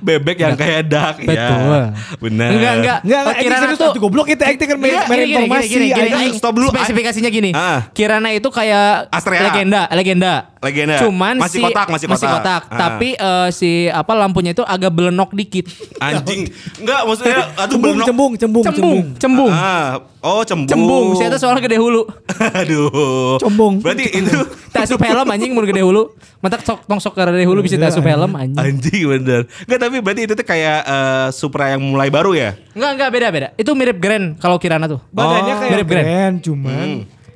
Bebek 0.00 0.36
yang 0.38 0.56
kayak 0.56 0.82
dak 0.88 1.16
Betul. 1.20 1.36
ya. 1.36 1.92
Benar. 2.16 2.48
Enggak, 2.50 2.72
enggak. 2.74 2.98
Enggak, 3.04 3.20
Oh, 3.20 3.28
enggak, 3.28 3.42
Kirana 3.44 3.62
serius 3.62 3.78
tuh 3.78 3.90
goblok 3.98 4.26
kita 4.26 4.44
acting 4.46 4.68
kan 4.68 4.78
main, 4.78 4.92
main 5.04 5.04
gini, 5.04 5.20
gini, 5.20 5.32
informasi. 5.36 5.68
gini, 5.68 5.86
gini, 5.88 6.08
gini, 6.08 6.28
Stop 6.34 6.52
dulu. 6.56 6.68
Spesifikasinya 6.72 7.30
gini. 7.30 7.50
Ah. 7.52 7.80
Kirana 7.92 8.28
itu 8.32 8.48
kayak 8.48 9.12
Astrea. 9.12 9.44
legenda, 9.44 9.84
legenda. 9.92 10.34
Legenda. 10.58 10.96
Cuman 10.98 11.38
Masih 11.38 11.60
si, 11.60 11.64
kotak, 11.64 11.86
masih 11.86 12.06
kotak. 12.08 12.62
Ah. 12.66 12.74
Tapi 12.74 13.14
eh, 13.14 13.48
si 13.52 13.70
apa 13.86 14.12
lampunya 14.16 14.50
itu 14.50 14.64
agak 14.64 14.90
belenok 14.90 15.30
dikit. 15.30 15.68
Anjing. 16.00 16.50
Enggak, 16.80 17.00
maksudnya 17.04 17.38
aduh 17.54 17.72
Cembung, 17.76 17.94
belum 17.94 18.06
cembung, 18.08 18.32
cembung, 18.34 18.64
Cembung, 18.64 18.98
cembung. 19.20 19.52
Ah, 19.52 20.02
oh 20.18 20.42
cembung. 20.42 20.66
Cembung, 20.66 21.06
saya 21.14 21.28
tuh 21.30 21.38
soalnya 21.38 21.62
gede 21.62 21.78
hulu. 21.78 22.02
Aduh. 22.60 23.38
Combong. 23.38 23.78
Berarti 23.78 24.04
itu 24.10 24.38
Tak 24.74 24.84
asup 24.84 25.00
helm 25.00 25.26
anjing 25.26 25.54
mun 25.54 25.62
gede 25.62 25.80
hulu. 25.80 26.10
Mantak 26.38 26.62
sok 26.62 26.84
tong 26.84 26.98
sok 26.98 27.14
gede 27.14 27.46
hulu 27.46 27.62
bisa 27.62 27.78
tak 27.78 27.90
asup 27.90 28.02
helm 28.02 28.34
anjing. 28.34 28.58
Anjing 28.78 29.04
bener. 29.10 29.42
Enggak, 29.66 29.78
tapi 29.82 29.96
berarti 29.98 30.22
itu 30.24 30.32
tuh 30.32 30.46
kayak 30.46 30.78
eh, 30.86 31.28
Supra 31.34 31.74
yang 31.74 31.82
mulai 31.82 32.08
baru 32.08 32.30
ya? 32.32 32.54
Enggak, 32.72 32.90
enggak 32.94 33.10
beda 33.10 33.26
beda. 33.28 33.48
Itu 33.58 33.74
mirip 33.74 33.98
Grand 33.98 34.38
kalau 34.38 34.56
Kirana 34.56 34.86
tuh. 34.86 35.02
Badannya 35.10 35.52
Oh. 35.52 35.58
kayak 35.58 35.72
Mirip 35.74 35.88
Grand. 35.90 36.06
Grand, 36.06 36.36
cuman 36.38 36.88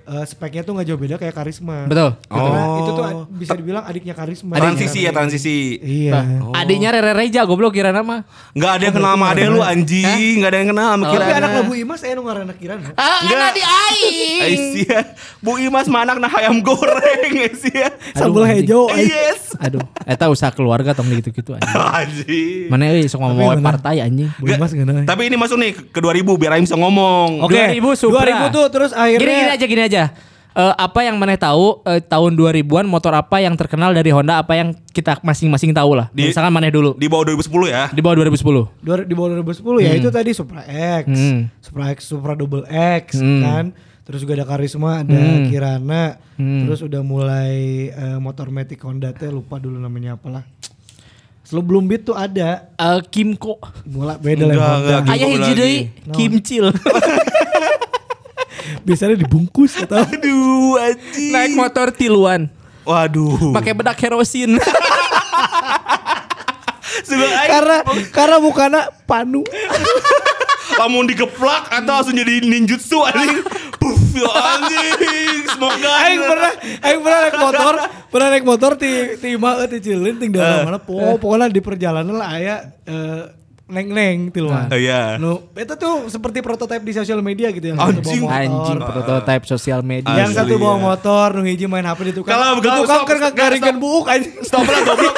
eh, 0.04 0.24
speknya 0.24 0.62
tuh 0.62 0.72
nggak 0.72 0.86
jauh 0.86 0.96
beda 0.96 1.16
kayak 1.16 1.32
Karisma. 1.32 1.86
Betul. 1.86 2.18
Karena 2.24 2.60
Oh. 2.62 2.78
itu 2.78 2.90
tuh 2.90 3.04
bisa 3.32 3.52
dibilang 3.54 3.82
adiknya 3.82 4.12
Karisma. 4.12 4.54
Transisi 4.54 4.98
ya, 5.00 5.10
transisi. 5.10 5.78
Iya. 5.78 6.42
Adiknya 6.52 6.90
Rere 6.90 7.12
Reja 7.12 7.42
goblok 7.42 7.72
Kirana 7.72 8.00
mah. 8.00 8.26
Enggak 8.52 8.70
ada 8.72 8.82
yang 8.82 8.94
kenal 8.94 9.12
sama 9.12 9.26
adek 9.28 9.46
lu 9.48 9.60
anjing, 9.60 10.32
enggak 10.36 10.50
ada 10.50 10.58
yang 10.58 10.70
kenal 10.70 10.88
sama 10.90 11.04
Tapi 11.04 11.14
Kirana. 11.14 11.36
anak 11.38 11.50
lagu 11.56 11.72
Imas 11.74 11.98
saya 11.98 12.12
nu 12.12 12.22
ngaranna 12.22 12.54
Kirana. 12.54 12.88
Ah, 12.94 13.18
Enggak. 13.20 13.38
anak 13.38 13.52
di 13.52 13.62
aing. 13.62 14.40
Aisyah, 14.42 15.04
Bu 15.38 15.52
Imas 15.56 15.86
mah 15.86 16.00
anak 16.02 16.16
nah 16.18 16.32
ayam 16.32 16.58
goreng 16.60 17.32
Aisyah. 17.40 17.90
Sambal 18.12 18.44
hijau. 18.50 18.90
Yes. 18.92 19.54
Aduh, 19.56 19.78
eta 20.02 20.26
usaha 20.26 20.50
keluarga 20.50 20.90
tong 20.90 21.06
gitu-gitu 21.08 21.54
anjing. 21.54 21.70
Anjing. 22.02 22.66
Mana 22.66 22.90
euy 22.90 23.06
sok 23.06 23.20
ngomong 23.20 23.52
Tapi 23.52 23.62
partai 23.62 23.96
anjing. 24.00 24.28
Bu 24.36 24.48
Imas 24.48 24.72
Nggak. 24.72 25.06
Tapi 25.06 25.22
ini 25.28 25.36
masuk 25.36 25.56
nih 25.56 25.70
ke 25.76 26.00
2000 26.00 26.24
biar 26.34 26.52
Aing 26.52 26.64
bisa 26.64 26.74
ngomong. 26.74 27.46
Oke, 27.46 27.54
2000 27.78 27.94
Supra. 27.94 28.24
2000 28.24 28.50
tuh 28.50 28.66
terus 28.68 28.90
akhirnya 28.90 29.20
Gini, 29.22 29.38
gini 29.38 29.52
aja 29.52 29.66
gini 29.68 29.82
aja. 29.82 29.91
Eh, 30.52 30.74
apa 30.76 31.00
yang 31.00 31.16
maneh 31.16 31.40
tahu 31.40 31.80
eh, 31.82 31.96
tahun 31.98 32.36
2000-an 32.36 32.84
motor 32.84 33.08
apa 33.10 33.40
yang 33.40 33.56
terkenal 33.56 33.88
dari 33.88 34.12
Honda 34.12 34.36
apa 34.36 34.52
yang 34.52 34.76
kita 34.86 35.16
masing-masing 35.20 35.72
tahu 35.72 35.96
lah. 35.96 36.12
Di- 36.12 36.28
Misalkan 36.28 36.52
maneh 36.52 36.68
dulu 36.68 36.92
Di 36.92 37.08
bawah 37.08 37.24
2010 37.26 37.48
ya. 37.66 37.88
di 37.88 38.00
bawah 38.00 38.20
2010. 38.20 38.68
dua- 38.78 39.00
di 39.00 39.14
bawah 39.16 39.28
2010 39.32 39.80
ya 39.80 39.92
itu 39.94 40.08
tadi 40.08 40.30
Supra 40.30 40.60
X, 41.00 41.08
Hmm. 41.08 41.48
Supra 41.56 41.88
X, 41.88 41.98
Supra 42.04 42.36
Double 42.36 42.68
X 42.68 43.16
Hmm. 43.16 43.40
kan. 43.40 43.64
Terus 44.04 44.20
juga 44.20 44.34
ada 44.34 44.44
Karisma, 44.44 45.00
ada 45.00 45.16
Hmm. 45.16 45.48
Kirana. 45.48 46.20
Hmm. 46.36 46.68
Terus 46.68 46.84
udah 46.84 47.00
mulai 47.00 47.56
eh, 47.88 48.18
motor 48.20 48.52
Matic 48.52 48.76
Honda 48.78 49.08
teh 49.10 49.32
lupa 49.32 49.56
dulu 49.56 49.80
namanya 49.80 50.20
apalah. 50.20 50.44
Sebelum 51.42 51.84
Beat 51.84 52.04
tuh 52.04 52.12
ada 52.12 52.68
Eh, 52.72 53.00
Kimco. 53.08 53.56
mulai 53.86 54.16
beda 54.16 54.44
lah 54.46 55.00
Ayah 55.06 55.28
hiji 55.30 55.52
deui 55.54 55.76
Kimcil. 56.12 56.68
Biasanya 58.82 59.16
dibungkus 59.18 59.78
atau 59.82 60.02
Aduh, 60.02 60.78
anjing. 60.78 61.32
Naik 61.32 61.52
motor 61.54 61.94
tiluan, 61.94 62.50
Waduh. 62.82 63.54
pakai 63.54 63.72
bedak 63.74 63.96
kerosin. 63.98 64.58
Karena 67.52 67.76
karena 68.12 68.36
bukannya 68.38 68.82
panu. 69.08 69.42
lamun 70.72 71.04
digeplak 71.04 71.68
atau 71.68 71.92
langsung 72.00 72.16
jadi 72.16 72.40
ninjutsu 72.42 73.04
anjing. 73.04 73.44
Puff, 73.76 74.16
ya 74.16 74.30
anjing. 74.30 75.44
Semoga 75.52 75.90
Aing 76.08 76.20
pernah 76.24 76.52
aing 76.80 77.00
pernah 77.04 77.18
naik 77.20 77.36
motor, 77.36 77.74
pernah 78.08 78.28
naik 78.32 78.46
motor 78.46 78.70
ti 78.80 78.90
ti 79.20 79.36
imah 79.36 79.62
euy, 79.62 79.68
ti 79.68 79.78
Cileun 79.84 80.16
ting 80.16 80.32
daerah 80.32 80.64
mana 80.64 80.80
po 80.80 80.96
pokoknya 81.20 81.52
di 81.52 81.60
perjalanan 81.60 82.16
lah 82.16 82.28
aya 82.32 82.56
eh, 82.88 83.22
neng-neng 83.72 84.28
tiluan. 84.28 84.68
Oh 84.68 84.76
iya. 84.76 85.16
Nu, 85.16 85.48
itu 85.56 85.74
tuh 85.80 86.12
seperti 86.12 86.44
prototipe 86.44 86.84
di 86.84 86.92
sosial 86.92 87.24
media 87.24 87.48
gitu 87.48 87.72
yang 87.72 87.80
Anjing. 87.80 88.04
satu 88.04 88.12
bawa 88.20 88.28
motor. 88.28 88.36
Anjing 88.36 88.78
prototipe 88.84 89.44
sosial 89.48 89.80
media. 89.80 90.12
Yang 90.12 90.32
satu 90.36 90.54
bawa 90.60 90.76
ya. 90.76 90.82
motor, 90.84 91.26
nu 91.40 91.42
hiji 91.48 91.64
main 91.64 91.88
HP 91.88 92.00
di 92.12 92.14
tukang. 92.20 92.36
Kalau- 92.36 92.60
keur 92.60 93.18
stop, 93.18 93.32
ngaringkeun 93.32 93.76
stop. 93.76 93.82
buuk 93.82 94.06
anjing. 94.06 94.34
Stop 94.44 94.66
lah 94.68 94.80
goblok. 94.84 95.16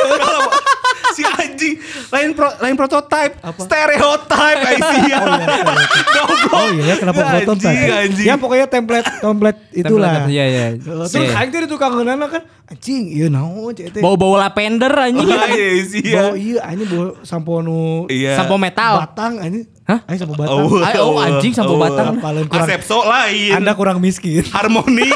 Si 1.14 1.22
anjing 1.22 1.74
lain 2.10 2.34
pro, 2.34 2.50
lain 2.58 2.74
prototype, 2.74 3.38
stereotype 3.56 4.58
Aisyah. 4.60 5.22
Goblok. 6.14 6.52
Oh 6.52 6.68
iya, 6.74 6.94
kenapa? 6.96 7.20
Anjing, 7.22 7.78
anjing. 7.88 8.26
Ya 8.26 8.34
pokoknya 8.34 8.66
template 8.66 9.06
template 9.18 9.58
itulah. 9.70 10.26
Iya 10.26 10.44
iya. 10.44 10.64
Eh, 10.74 10.82
Terus 10.82 11.14
aing 11.14 11.50
teh 11.50 11.60
di 11.62 11.68
tukang 11.68 11.94
ngeunana 11.94 12.26
kan 12.26 12.42
anjing 12.66 13.10
ieu 13.10 13.28
naon 13.28 13.70
cek 13.70 13.94
teh. 13.94 14.00
Bau-bau 14.02 14.34
lavender 14.34 14.90
anjing. 14.90 15.28
Ah, 15.28 15.46
Aisyah. 15.46 16.12
Bau 16.12 16.34
iya 16.34 16.60
anjing 16.64 16.88
bau 16.88 17.04
sampo 17.22 17.60
nu 17.60 18.10
Iya. 18.10 18.34
Sampo 18.34 18.58
metal. 18.58 18.98
batang 19.00 19.38
anjing. 19.38 19.64
Hah? 19.84 20.00
Aing 20.08 20.18
sampo 20.18 20.34
batang. 20.34 20.64
Oh, 20.64 20.80
Ay, 20.80 20.94
oh, 20.98 21.16
anjing 21.16 21.52
sampo 21.52 21.74
batang. 21.76 22.18
Paling 22.18 22.46
kurang 22.48 22.66
Asepso 22.66 22.98
lain. 23.04 23.52
Anda 23.54 23.72
kurang 23.74 23.98
miskin. 24.00 24.42
harmoni. 24.50 25.08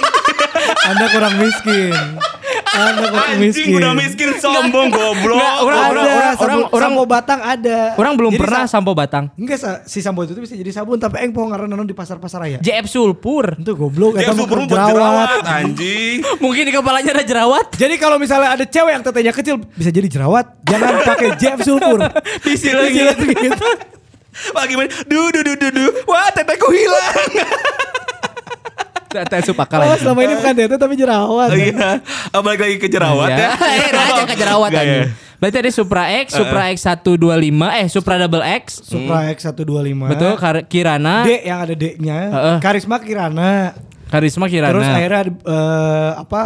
Anda 0.91 1.07
kurang 1.09 1.35
miskin. 1.39 1.95
Anjing 2.79 3.75
udah 3.75 3.93
miskin 3.93 4.31
sombong 4.37 4.89
goblok. 4.89 5.39
Nggak, 5.39 5.57
orang- 5.59 5.81
Ada, 5.81 5.91
orang- 5.91 6.09
sabun, 6.09 6.39
orang- 6.39 6.63
orang- 6.69 6.83
sampo 6.89 7.03
batang 7.05 7.41
ada. 7.41 7.79
Orang 7.95 8.13
belum 8.15 8.33
Jadi 8.33 8.41
pernah 8.41 8.63
sa- 8.65 8.73
sampo 8.75 8.93
batang. 8.93 9.25
Enggak 9.35 9.59
sa- 9.59 9.81
si 9.85 9.99
sampo 9.99 10.23
itu 10.23 10.33
bisa 10.35 10.55
jadi 10.55 10.71
sabun 10.71 10.97
tapi 10.97 11.21
eng 11.21 11.33
pohon 11.33 11.49
karena 11.49 11.67
nanon 11.67 11.85
di 11.85 11.93
pasar-pasar 11.93 12.39
raya. 12.41 12.59
JF 12.59 12.87
sulfur. 12.87 13.57
Itu 13.57 13.75
goblok 13.75 14.17
super 14.29 14.63
buat 14.63 14.71
jerawat. 14.71 14.91
jerawat 14.91 15.39
anjing. 15.45 16.17
Mungkin 16.45 16.63
di 16.65 16.73
kepalanya 16.73 17.11
ada 17.13 17.25
jerawat. 17.25 17.67
Jadi 17.75 17.95
kalau 17.97 18.17
misalnya 18.17 18.55
ada 18.55 18.65
cewek 18.65 18.93
yang 18.93 19.03
tetenya 19.03 19.33
kecil 19.33 19.55
bisa 19.73 19.91
jadi 19.91 20.07
jerawat, 20.07 20.47
jangan 20.63 21.03
pakai 21.03 21.29
Jeff 21.37 21.59
sulfur. 21.61 21.99
Bisi 22.45 22.71
lagi. 22.71 23.03
gitu. 23.27 23.69
Main 24.55 24.87
du 25.11 25.21
du 25.35 25.41
du 25.43 25.55
du 25.57 25.69
du. 25.75 25.87
Wah, 26.07 26.31
teteku 26.31 26.71
hilang. 26.71 27.27
Teh 29.09 29.41
supakal 29.43 29.81
Oh, 29.83 29.97
selama 29.97 30.21
ini 30.21 30.35
bukan 30.35 30.53
tete 30.53 30.77
tapi 30.77 30.95
jerawat. 30.95 31.49
Oh, 31.49 31.57
iya. 31.57 32.05
Oh, 32.31 32.41
balik 32.41 32.61
lagi 32.61 32.77
ke 32.77 32.87
jerawat 32.87 33.29
ya. 33.31 33.49
Eh, 33.57 33.89
aja 33.91 34.23
ke 34.25 34.37
jerawat 34.37 34.71
aja. 34.71 34.83
ya. 34.85 35.05
Berarti 35.39 35.57
ada 35.57 35.71
Supra 35.71 36.05
X, 36.19 36.35
Supra 36.35 36.63
X 36.69 36.83
125, 36.83 37.39
eh 37.73 37.87
Supra 37.87 38.19
Double 38.19 38.43
X. 38.43 38.83
Supra 38.83 39.31
X 39.31 39.47
125. 39.47 40.11
Betul, 40.11 40.33
Kar- 40.35 40.67
Kirana, 40.67 41.23
D 41.23 41.31
yang 41.43 41.63
ada 41.63 41.73
D-nya. 41.73 42.19
Karisma 42.59 42.99
Kirana. 42.99 43.73
Karisma 44.09 44.45
Kirana. 44.47 44.75
Terus 44.75 44.89
akhirnya 44.89 45.19
ada 45.21 45.33
eh, 45.33 46.13
apa? 46.19 46.43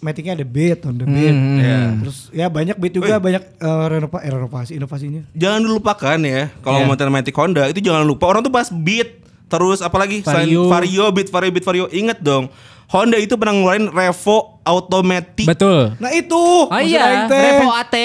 Metiknya 0.00 0.32
ada 0.32 0.46
Beat, 0.48 0.80
Honda 0.80 1.04
Beat. 1.04 1.28
Hmm, 1.28 1.60
Iya. 1.60 1.78
Terus 2.00 2.18
ya 2.32 2.46
banyak 2.48 2.72
Beat 2.74 2.96
juga 2.96 3.20
banyak 3.20 3.42
eh, 3.60 3.86
renova- 3.92 4.24
eh, 4.24 4.32
renovasi 4.32 4.72
inovasinya. 4.74 5.28
Jangan 5.36 5.60
dilupakan 5.60 6.18
ya, 6.18 6.48
kalau 6.64 6.80
Iya. 6.80 6.86
mau 6.88 7.12
Matic 7.12 7.36
Honda 7.36 7.68
itu 7.68 7.84
jangan 7.84 8.08
lupa 8.08 8.24
orang 8.24 8.40
tuh 8.40 8.48
bahas 8.48 8.72
Beat, 8.72 9.19
terus 9.50 9.82
apalagi 9.82 10.22
selain 10.22 10.46
Vario. 10.46 10.70
Vario, 10.70 11.04
Beat, 11.10 11.28
Vario, 11.28 11.50
Beat, 11.50 11.66
Vario. 11.66 11.84
Ingat 11.90 12.22
dong, 12.22 12.46
Honda 12.90 13.18
itu 13.18 13.34
pernah 13.34 13.54
ngeluarin 13.54 13.86
Revo 13.90 14.62
Automatic. 14.62 15.46
Betul. 15.46 15.94
Nah 15.98 16.10
itu, 16.10 16.42
Oh 16.66 16.70
maksud 16.70 16.90
iya. 16.90 17.26
Revo 17.26 17.70
AT. 17.74 17.96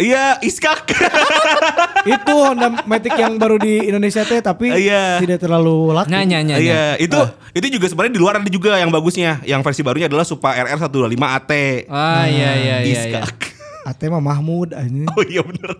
Iya, 0.00 0.40
Iskak. 0.40 0.88
itu 2.16 2.32
Honda 2.32 2.72
Matic 2.88 3.12
yang 3.12 3.36
baru 3.36 3.60
di 3.60 3.86
Indonesia 3.86 4.24
teh 4.24 4.40
tapi 4.40 4.72
Iya. 4.72 5.20
tidak 5.20 5.44
terlalu 5.44 5.92
laku. 5.92 6.08
Nah, 6.08 6.24
nyanyi. 6.24 6.58
Iya, 6.58 6.96
itu 6.96 7.18
itu 7.52 7.66
juga 7.76 7.86
sebenarnya 7.92 8.14
di 8.16 8.20
luar 8.22 8.40
ada 8.40 8.48
juga 8.48 8.80
yang 8.80 8.88
bagusnya. 8.88 9.44
Yang 9.44 9.60
versi 9.62 9.80
barunya 9.84 10.08
adalah 10.08 10.24
Supra 10.24 10.56
RR 10.56 10.78
125 10.80 11.12
AT. 11.20 11.52
Ah 11.92 12.24
iya 12.24 12.26
iya 12.26 12.50
iya. 12.56 12.76
iya. 12.82 12.92
Iskak. 12.98 13.52
Ate 13.82 14.06
mah 14.06 14.22
Mahmud 14.22 14.72
anjing. 14.72 15.10
Oh 15.10 15.22
iya 15.26 15.42
bener. 15.42 15.74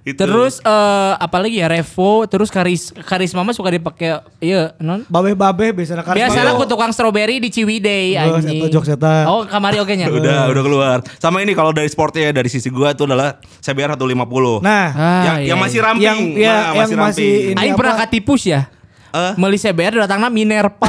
Itu. 0.00 0.16
Terus 0.16 0.58
eh 0.58 1.12
apalagi 1.16 1.58
ya 1.58 1.68
Revo, 1.68 2.24
terus 2.24 2.48
karis 2.48 2.94
karisma 3.02 3.42
mah 3.42 3.52
suka 3.52 3.68
dipakai 3.68 4.16
iya 4.38 4.72
non. 4.78 5.04
Babe-babe 5.04 5.74
biasanya 5.74 6.00
Karisma 6.00 6.16
Biasanya 6.24 6.44
tuh- 6.46 6.56
aku 6.56 6.64
tukang 6.66 6.90
strawberry 6.90 7.36
di 7.36 7.50
Ciwidey 7.50 8.14
Geus, 8.14 8.40
anjing. 8.40 8.72
eta. 8.88 9.14
Oh, 9.26 9.44
kamari 9.44 9.76
oke 9.76 9.92
nya. 9.92 10.08
udah 10.10 10.48
udah 10.48 10.62
keluar. 10.62 10.98
Sama 11.16 11.38
ini 11.38 11.52
kalau 11.52 11.70
dari 11.70 11.86
sportnya 11.86 12.24
ya 12.24 12.32
dari 12.32 12.48
sisi 12.48 12.68
gua 12.68 12.90
itu 12.90 13.04
adalah 13.04 13.36
CBR 13.58 13.94
150. 13.94 14.62
Nah, 14.62 14.86
Ah, 14.88 15.22
yang, 15.26 15.36
iya, 15.44 15.44
yang 15.44 15.44
iya. 15.50 15.54
masih 15.58 15.78
ramping, 15.78 16.00
Yang- 16.00 16.24
ya, 16.36 16.48
Nah, 16.48 16.64
yang 16.64 16.74
masih 16.78 16.96
masih 16.96 17.28
ramping. 17.28 17.50
ini- 17.50 17.60
Aing 17.60 17.74
pernah 17.74 17.94
katipus 17.98 18.42
ya. 18.44 18.60
Eh? 19.08 19.32
Meli 19.36 19.56
CBR 19.56 19.92
datangnya 19.98 20.28
Minerva. 20.28 20.88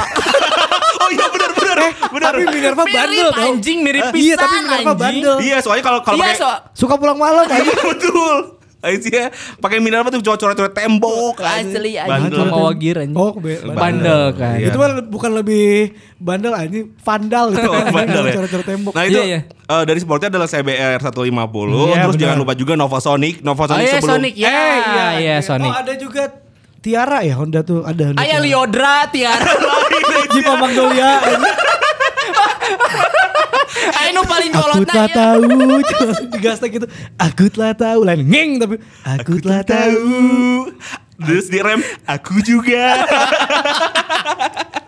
oh 0.96 1.08
iya 1.10 1.26
benar 1.26 1.50
benar. 1.50 1.76
benar. 2.08 2.32
tapi 2.32 2.44
Minerva 2.46 2.82
bandel 2.82 3.04
mirip 3.10 3.32
tau. 3.34 3.44
anjing, 3.46 3.78
mirip 3.80 4.02
Eh, 4.02 4.12
pisan 4.12 4.24
Iya, 4.24 4.34
tapi 4.38 4.56
Minerva 4.56 4.72
anjing. 4.72 4.96
bandel. 4.96 5.36
Iya, 5.42 5.56
soalnya 5.60 5.84
kalau 5.84 6.00
kalau 6.00 6.16
Iya, 6.16 6.32
so 6.34 6.48
Suka 6.74 6.96
pulang 6.96 7.16
malam 7.16 7.44
anjing. 7.46 7.68
betul. 7.76 8.59
Aisyah 8.80 9.28
pakai 9.56 9.76
mineral 9.76 10.08
tuh 10.08 10.24
coret-coret 10.24 10.70
tembok 10.70 11.36
asli 11.38 12.00
Bandel. 12.00 12.32
anjing 12.32 12.48
mau 12.48 12.64
wagir 12.64 12.96
anjing. 12.96 13.12
Oh, 13.12 13.34
be- 13.34 13.60
bandel 13.70 14.32
kan. 14.32 14.56
Iya. 14.56 14.66
Itu 14.66 14.76
mah 14.76 14.88
bukan 15.04 15.30
lebih 15.34 15.92
bandel 16.16 16.50
anjing, 16.50 16.90
vandal 16.96 17.50
gitu. 17.50 17.66
Oh, 17.66 17.84
bandel 17.90 18.22
ya. 18.24 18.32
Cara-cara 18.34 18.62
tembok. 18.64 18.92
Nah 18.96 19.04
itu 19.04 19.14
Iya, 19.14 19.22
iya. 19.22 19.38
eh, 19.46 19.82
dari 19.84 19.98
sportnya 19.98 20.28
adalah 20.28 20.46
CBR 20.46 20.96
150 20.96 21.12
Iya, 21.12 22.00
Terus 22.00 22.10
benar. 22.10 22.18
jangan 22.18 22.36
lupa 22.38 22.52
juga 22.54 22.72
Nova 22.74 22.98
Sonic 22.98 23.34
Nova 23.40 23.60
Oh 23.60 23.66
Sonic 23.68 23.82
iya 23.82 23.92
sebelum 23.94 24.10
Sonic 24.16 24.32
ya. 24.34 24.48
Eh, 24.48 24.78
iya, 24.88 25.06
iya 25.14 25.34
Sonic. 25.40 25.66
Oh, 25.66 25.76
ada 25.76 25.92
juga 25.94 26.22
Tiara 26.80 27.20
ya 27.20 27.36
Honda 27.36 27.60
tuh 27.60 27.84
ada 27.84 28.02
Honda. 28.06 28.18
Aya 28.18 28.32
Tiara. 28.32 28.42
Liodra 28.42 28.96
Tiara. 29.06 29.52
Jeep 30.32 30.46
Magnolia. 30.48 31.10
nu 34.10 34.22
paling 34.26 34.50
Aku 34.52 34.60
kolotna 34.60 34.92
telah 34.92 35.08
ya. 35.08 35.14
tahu 35.16 35.42
Cuma 35.86 36.12
digasnya 36.34 36.68
gitu. 36.68 36.86
Aku 37.16 37.44
telah 37.48 37.72
tahu. 37.72 38.00
Lain 38.04 38.22
ngeng 38.26 38.50
tapi 38.58 38.76
Aku 39.06 39.32
telah 39.40 39.62
tahu. 39.62 40.68
Terus 41.20 41.46
direm. 41.52 41.80
Aku 42.08 42.40
juga 42.40 42.84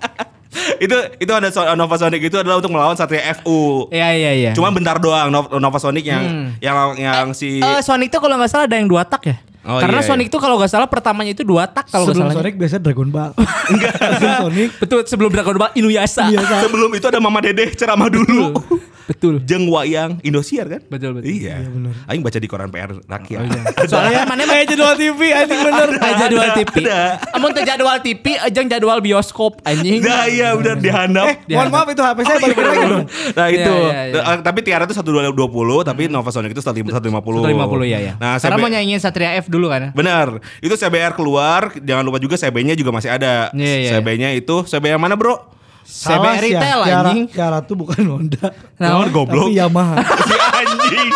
Itu 0.85 0.93
itu 1.17 1.31
ada 1.31 1.49
so- 1.49 1.65
Nova 1.73 1.97
Sonic 1.97 2.21
itu 2.23 2.37
adalah 2.37 2.59
untuk 2.59 2.71
melawan 2.71 2.93
Satria 2.93 3.25
FU 3.35 3.89
Iya 3.89 4.09
iya 4.13 4.33
iya. 4.35 4.51
Cuma 4.53 4.69
bentar 4.69 4.97
doang 4.97 5.29
Nov- 5.29 5.53
Nova 5.55 5.79
Sonic 5.79 6.05
yang 6.05 6.25
yang 6.59 6.77
yang 6.95 7.27
si 7.31 7.59
Eh, 7.59 7.81
Sonic 7.81 8.09
tuh 8.09 8.21
kalau 8.21 8.37
nggak 8.37 8.49
salah 8.49 8.65
ada 8.65 8.75
yang 8.75 8.85
dua 8.85 9.03
tak 9.03 9.25
ya. 9.25 9.37
Oh, 9.63 9.79
Karena 9.79 9.99
iya, 9.99 10.05
Sonic 10.05 10.27
tuh 10.27 10.37
kalau 10.37 10.59
nggak 10.59 10.69
salah 10.69 10.87
pertamanya 10.87 11.31
itu 11.31 11.41
dua 11.41 11.65
tak 11.65 11.87
kalau 11.87 12.05
Sebelum 12.05 12.27
salah. 12.27 12.35
Sonic 12.37 12.55
biasa 12.57 12.77
Dragon 12.77 13.09
Ball 13.09 13.31
Enggak 13.73 13.95
Sebelum 13.95 14.35
Sonic 14.43 14.69
Betul 14.77 15.01
sebelum 15.07 15.31
Dragon 15.31 15.57
Ball 15.57 15.71
Inuyasha. 15.73 16.27
Biasa 16.27 16.55
sebelum 16.63 16.91
itu 16.93 17.07
ada 17.07 17.17
Mama 17.17 17.39
Dede 17.39 17.71
ceramah 17.73 18.09
dulu. 18.09 18.59
Betul. 19.05 19.43
Jeng 19.43 19.67
Wayang 19.67 20.19
Indosiar 20.21 20.67
kan? 20.67 20.81
Betul 20.87 21.17
betul. 21.17 21.27
Iya. 21.29 21.59
bener. 21.63 21.93
Aing 22.07 22.21
baca 22.21 22.39
di 22.39 22.47
koran 22.47 22.69
PR 22.69 22.95
rakyat. 23.01 23.41
Soalnya 23.91 24.23
mana 24.25 24.43
mah 24.43 24.55
Kayak 24.55 24.67
jadwal 24.69 24.95
TV 24.95 25.21
anjing 25.33 25.61
bener 25.61 25.89
Kayak 25.97 26.17
jadwal 26.21 26.45
Ada, 26.45 26.55
TV. 26.55 26.75
ada. 26.85 27.01
Amun 27.33 27.51
teu 27.51 27.63
jadwal 27.63 27.97
TV, 27.99 28.25
jeung 28.53 28.69
jadwal 28.69 28.99
bioskop 29.01 29.53
anjing. 29.63 29.99
Nah 29.99 30.25
iya 30.27 30.55
udah 30.55 30.75
dihandap. 30.77 31.27
Eh 31.27 31.37
mohon 31.51 31.69
maaf 31.69 31.89
itu 31.89 31.99
HP 31.99 32.19
saya 32.21 32.31
Oh, 32.33 32.41
balik 32.41 32.55
iya, 32.55 32.63
lagi 32.63 32.79
bener. 32.79 32.91
dong 32.93 33.05
Nah 33.33 33.47
Iya, 33.47 33.57
itu, 33.59 33.75
iya, 33.75 34.01
iya. 34.07 34.21
Eh, 34.23 34.39
tapi 34.41 34.59
Tiara 34.61 34.85
itu 34.85 34.95
1220, 34.95 35.35
tapi 35.83 36.03
Nova 36.07 36.31
Sonic 36.31 36.53
itu 36.53 36.63
150. 36.63 37.03
150 37.43 37.51
ya 37.85 37.99
ya. 37.99 38.13
Nah, 38.17 38.37
Karena 38.37 38.55
CB 38.55 38.63
mau 38.63 38.71
nyanyiin 38.71 39.01
Satria 39.01 39.31
F 39.37 39.47
dulu 39.49 39.67
kan. 39.67 39.91
Benar. 39.93 40.39
Itu 40.59 40.75
CBR 40.75 41.13
keluar, 41.13 41.75
jangan 41.75 42.03
lupa 42.03 42.17
juga 42.17 42.37
CB-nya 42.37 42.75
juga 42.75 42.91
masih 42.91 43.11
ada. 43.11 43.51
Iya, 43.51 43.77
iya. 43.79 43.91
CB-nya 43.97 44.29
itu 44.33 44.63
CB 44.63 44.85
yang 44.89 45.03
mana, 45.03 45.17
Bro? 45.17 45.37
Salah 45.85 46.33
CB 46.33 46.41
sih 46.41 46.51
ya, 46.51 46.61
retail 46.61 46.81
Tiara, 46.81 47.01
anjing. 47.05 47.25
Tiara 47.29 47.59
tuh 47.61 47.77
bukan 47.77 48.03
Honda 48.03 48.47
Nah, 48.77 48.89
Nah, 48.97 49.09
goblok. 49.09 49.47
Tapi 49.47 49.59
Yamaha 49.59 49.95
si 50.25 50.37
anjing. 50.39 51.11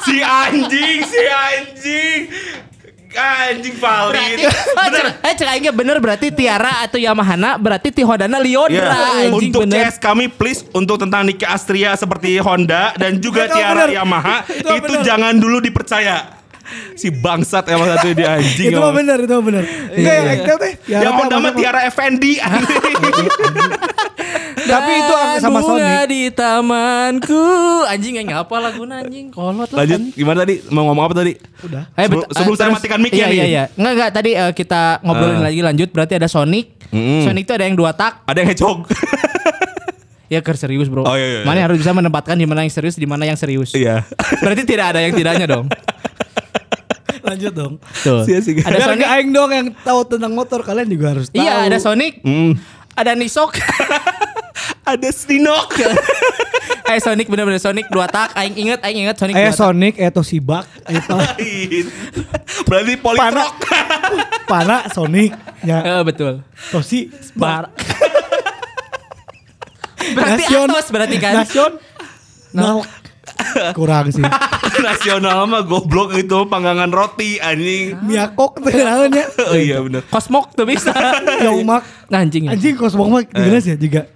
si 0.00 0.16
anjing, 0.20 0.98
si 1.02 1.22
anjing. 1.24 2.20
Anjing 3.12 3.76
valid. 3.76 4.16
Berarti, 4.72 5.34
cek, 5.36 5.44
eh 5.44 5.58
ge 5.60 5.70
bener 5.70 5.96
berarti 5.98 6.32
Tiara 6.32 6.80
atau 6.80 6.96
Yamahana 6.96 7.60
berarti 7.60 7.92
ti 7.92 8.00
Hondana 8.00 8.40
Liodra 8.40 8.72
Ya, 8.72 9.28
anjing 9.28 9.52
untuk 9.52 9.68
bener. 9.68 9.84
CS 9.86 10.00
kami 10.00 10.32
please 10.32 10.64
untuk 10.72 10.96
tentang 10.96 11.20
Niki 11.22 11.44
Astria 11.44 11.92
seperti 11.92 12.40
Honda 12.40 12.96
dan 12.96 13.20
juga 13.20 13.44
Tiara 13.46 13.84
bener. 13.84 14.00
Yamaha 14.00 14.48
Itu 14.64 14.64
itu, 14.72 14.88
bener. 14.88 15.04
jangan 15.04 15.34
dulu 15.36 15.60
dipercaya. 15.60 16.40
Si 16.92 17.08
bangsat 17.08 17.64
emang 17.68 17.88
satu 17.88 18.10
di 18.10 18.22
anjing. 18.22 18.68
Itu 18.68 18.78
mah 18.78 18.90
bener 18.90 19.18
Itu 19.18 19.32
mah 19.34 19.44
bener 19.44 19.62
Enggak 19.90 20.14
yang 20.14 20.28
Ektel 20.30 20.56
teh 20.56 20.72
Tiara 20.82 21.02
Yang 21.02 21.12
apa-apa. 21.14 21.48
Tiara 21.52 21.80
Effendi. 21.84 22.32
Tapi 24.62 24.90
itu 24.94 25.14
sama 25.38 25.58
bunga 25.58 25.74
Sonic 25.74 25.98
di 26.06 26.20
tamanku 26.30 27.42
anjing 27.84 28.14
enggak 28.20 28.46
apa 28.46 28.54
laguna 28.62 29.02
anjing 29.02 29.26
kolot 29.28 29.66
lah 29.66 29.82
Lanjut 29.82 30.00
gimana 30.14 30.36
tadi? 30.42 30.54
Mau 30.68 30.82
ngomong 30.86 31.02
apa 31.02 31.14
tadi? 31.16 31.32
Udah 31.62 31.82
Eh, 31.92 32.06
Sebelum- 32.06 32.26
sebelum 32.30 32.54
saya 32.54 32.68
matikan 32.70 32.96
mic-nya 32.96 33.18
iya, 33.18 33.26
nih. 33.26 33.34
Iya, 33.34 33.44
iya. 33.44 33.64
Enggak, 33.74 33.92
enggak. 33.92 34.10
Tadi 34.12 34.30
eh, 34.32 34.52
kita 34.54 34.80
ngobrolin 35.02 35.34
Ah. 35.34 35.42
lagi 35.44 35.60
lanjut. 35.60 35.88
Berarti 35.90 36.12
ada 36.14 36.26
Sonic. 36.26 36.66
Mm-mm. 36.92 37.24
Sonic 37.24 37.42
itu 37.42 37.52
ada 37.52 37.64
yang 37.64 37.74
dua 37.74 37.90
tak. 37.90 38.22
Ada 38.24 38.38
yang 38.38 38.48
ngecok. 38.52 38.76
Ya 40.32 40.40
ker 40.40 40.56
serius 40.56 40.88
bro. 40.88 41.04
Oh, 41.04 41.12
iya, 41.12 41.20
iya, 41.20 41.28
iya. 41.34 41.44
Mana 41.44 41.60
harus 41.60 41.76
bisa 41.76 41.92
menempatkan 41.92 42.32
di 42.32 42.48
mana 42.48 42.64
yang 42.64 42.72
serius, 42.72 42.96
di 42.96 43.04
mana 43.04 43.28
yang 43.28 43.36
serius. 43.36 43.76
Iya. 43.76 44.00
Berarti 44.40 44.64
tidak 44.64 44.96
ada 44.96 45.04
yang 45.04 45.12
tidaknya 45.12 45.44
dong. 45.44 45.68
Lanjut 47.22 47.52
dong 47.52 47.74
Tuh. 48.02 48.22
Sia. 48.22 48.38
Ada 48.38 48.50
Biar 48.68 48.82
Sonic. 48.84 49.06
aing 49.08 49.30
dong 49.30 49.50
yang 49.50 49.66
tahu 49.78 50.00
tentang 50.04 50.32
motor 50.32 50.60
Kalian 50.60 50.86
juga 50.86 51.06
harus 51.12 51.26
tahu 51.28 51.38
Iya, 51.38 51.66
ada 51.66 51.78
Sonic. 51.78 52.18
Hmm. 52.20 52.58
Ada 52.92 53.14
Nisok. 53.14 53.56
Ada 54.84 55.08
Stinok. 55.08 55.78
eh 56.90 56.98
Sonic 56.98 57.24
bener-bener 57.24 57.56
Sonic 57.56 57.86
dua 57.88 58.04
tak. 58.04 58.34
Aing 58.34 58.52
inget, 58.52 58.82
aing 58.82 58.98
inget 59.00 59.16
Sonic 59.16 59.34
Eh. 59.34 59.48
Sonic 59.50 59.94
eh 59.96 60.10
Tosibak 60.10 60.66
Itu 60.84 61.14
Berarti 62.68 62.92
Pana 62.96 63.14
politrok. 63.32 63.54
Pana 64.44 64.76
Sonic 64.88 65.30
Ya 65.62 65.78
Eh, 65.80 66.02
betul. 66.02 66.42
Tosi 66.68 67.08
Bar. 67.32 67.70
berarti 70.12 70.42
Nasion. 70.44 70.66
Atos 70.68 70.88
berarti 70.90 71.16
kan. 71.16 71.34
Nasion 71.38 71.72
Nal 72.52 72.82
Kurang 73.72 74.10
sih 74.10 74.24
Nasional 74.86 75.44
mah 75.44 75.62
goblok 75.62 76.12
itu 76.12 76.38
panggangan 76.46 76.88
roti 76.88 77.36
anjing. 77.36 77.94
Miakok 78.00 78.58
tuh 78.58 78.72
namanya 78.72 79.24
Oh 79.50 79.56
iya 79.56 79.78
benar. 79.78 80.02
Kosmok 80.06 80.52
tuh 80.52 80.64
bisa. 80.64 80.90
Yongmak 81.44 81.82
Nah, 82.08 82.20
anjing. 82.20 82.48
Anjing 82.48 82.74
kosmok 82.74 83.08
mah 83.08 83.22
gimana 83.22 83.58
sih 83.58 83.76
juga 83.76 84.08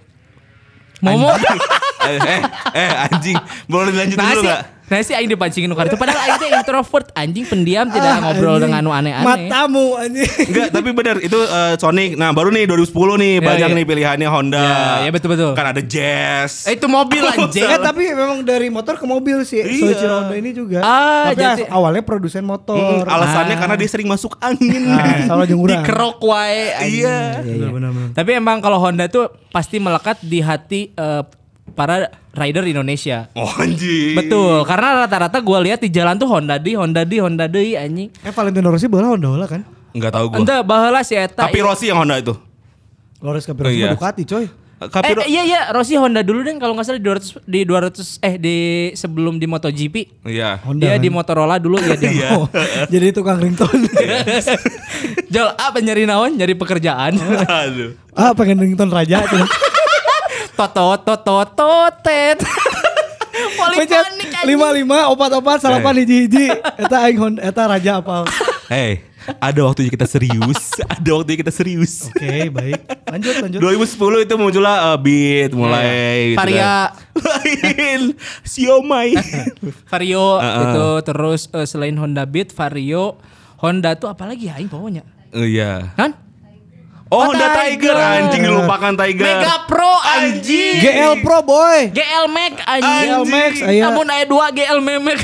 Momo. 0.97 1.29
eh, 1.29 2.17
eh, 2.17 2.41
eh 2.73 2.91
anjing 3.05 3.37
boleh 3.65 3.93
dilanjut 3.93 4.17
dulu 4.17 4.41
Nasi. 4.41 4.76
Nah 4.87 4.99
sih 4.99 5.11
aing 5.11 5.27
dipancingin 5.27 5.67
nu 5.67 5.75
itu 5.75 5.95
padahal 5.95 6.15
aing 6.17 6.37
teh 6.37 6.49
introvert, 6.49 7.11
anjing 7.13 7.43
pendiam 7.43 7.85
tidak 7.85 8.07
Ah, 8.09 8.19
ngobrol 8.21 8.55
anjing. 8.55 8.63
dengan 8.65 8.79
nu 8.81 8.91
aneh-aneh. 8.91 9.25
Matamu 9.25 9.85
anjing. 9.93 10.31
Enggak, 10.47 10.67
tapi 10.71 10.89
benar 10.91 11.15
itu 11.19 11.35
eh, 11.37 11.73
Sonic. 11.75 12.15
Nah, 12.15 12.31
baru 12.31 12.49
nih 12.49 12.63
2010 12.65 12.95
nih 13.17 13.33
Ya, 13.33 13.43
banyak 13.43 13.69
ya. 13.69 13.75
nih 13.75 13.83
pilihannya 13.83 14.27
Honda. 14.27 14.63
Ya, 14.63 14.79
ya, 15.03 15.11
betul-betul. 15.11 15.51
Kan 15.53 15.67
ada 15.67 15.81
Jazz. 15.81 16.63
Eh, 16.63 16.73
itu 16.73 16.87
mobil 16.87 17.19
anjing. 17.21 17.63
Eh 17.63 17.79
tapi 17.79 18.03
memang 18.09 18.41
dari 18.41 18.67
motor 18.67 18.95
ke 18.95 19.03
mobil 19.03 19.43
sih 19.43 19.59
Iya. 19.59 19.75
Soichiro 19.83 20.15
Honda 20.17 20.35
ini 20.35 20.51
juga. 20.51 20.79
Ah, 20.79 21.29
tapi 21.29 21.35
jadi- 21.37 21.67
awalnya 21.67 22.01
produsen 22.01 22.39
Hmm, 22.39 22.49
motor. 22.49 23.03
alasannya 23.03 23.53
Ah. 23.53 23.59
karena 23.59 23.75
dia 23.75 23.89
sering 23.89 24.07
masuk 24.07 24.39
angin. 24.39 24.87
Nah, 24.87 25.27
salah 25.27 25.43
jeung 25.49 25.59
urang. 25.59 25.83
Dikerok 25.83 26.23
wae. 26.23 26.71
Iya. 26.95 27.43
iya. 27.43 27.67
Benar, 27.67 27.91
benar. 27.91 28.07
Tapi 28.13 28.31
emang 28.33 28.57
kalau 28.59 28.79
Honda 28.79 29.05
tuh 29.05 29.27
pasti 29.49 29.77
melekat 29.77 30.15
di 30.21 30.39
hati 30.39 30.81
eh, 30.89 31.23
para 31.73 32.11
rider 32.31 32.63
Indonesia. 32.69 33.27
Oh 33.33 33.49
anjing. 33.57 34.15
Betul, 34.15 34.63
karena 34.63 35.03
rata-rata 35.03 35.41
gue 35.41 35.57
lihat 35.67 35.79
di 35.81 35.89
jalan 35.89 36.15
tuh 36.15 36.29
Honda 36.29 36.55
di, 36.61 36.77
Honda 36.77 37.01
di, 37.03 37.17
Honda 37.17 37.45
di 37.49 37.73
anjing. 37.75 38.09
Eh 38.23 38.31
Valentino 38.31 38.69
Rossi 38.69 38.87
bola 38.87 39.11
Honda 39.15 39.27
bola 39.27 39.45
kan? 39.49 39.61
Enggak 39.97 40.11
tahu 40.13 40.25
gua. 40.29 40.37
Ente 40.39 40.55
baheula 40.61 41.01
si 41.01 41.17
eta. 41.17 41.49
Tapi 41.49 41.59
Rossi 41.59 41.89
yang 41.89 42.05
Honda 42.05 42.21
itu. 42.21 42.37
Loris 43.17 43.49
Capirossi 43.49 43.73
Oh, 43.73 43.81
iya. 43.81 43.91
Ducati 43.97 44.23
coy. 44.23 44.45
Tapi 44.77 45.09
eh, 45.25 45.33
iya 45.33 45.41
iya 45.41 45.61
Rossi 45.73 45.97
Honda 45.97 46.21
dulu 46.21 46.45
deh 46.45 46.53
kalau 46.61 46.77
nggak 46.77 46.85
salah 46.85 47.01
di 47.01 47.09
200 47.09 47.49
di 47.49 47.59
200 47.65 48.21
eh 48.21 48.35
di 48.37 48.57
sebelum 48.93 49.41
di 49.41 49.49
MotoGP. 49.49 50.21
Iya. 50.29 50.61
Honda 50.61 50.85
dia 50.85 50.93
kan? 50.93 51.01
di 51.01 51.09
Motorola 51.09 51.55
dulu 51.57 51.81
ya 51.81 51.97
dia. 51.97 52.13
Iya. 52.17 52.29
Oh, 52.37 52.45
jadi 52.85 53.09
tukang 53.09 53.41
ringtone. 53.41 53.89
Jol 55.33 55.49
apa 55.57 55.81
nyari 55.81 56.05
naon? 56.05 56.37
Nyari 56.37 56.53
pekerjaan. 56.53 57.17
Aduh. 57.65 57.97
ah 58.13 58.37
pengen 58.37 58.61
ringtone 58.61 58.93
raja 58.93 59.25
tuh. 59.25 59.41
Totot 60.57 60.99
totot 61.05 61.47
totet. 61.53 62.41
Paling 63.57 63.85
Pencet 63.85 64.01
panik 64.01 64.29
anjing. 64.33 64.47
lima 64.49 64.67
lima 64.73 64.97
opat 65.13 65.29
opat 65.37 65.61
salapan 65.61 66.01
hiji 66.01 66.25
hiji. 66.25 66.47
Eta 66.81 67.05
aing 67.05 67.21
Honda, 67.21 67.45
eta 67.45 67.69
raja 67.69 68.01
apa? 68.01 68.25
Oke 68.25 68.33
Hey, 68.67 69.05
ada 69.37 69.61
waktunya 69.63 69.87
kita 69.87 70.09
serius. 70.09 70.73
ada 70.81 71.09
waktunya 71.13 71.39
kita 71.39 71.53
serius. 71.53 72.09
baik. 72.49 72.81
Lanjut 73.05 73.33
lanjut. 73.37 73.59
2010 73.61 74.25
itu 74.25 74.33
muncullah 74.35 74.91
uh, 74.91 74.97
Beat 74.97 75.53
mulai 75.53 76.33
gitu 76.33 76.41
Varia. 76.41 76.65
kan. 76.65 77.21
Lain 77.21 78.01
Siomay. 78.51 79.09
Vario 79.93 80.41
Heeh. 80.41 80.63
itu 80.65 80.87
terus 81.05 81.41
eh, 81.53 81.67
selain 81.69 81.95
Honda 81.95 82.25
Beat, 82.25 82.49
Vario, 82.51 83.21
Honda 83.61 83.93
tuh 83.93 84.09
apalagi 84.09 84.49
ya 84.49 84.57
aing 84.57 84.67
pokoknya. 84.67 85.05
Oh 85.31 85.45
iya. 85.45 85.93
Kan? 85.93 86.17
Oh, 87.07 87.31
Honda 87.31 87.55
Tiger. 87.55 87.95
Tiger 87.95 87.97
anjing 87.97 88.41
dilupakan 88.43 88.93
Tiger. 88.99 89.23
Mega 89.23 89.55
Pro 89.63 89.93
anjing. 90.03 90.75
GL 90.83 91.13
Pro 91.23 91.39
boy. 91.39 91.87
GL 91.95 92.25
Max 92.27 92.53
anjing. 92.67 92.99
GL 92.99 93.23
Max 93.31 93.51
aya. 93.63 93.81
Namun 93.87 94.05
aya 94.11 94.25
dua 94.27 94.51
GL 94.51 94.79
Memek. 94.83 95.19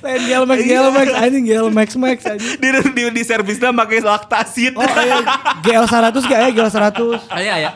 Lain 0.00 0.20
GL 0.24 0.44
Max 0.48 0.58
GL 0.64 0.88
Max 0.96 1.08
anjing 1.12 1.44
GL 1.44 1.68
Max 1.68 1.88
Max 2.00 2.18
anjing. 2.24 2.56
di 2.56 2.68
di, 2.72 3.02
di 3.20 3.22
servisnya 3.22 3.68
pakai 3.76 4.00
laktasit. 4.00 4.72
Oh 4.80 4.84
aya 4.84 5.20
GL 5.60 5.84
100 5.84 6.24
gak 6.24 6.40
ya 6.40 6.48
GL 6.56 6.70
100. 6.72 7.36
Aya 7.36 7.52
aya. 7.60 7.70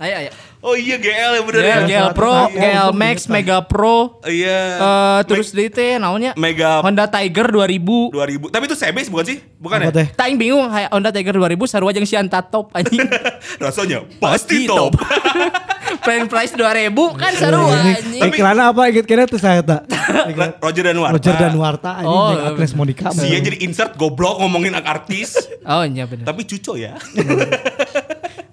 Aya 0.00 0.16
aya. 0.24 0.30
Oh 0.60 0.74
iya 0.74 0.98
GL 0.98 1.32
ya 1.32 1.42
bener 1.42 1.60
GL, 1.60 1.70
ya. 1.70 1.86
GL 1.86 2.08
Pro, 2.10 2.34
Iya, 2.48 2.50
GL 2.50 2.66
iya, 2.66 2.84
Max, 2.90 3.16
iya. 3.20 3.30
Mega 3.30 3.58
Pro. 3.62 4.18
Iya. 4.22 4.60
Eh 4.74 5.18
terus 5.24 5.48
di 5.50 5.66
teh 5.68 5.96
naonnya? 5.96 6.34
Mega 6.34 6.82
Honda 6.82 7.06
Tiger 7.06 7.46
2000. 7.46 8.10
2000. 8.10 8.50
Tapi 8.50 8.64
itu 8.64 8.74
CBS 8.74 9.06
bukan 9.06 9.24
sih? 9.24 9.38
Bukan 9.54 9.78
Apa 9.78 9.86
ya? 9.86 9.92
teh? 9.94 10.06
Taing 10.12 10.34
bingung 10.34 10.66
Honda 10.66 11.10
Tiger 11.10 11.30
2000 11.32 11.54
sarua 11.64 11.90
jeung 11.90 12.02
Sianta 12.04 12.42
top 12.42 12.74
anjing. 12.74 13.06
Rasanya 13.62 14.02
pasti 14.18 14.66
top. 14.66 14.98
Plan 16.04 16.26
price 16.26 16.52
2000 16.52 16.90
kan 17.14 17.32
sarua 17.32 17.70
anjing. 17.70 18.18
Ini 18.18 18.28
iklan 18.28 18.58
apa 18.58 18.82
inget 18.88 19.06
kira 19.06 19.24
tuh 19.24 19.38
saya 19.38 19.62
tak. 19.62 19.86
Roger 20.64 20.84
dan 20.84 20.98
Warta. 20.98 21.14
Roger 21.14 21.34
dan 21.38 21.54
Warta 21.54 21.90
anjing 21.96 22.18
Oh, 22.34 22.34
Agnes 22.34 22.72
Monica. 22.74 23.14
Dia 23.14 23.38
jadi 23.38 23.62
insert 23.62 23.94
goblok 23.94 24.42
ngomongin 24.42 24.74
artis. 24.74 25.38
Oh 25.62 25.86
iya 25.86 26.02
benar. 26.02 26.26
tapi 26.26 26.42
cuco 26.44 26.74
ya. 26.74 26.98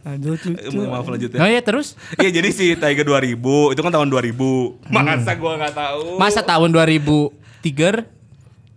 Lanjut 0.05 0.37
cucu. 0.37 0.79
Maaf 0.85 1.09
lanjut 1.09 1.29
ya. 1.33 1.39
Oh 1.41 1.49
iya 1.49 1.61
terus 1.65 1.97
Iya 2.21 2.29
jadi 2.29 2.49
si 2.53 2.77
Tiger 2.77 3.05
2000 3.09 3.73
itu 3.73 3.81
kan 3.81 3.89
tahun 3.91 4.07
2000. 4.13 4.93
Masa 4.93 5.33
gua 5.33 5.51
nggak 5.57 5.73
tahu. 5.73 6.21
masa 6.21 6.45
tahun 6.45 6.69
2000 6.69 7.33
Tiger 7.65 8.05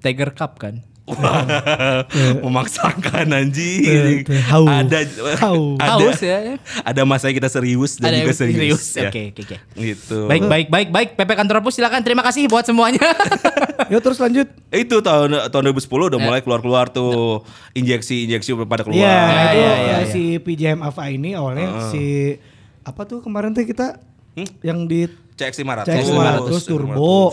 Tiger 0.01 0.31
Cup 0.33 0.57
kan? 0.57 0.81
Memaksakan 2.45 3.27
anjing. 3.31 4.25
Haus. 4.45 4.69
Ada 4.69 4.99
Haus. 5.39 5.77
ada 5.77 5.93
Haus 5.95 6.21
ya. 6.27 6.39
ada 6.81 7.03
masanya 7.03 7.35
kita 7.37 7.49
serius 7.49 7.97
dan 7.97 8.11
Ada 8.11 8.19
juga 8.21 8.35
serius. 8.35 8.59
serius. 8.59 8.83
ya. 8.95 9.09
Oke 9.09 9.23
oke 9.31 9.41
oke. 9.45 9.57
Gitu. 9.75 10.19
Baik 10.27 10.43
baik 10.45 10.67
baik 10.69 10.89
baik 10.91 11.09
PP 11.15 11.31
Kantor 11.35 11.61
Pus 11.61 11.75
silakan 11.75 12.01
terima 12.01 12.21
kasih 12.21 12.47
buat 12.47 12.65
semuanya. 12.65 13.03
Yuk 13.93 14.01
terus 14.01 14.19
lanjut. 14.19 14.49
Itu 14.69 15.01
tahun 15.01 15.49
tahun 15.49 15.63
2010 15.73 15.87
udah 16.09 16.19
Ya. 16.19 16.25
mulai 16.25 16.41
keluar-keluar 16.41 16.91
tuh 16.91 17.47
injeksi-injeksi 17.73 18.51
pada 18.65 18.83
keluar. 18.83 18.99
Iya, 18.99 19.07
Ya, 19.09 19.23
itu 19.23 19.59
ya, 19.59 19.71
ya, 19.71 19.79
ya. 19.79 19.99
si 20.11 20.23
PJM 20.37 20.83
Ava 20.83 21.05
ini 21.09 21.33
awalnya 21.33 21.89
si 21.89 22.37
apa 22.83 23.05
tuh 23.05 23.21
kemarin 23.21 23.53
tuh 23.53 23.63
kita 23.63 24.03
yang 24.61 24.85
di 24.85 25.07
CX 25.35 25.63
500. 25.63 25.87
CX 25.87 26.05
500 26.11 26.67
turbo. 26.67 27.31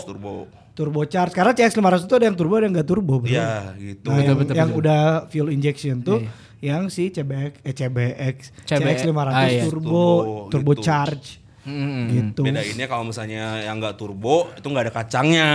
Turbo. 0.76 1.00
turbocharge 1.00 1.32
karena 1.32 1.50
CX 1.50 1.72
500 1.72 2.04
itu 2.04 2.14
ada 2.14 2.26
yang 2.26 2.36
turbo 2.36 2.52
ada 2.54 2.64
yang 2.64 2.74
enggak 2.76 2.86
turbo 2.86 3.14
bro. 3.16 3.26
Iya, 3.26 3.72
gitu. 3.74 4.06
Nah, 4.06 4.20
yang, 4.20 4.36
betul, 4.36 4.54
yang 4.54 4.68
betul. 4.68 4.80
udah 4.84 5.00
fuel 5.26 5.48
injection 5.48 5.96
tuh 6.00 6.18
Iya. 6.20 6.30
yang 6.62 6.82
si 6.86 7.08
CBX 7.08 7.52
eh 7.62 7.72
CBX 7.72 8.36
CBX, 8.62 8.96
CX 9.02 9.08
500 9.08 9.32
ah, 9.32 9.46
iya. 9.46 9.64
turbo 9.64 10.04
Turbo, 10.46 10.52
turbocharge 10.52 11.42
Hmm. 11.66 12.06
gitu. 12.06 12.46
Bedainnya 12.46 12.86
kalau 12.86 13.02
misalnya 13.02 13.58
yang 13.58 13.82
nggak 13.82 13.98
turbo 13.98 14.54
itu 14.54 14.62
nggak 14.62 14.86
ada 14.86 14.94
kacangnya. 14.94 15.48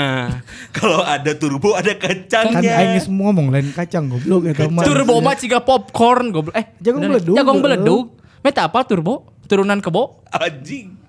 kalau 0.75 0.99
ada 0.99 1.31
turbo 1.33 1.71
ada 1.71 1.95
Kan 1.95 2.27
kacangnya. 2.27 2.67
aing 2.75 2.99
geus 2.99 3.07
ngomong 3.07 3.47
lain 3.47 3.71
kacang 3.71 4.11
goblok 4.11 4.51
eta 4.51 4.67
mah. 4.67 4.83
Turbo 4.83 5.23
mah 5.23 5.39
ciga 5.39 5.63
popcorn 5.63 6.35
goblok. 6.35 6.51
Eh, 6.51 6.75
Jagung 6.83 6.99
bener. 6.99 7.15
beledug, 7.15 7.35
Jagung 7.39 7.57
bro. 7.57 7.63
beledug. 7.63 8.05
Meta 8.43 8.67
apa 8.67 8.83
turbo? 8.83 9.23
Turunan 9.47 9.79
kebo? 9.79 10.19
Anjing. 10.27 10.99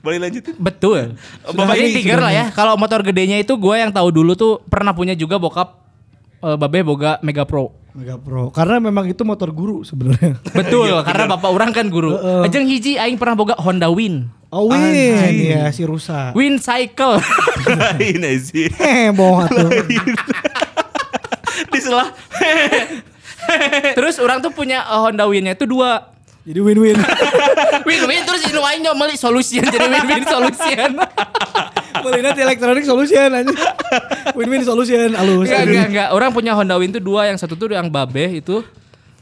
Boleh 0.00 0.18
lanjutin? 0.22 0.54
Betul. 0.56 1.18
Jadi 1.44 1.66
hari, 1.66 1.92
Tiger 1.98 2.20
lah 2.22 2.32
ya. 2.32 2.44
Kalau 2.54 2.78
motor 2.78 3.02
gedenya 3.02 3.36
itu 3.36 3.52
gue 3.58 3.74
yang 3.74 3.90
tahu 3.90 4.08
dulu 4.14 4.32
tuh 4.38 4.62
pernah 4.70 4.94
punya 4.94 5.18
juga 5.18 5.36
bokap 5.36 5.68
eh, 6.40 6.56
Babe 6.56 6.86
boga 6.86 7.18
Mega 7.20 7.44
Pro. 7.44 7.74
Mega 7.90 8.16
Pro. 8.16 8.54
Karena 8.54 8.78
memang 8.78 9.10
itu 9.10 9.26
motor 9.26 9.50
guru 9.50 9.82
sebenarnya. 9.82 10.38
Betul, 10.58 10.94
karena 11.02 11.36
bapak 11.36 11.50
orang 11.50 11.74
kan 11.74 11.90
guru. 11.90 12.14
Ajeng 12.46 12.70
hiji 12.70 12.96
aing 12.96 13.18
pernah 13.18 13.34
boga 13.34 13.58
Honda 13.58 13.90
Win. 13.90 14.30
Oh 14.50 14.66
Win, 14.66 15.46
ya 15.46 15.70
si 15.70 15.86
rusa. 15.86 16.34
Win 16.34 16.58
Cycle. 16.58 17.22
Ini 18.02 18.34
sih. 18.42 18.66
Heh, 18.66 19.14
bohong 19.14 19.46
atuh. 19.46 19.70
Di 21.70 21.78
selah. 21.78 22.10
Terus 23.94 24.18
orang 24.18 24.42
tuh 24.42 24.50
punya 24.50 24.82
eh, 24.82 24.98
Honda 24.98 25.30
Win-nya 25.30 25.54
itu 25.54 25.70
dua. 25.70 26.10
Jadi 26.40 26.60
win-win. 26.60 26.96
Win-win 27.88 28.22
terus 28.24 28.42
ini 28.48 28.56
aing 28.56 28.80
nyoba 28.80 29.06
beli 29.06 29.16
solution 29.16 29.60
jadi 29.60 29.86
win-win 29.88 30.24
solution. 30.24 30.90
Beli 32.04 32.20
nanti 32.24 32.40
elektronik 32.40 32.84
solution 32.86 33.28
aja. 33.28 33.52
Win-win 34.32 34.64
solution 34.64 35.12
alus. 35.12 35.52
Enggak, 35.52 35.62
enggak, 35.68 35.86
enggak. 35.92 36.08
Orang 36.16 36.30
punya 36.32 36.56
Honda 36.56 36.80
Win 36.80 36.96
tuh 36.96 37.02
dua. 37.02 37.28
Yang 37.28 37.44
satu 37.44 37.60
tuh 37.60 37.76
yang 37.76 37.92
babe 37.92 38.40
itu 38.40 38.64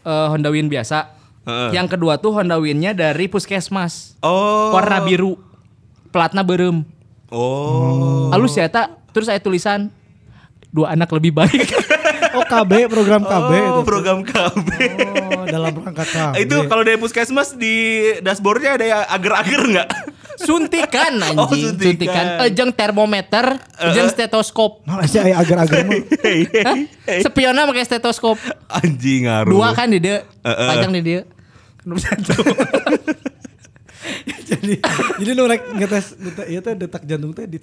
eh, 0.06 0.26
Honda 0.30 0.52
Win 0.52 0.70
biasa. 0.70 1.10
Heeh. 1.48 1.70
Yang 1.74 1.98
kedua 1.98 2.22
tuh 2.22 2.30
Honda 2.38 2.54
Win-nya 2.60 2.94
dari 2.94 3.26
Puskesmas. 3.26 4.14
Oh. 4.22 4.70
Warna 4.70 5.02
biru. 5.02 5.40
Platna 6.14 6.46
berem. 6.46 6.86
Oh. 7.34 8.30
Halus 8.30 8.54
ya 8.54 8.70
tak. 8.70 8.94
Terus 9.10 9.26
saya 9.26 9.42
tulisan 9.42 9.90
dua 10.70 10.94
anak 10.94 11.10
lebih 11.10 11.34
baik. 11.34 11.66
Oh 12.38 12.44
KB 12.46 12.72
program 12.86 13.22
KB 13.26 13.50
itu. 13.50 13.80
Oh, 13.82 13.84
program 13.84 14.18
KB. 14.22 14.68
Oh, 15.34 15.44
dalam 15.50 15.74
rangka 15.74 16.06
KB. 16.06 16.34
Itu 16.46 16.70
kalau 16.70 16.86
dari 16.86 16.94
puskesmas 16.94 17.58
di 17.58 18.06
dashboardnya 18.22 18.78
ada 18.78 18.86
yang 18.86 19.02
agar-agar 19.10 19.62
nggak? 19.66 19.88
suntikan 20.38 21.18
anjing. 21.18 21.38
Oh, 21.38 21.50
suntikan. 21.50 21.82
suntikan. 21.82 22.24
Eh, 22.46 22.50
jeung 22.54 22.70
termometer, 22.70 23.58
jeung 23.90 24.06
stetoskop. 24.06 24.86
Nah, 24.86 25.02
sih 25.02 25.18
agar-agar 25.18 25.82
mah. 25.82 25.98
Spiona 27.26 27.66
pakai 27.66 27.84
stetoskop. 27.84 28.38
Anjing 28.70 29.26
ngaruh. 29.26 29.50
Dua 29.50 29.74
kan 29.74 29.90
di 29.90 29.98
dia. 29.98 30.22
Eh, 30.46 30.50
eh. 30.50 30.68
Panjang 30.70 30.92
di 30.94 31.02
dia. 31.02 31.20
Satu. 31.88 32.36
Jadi 34.58 34.74
jadi 35.16 35.30
nu 35.32 35.44
rek 35.44 35.62
ngetes 35.72 36.06
ieu 36.46 36.60
teh 36.60 36.74
detak 36.74 37.02
jantung 37.02 37.32
teh 37.32 37.46
di 37.46 37.58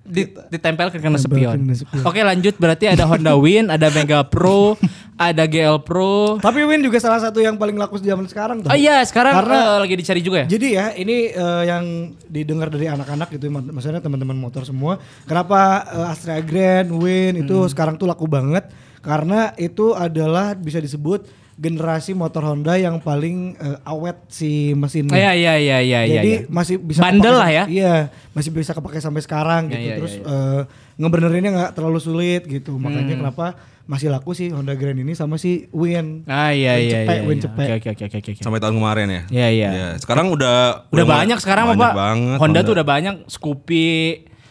Di, 0.00 0.24
ditempel 0.48 0.88
ke 0.88 0.96
kena 0.96 1.20
spion. 1.20 1.60
Oke 2.02 2.24
lanjut 2.24 2.56
berarti 2.56 2.88
ada 2.88 3.04
Honda 3.04 3.36
Win, 3.36 3.68
ada 3.68 3.92
Mega 3.92 4.24
Pro, 4.24 4.74
ada 5.14 5.44
GL 5.44 5.76
Pro. 5.84 6.40
Tapi 6.40 6.64
Win 6.64 6.80
juga 6.80 6.96
salah 6.96 7.20
satu 7.20 7.36
yang 7.38 7.54
paling 7.54 7.76
laku 7.76 8.00
di 8.00 8.08
zaman 8.08 8.24
sekarang 8.24 8.64
tuh. 8.64 8.72
Oh 8.72 8.78
iya, 8.80 9.04
sekarang 9.04 9.36
Karena- 9.36 9.76
eh, 9.76 9.78
lagi 9.78 9.94
dicari 9.94 10.18
juga 10.18 10.42
ya? 10.42 10.46
Jadi 10.48 10.66
ya 10.72 10.86
ini 10.96 11.28
eh, 11.28 11.62
yang 11.64 11.84
didengar 12.26 12.72
dari 12.72 12.88
anak-anak 12.88 13.28
gitu 13.30 13.52
mak- 13.52 13.70
maksudnya 13.70 14.00
teman-teman 14.00 14.34
motor 14.34 14.64
semua. 14.64 14.96
Kenapa 15.28 15.84
eh, 15.86 16.10
Astra 16.10 16.40
Grand, 16.40 16.88
Win 16.90 17.36
itu 17.38 17.54
Hmm. 17.54 17.68
sekarang 17.68 17.94
tuh 17.94 18.08
laku 18.08 18.24
banget? 18.24 18.72
Karena 18.98 19.52
itu 19.54 19.92
adalah 19.92 20.56
bisa 20.56 20.80
disebut 20.80 21.28
generasi 21.60 22.16
motor 22.16 22.40
Honda 22.42 22.74
yang 22.74 22.98
paling 22.98 23.52
eh, 23.54 23.78
awet 23.84 24.16
si 24.26 24.72
mesinnya. 24.72 25.12
Iya 25.12 25.32
iya 25.36 25.54
iya 25.54 25.78
iya 25.78 26.00
iya. 26.02 26.14
Jadi 26.18 26.32
iya. 26.32 26.48
masih 26.48 26.80
bisa 26.80 27.04
Bandel 27.04 27.36
lah 27.36 27.50
ya. 27.52 27.64
Iya, 27.68 27.94
masih 28.32 28.50
bisa 28.50 28.72
kepake 28.72 28.96
sampai 28.96 29.20
sekarang 29.20 29.68
Iya, 29.68 29.70
gitu. 29.70 29.84
iya, 29.84 29.94
Terus 30.00 30.14
iya, 30.16 30.24
eh, 30.24 30.60
ngebenerinnya 30.96 31.50
nggak 31.52 31.72
terlalu 31.76 32.00
sulit 32.00 32.48
gitu. 32.48 32.74
Makanya 32.74 33.12
Hmm. 33.12 33.22
kenapa 33.22 33.46
masih 33.84 34.08
laku 34.08 34.32
sih 34.32 34.48
Honda 34.48 34.72
Grand 34.72 34.96
ini 34.96 35.12
sama 35.12 35.36
si 35.36 35.68
Win. 35.68 36.24
Ah 36.24 36.48
iya 36.48 36.74
Win 36.74 36.80
iya 36.80 36.92
cepek, 36.96 37.12
iya. 37.12 37.22
Win 37.26 37.36
iya. 37.36 37.44
cepek. 37.44 37.66
Oke 37.66 37.74
oke 37.76 38.04
oke 38.08 38.16
oke 38.16 38.30
oke. 38.32 38.40
Sampai 38.40 38.58
tahun 38.58 38.74
kemarin 38.74 39.06
ya. 39.06 39.22
Iya 39.28 39.48
iya. 39.52 39.68
Iya, 39.68 39.88
Sekarang 40.00 40.26
udah 40.32 40.88
Udah 40.88 41.04
banyak 41.04 41.38
sekarang 41.38 41.64
banyak 41.68 41.82
Pak. 41.82 41.92
banget. 41.92 42.36
Honda, 42.40 42.58
tuh 42.64 42.72
udah 42.72 42.86
banyak 42.86 43.14
Scoopy 43.28 43.88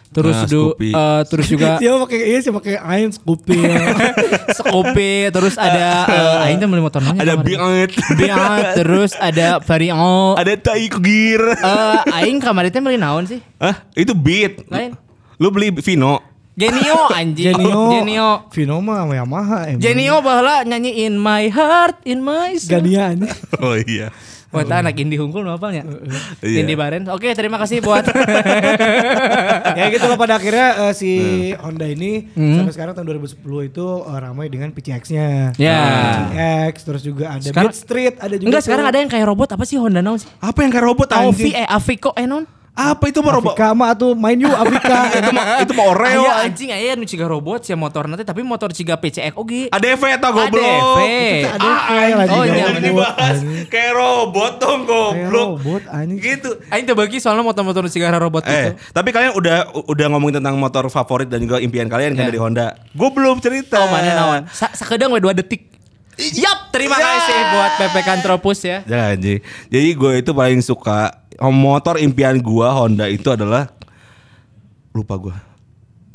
terus 0.09 0.35
Nah, 0.35 0.45
du, 0.49 0.73
eh, 0.81 1.21
terus 1.29 1.45
juga 1.45 1.77
Dia 1.81 1.93
pakai 1.95 2.19
iya 2.25 2.39
sih 2.41 2.49
pakai 2.49 2.75
Ain 2.81 3.09
Scoopy. 3.13 3.59
Scoopy 4.57 5.11
terus 5.29 5.53
ada 5.55 6.09
eh, 6.09 6.45
Aing 6.49 6.57
tuh 6.57 6.67
beli 6.67 6.81
motor 6.81 7.01
nanya 7.05 7.21
ada. 7.21 7.35
Biat. 7.37 7.89
Biat, 8.17 8.65
terus 8.81 9.13
ada 9.15 9.61
Vario. 9.61 10.33
ada 10.33 10.53
Tai 10.57 10.85
Gear. 10.99 11.41
Eh, 11.55 11.97
Aing 12.25 12.41
kemarin 12.41 12.69
teh 12.73 12.81
beli 12.81 12.97
naon 12.97 13.29
sih? 13.29 13.39
Hah? 13.61 13.85
Itu 13.93 14.17
Beat. 14.17 14.65
Lain. 14.67 14.97
Lu 15.37 15.53
beli 15.53 15.71
Vino. 15.71 16.19
Genio 16.59 17.07
anjing. 17.07 17.55
Genio. 17.55 17.81
Genio. 17.87 18.29
Vino 18.51 18.75
mah 18.83 19.07
Yamaha 19.07 19.71
emang. 19.71 19.79
Genio 19.79 20.19
baheula 20.19 20.67
nyanyi 20.67 21.07
in 21.07 21.15
my 21.15 21.47
heart, 21.47 22.03
in 22.03 22.19
my 22.19 22.59
soul. 22.59 22.83
Gania 22.83 23.15
ini. 23.15 23.31
Oh 23.63 23.79
iya. 23.79 24.11
Buat 24.49 24.65
anak 24.67 24.93
indie 24.95 25.15
hungkul 25.15 25.41
nu 25.41 25.51
apalnya? 25.51 25.85
Iya. 26.41 26.61
Indie 26.61 26.73
Baren. 26.73 27.05
Oke, 27.07 27.29
terima 27.31 27.57
kasih 27.57 27.79
buat 27.79 28.01
ya 29.79 29.85
gitu 29.87 30.05
loh 30.05 30.15
pada 30.15 30.35
akhirnya 30.35 30.89
eh, 30.89 30.93
si 30.93 31.09
Nah. 31.51 31.61
Honda 31.61 31.85
ini 31.85 32.31
Hmm. 32.31 32.57
sampai 32.57 32.73
sekarang 32.73 32.93
tahun 32.93 33.05
2010 33.15 33.39
itu 33.67 33.85
eh, 34.01 34.19
ramai 34.19 34.47
dengan 34.47 34.69
PCX-nya. 34.71 35.53
Ya. 35.55 35.79
PCX 36.25 36.75
terus 36.81 37.01
juga 37.03 37.25
ada 37.31 37.43
Sekarang- 37.43 37.69
Beat 37.69 37.77
Street 37.77 38.15
ada 38.17 38.33
juga. 38.33 38.47
Enggak, 38.47 38.63
sekarang 38.63 38.85
ada 38.87 38.97
yang 38.97 39.09
kayak 39.09 39.25
robot 39.27 39.49
apa 39.51 39.63
sih 39.63 39.77
Honda 39.77 39.99
naon 39.99 40.17
sih? 40.17 40.29
Apa 40.39 40.59
yang 40.61 40.71
kayak 40.71 40.85
robot 40.87 41.07
anjing? 41.11 41.53
eh 41.53 41.67
Aviko 41.67 42.11
eh 42.13 42.25
non? 42.25 42.45
Apa 42.79 43.03
itu 43.05 43.19
mau 43.19 43.33
robot? 43.33 43.51
Afrika 43.51 43.75
mah 43.75 43.91
tuh 43.91 44.15
main 44.15 44.33
yuk 44.33 44.49
Afrika. 44.49 44.97
itu 45.19 45.31
mau 45.31 45.43
itu 45.59 45.73
mau 45.75 45.85
Oreo. 45.91 46.23
Aya 46.23 46.47
anjing 46.47 46.69
aya 46.69 46.95
nu 46.95 47.03
ciga 47.03 47.25
robot 47.25 47.59
sia 47.61 47.75
motor 47.75 48.07
nanti 48.07 48.23
tapi 48.23 48.39
motor 48.39 48.71
ciga 48.71 48.95
PCX 48.95 49.35
oge. 49.35 49.67
ADV 49.67 50.03
tau 50.17 50.31
goblok. 50.31 50.63
ADV. 50.63 50.99
Itu 51.03 51.49
ada 51.49 51.67
Ah, 51.69 51.79
kayak 51.85 52.15
lagi 52.17 52.31
oh, 52.31 52.43
iya. 52.43 52.55
jangan 52.57 52.81
dibahas. 52.81 53.37
Kayak 53.67 53.91
robot 53.93 54.53
dong 54.57 54.79
Kayak 54.79 54.87
goblok. 54.87 55.49
robot 55.59 55.83
anjing. 55.91 56.19
Gitu. 56.19 56.49
Aing 56.69 56.85
teu 56.85 56.95
bagi 56.95 57.17
soalnya 57.19 57.43
motor-motor 57.43 57.83
ciga 57.85 58.15
robot 58.15 58.43
Eh, 58.43 58.51
gitu. 58.71 58.71
tapi 58.89 59.09
kalian 59.11 59.35
udah 59.35 59.57
udah 59.85 60.05
ngomongin 60.09 60.39
tentang 60.39 60.55
motor 60.55 60.87
favorit 60.87 61.27
dan 61.27 61.43
juga 61.43 61.59
impian 61.59 61.85
kalian 61.85 62.15
kan 62.15 62.23
Ya. 62.23 62.29
dari 62.29 62.39
Honda. 62.39 62.67
Gue 62.91 63.09
belum 63.09 63.37
cerita. 63.39 63.75
Oh, 63.77 63.87
mana 63.87 64.11
naon? 64.13 64.41
Sa 64.49 64.71
sakedeng 64.71 65.11
we 65.11 65.19
2 65.19 65.35
detik. 65.35 65.67
Yap, 66.19 66.67
terima 66.69 66.95
Ya. 66.95 67.15
kasih 67.15 67.37
buat 67.49 67.71
PP 67.77 67.95
Kantropus 68.03 68.59
ya. 68.61 68.83
Jangan 68.83 69.15
Ji. 69.17 69.35
Jadi 69.67 69.89
gue 69.93 70.13
itu 70.19 70.31
paling 70.31 70.59
suka 70.59 71.15
motor 71.47 71.95
impian 71.95 72.35
gue 72.35 72.67
Honda 72.67 73.07
itu 73.07 73.31
adalah 73.31 73.71
lupa 74.91 75.15
gue. 75.15 75.35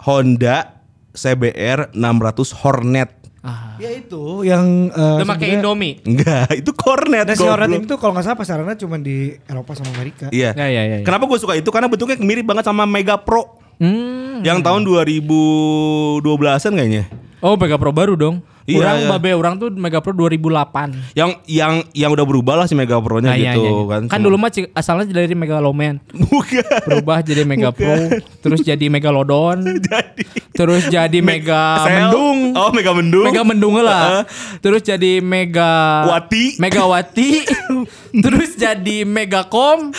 Honda 0.04 0.84
CBR 1.16 1.96
600 1.96 2.60
Hornet. 2.60 3.10
Ah. 3.40 3.76
Ya 3.76 3.92
itu 3.92 4.40
yang 4.40 4.88
eh, 4.88 5.20
Lu 5.20 5.24
make 5.24 5.40
sebenarnya- 5.40 5.56
Indomie. 5.60 5.94
Enggak, 6.04 6.48
itu 6.52 6.72
Cornet. 6.72 7.28
Nah, 7.28 7.36
si 7.36 7.44
Hornet 7.44 7.84
tuh 7.84 7.96
kalau 7.96 8.16
nggak 8.16 8.24
salah 8.24 8.38
pasarannya 8.40 8.76
cuma 8.76 8.96
di 8.96 9.36
Eropa 9.44 9.76
sama 9.76 9.92
Amerika. 9.92 10.28
Iya. 10.32 10.56
Ya, 10.56 10.66
ya, 10.68 10.82
ya, 10.84 10.96
ya. 11.00 11.04
Kenapa 11.04 11.24
gue 11.24 11.36
suka 11.36 11.52
itu? 11.52 11.68
Karena 11.68 11.88
bentuknya 11.88 12.16
mirip 12.20 12.44
banget 12.44 12.64
sama 12.64 12.84
Mega 12.84 13.20
Pro. 13.20 13.60
Hmm. 13.76 14.40
Yang 14.40 14.64
tahun 14.64 14.80
2012-an 14.84 16.72
kayaknya. 16.72 17.04
Oh, 17.44 17.56
Mega 17.60 17.76
Pro 17.76 17.92
baru 17.92 18.16
dong. 18.16 18.40
Iya, 18.64 18.80
Orang 18.80 18.96
iya. 18.96 19.08
babe 19.12 19.30
orang 19.36 19.54
tuh 19.60 19.68
Mega 19.76 20.00
Pro 20.00 20.16
2008. 20.16 21.12
Yang 21.12 21.30
yang 21.44 21.72
yang 21.92 22.10
udah 22.16 22.24
berubah 22.24 22.54
lah 22.56 22.64
si 22.64 22.72
Mega 22.72 22.96
Pro-nya 22.96 23.32
Nah, 23.32 23.36
iya, 23.36 23.52
gitu 23.52 23.60
iya, 23.60 23.70
iya. 23.76 23.84
kan. 23.84 24.02
Kan 24.08 24.16
Cuma- 24.16 24.24
dulu 24.24 24.36
mah 24.40 24.50
asalnya 24.72 25.04
dari 25.04 25.36
Megaloman. 25.36 26.00
bukan. 26.32 26.64
Berubah 26.88 27.20
jadi 27.20 27.44
Mega 27.44 27.68
Pro, 27.76 27.92
terus 28.40 28.64
jadi 28.64 28.88
Megalodon, 28.88 29.60
Jadi 29.84 30.24
terus 30.56 30.88
jadi 30.88 31.18
Mega 31.20 31.84
Sel. 31.84 32.08
Mendung. 32.08 32.38
Oh, 32.56 32.70
Mega 32.72 32.92
Mendung. 32.96 33.24
Mega 33.28 33.42
Mendung 33.44 33.74
lah. 33.84 34.24
Terus 34.64 34.80
jadi 34.80 35.20
Mega 35.20 36.08
Wati. 36.08 36.56
Megawati. 36.56 37.30
terus 38.24 38.56
jadi 38.56 39.04
Megacom. 39.04 39.92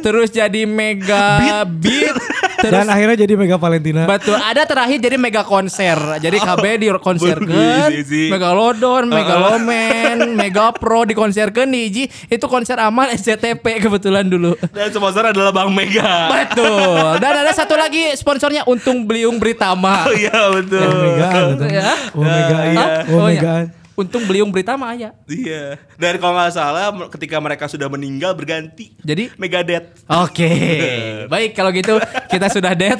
terus 0.00 0.32
jadi 0.32 0.64
Mega 0.64 1.60
Beat. 1.68 2.16
Terus 2.62 2.78
Dan 2.78 2.94
akhirnya 2.94 3.26
jadi 3.26 3.34
Mega 3.34 3.58
Valentina. 3.58 4.06
Betul, 4.06 4.38
ada 4.38 4.62
terakhir 4.62 5.02
jadi 5.02 5.18
mega 5.18 5.42
konser. 5.42 5.98
Jadi 6.22 6.38
KB 6.38 6.64
di 6.78 6.86
konserkan, 6.94 7.50
Bagus, 7.50 7.81
isi. 7.90 8.30
Megalodon, 8.30 9.08
Megaloman, 9.08 10.18
Mega 10.38 10.70
Pro 10.70 11.02
di 11.02 11.12
konserkan 11.12 11.66
di 11.66 11.88
Iji. 11.88 12.04
Itu 12.28 12.46
konser 12.46 12.78
amal 12.78 13.10
SCTP 13.10 13.80
kebetulan 13.80 14.28
dulu. 14.28 14.54
Dan 14.70 14.92
sponsor 14.92 15.32
adalah 15.32 15.50
Bang 15.50 15.74
Mega. 15.74 16.30
Betul. 16.30 17.18
Dan 17.22 17.42
ada 17.42 17.50
satu 17.50 17.74
lagi 17.74 18.14
sponsornya 18.14 18.62
Untung 18.64 19.02
Beliung 19.02 19.42
Britama. 19.42 20.06
Oh 20.06 20.14
iya 20.14 20.52
betul. 20.52 20.84
Omegaan 20.84 21.44
atau 21.56 21.66
Ya. 21.66 21.92
Omega 22.12 22.56
Ah, 22.56 23.30
iya. 23.32 23.81
Iya. 23.92 24.00
Untung 24.00 24.24
Beliung 24.24 24.48
Britama 24.48 24.88
aja. 24.88 25.12
Iya. 25.28 25.76
Dan 26.00 26.16
kalau 26.16 26.32
nggak 26.34 26.52
salah 26.52 26.88
ketika 27.12 27.36
mereka 27.38 27.68
sudah 27.68 27.86
meninggal 27.86 28.32
berganti 28.32 28.96
Jadi 28.98 29.28
Megadeth. 29.36 30.00
Oke, 30.08 30.48
baik 31.32 31.52
kalau 31.52 31.68
gitu 31.70 32.00
kita 32.26 32.48
sudah 32.48 32.72
dead. 32.72 32.96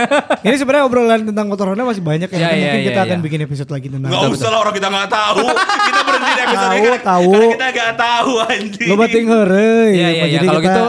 Ini 0.46 0.54
sebenarnya 0.54 0.86
obrolan 0.86 1.26
tentang 1.26 1.50
motor 1.50 1.74
Honda 1.74 1.82
masih 1.82 1.98
banyak 1.98 2.30
ya. 2.30 2.38
Ya, 2.38 2.46
ya, 2.46 2.54
mungkin 2.56 2.78
ya, 2.78 2.86
kita 2.86 3.00
ya. 3.02 3.06
akan 3.10 3.18
bikin 3.20 3.40
episode 3.42 3.70
lagi 3.70 3.88
tentang 3.90 4.06
Nggak 4.06 4.30
usah 4.32 4.48
lah 4.48 4.58
orang 4.62 4.74
kita 4.74 4.88
nggak 4.88 5.10
tahu. 5.10 5.44
kita 5.82 6.00
berhenti 6.06 6.30
di 6.30 6.40
episode 6.40 6.54
Tahu, 6.56 6.70
ini 6.70 6.86
karena- 6.86 7.02
tahu. 7.02 7.26
karena 7.26 7.46
kita 7.50 7.66
nggak 7.66 7.94
tahu 7.98 8.32
anjing. 8.38 8.88
Lo 8.88 8.94
bating 8.94 9.26
heureuy. 9.26 9.66
Iya, 9.66 9.90
iya, 9.90 10.08
iya. 10.08 10.26
Jadi 10.38 10.46
Kalau 10.46 10.60
gitu, 10.62 10.82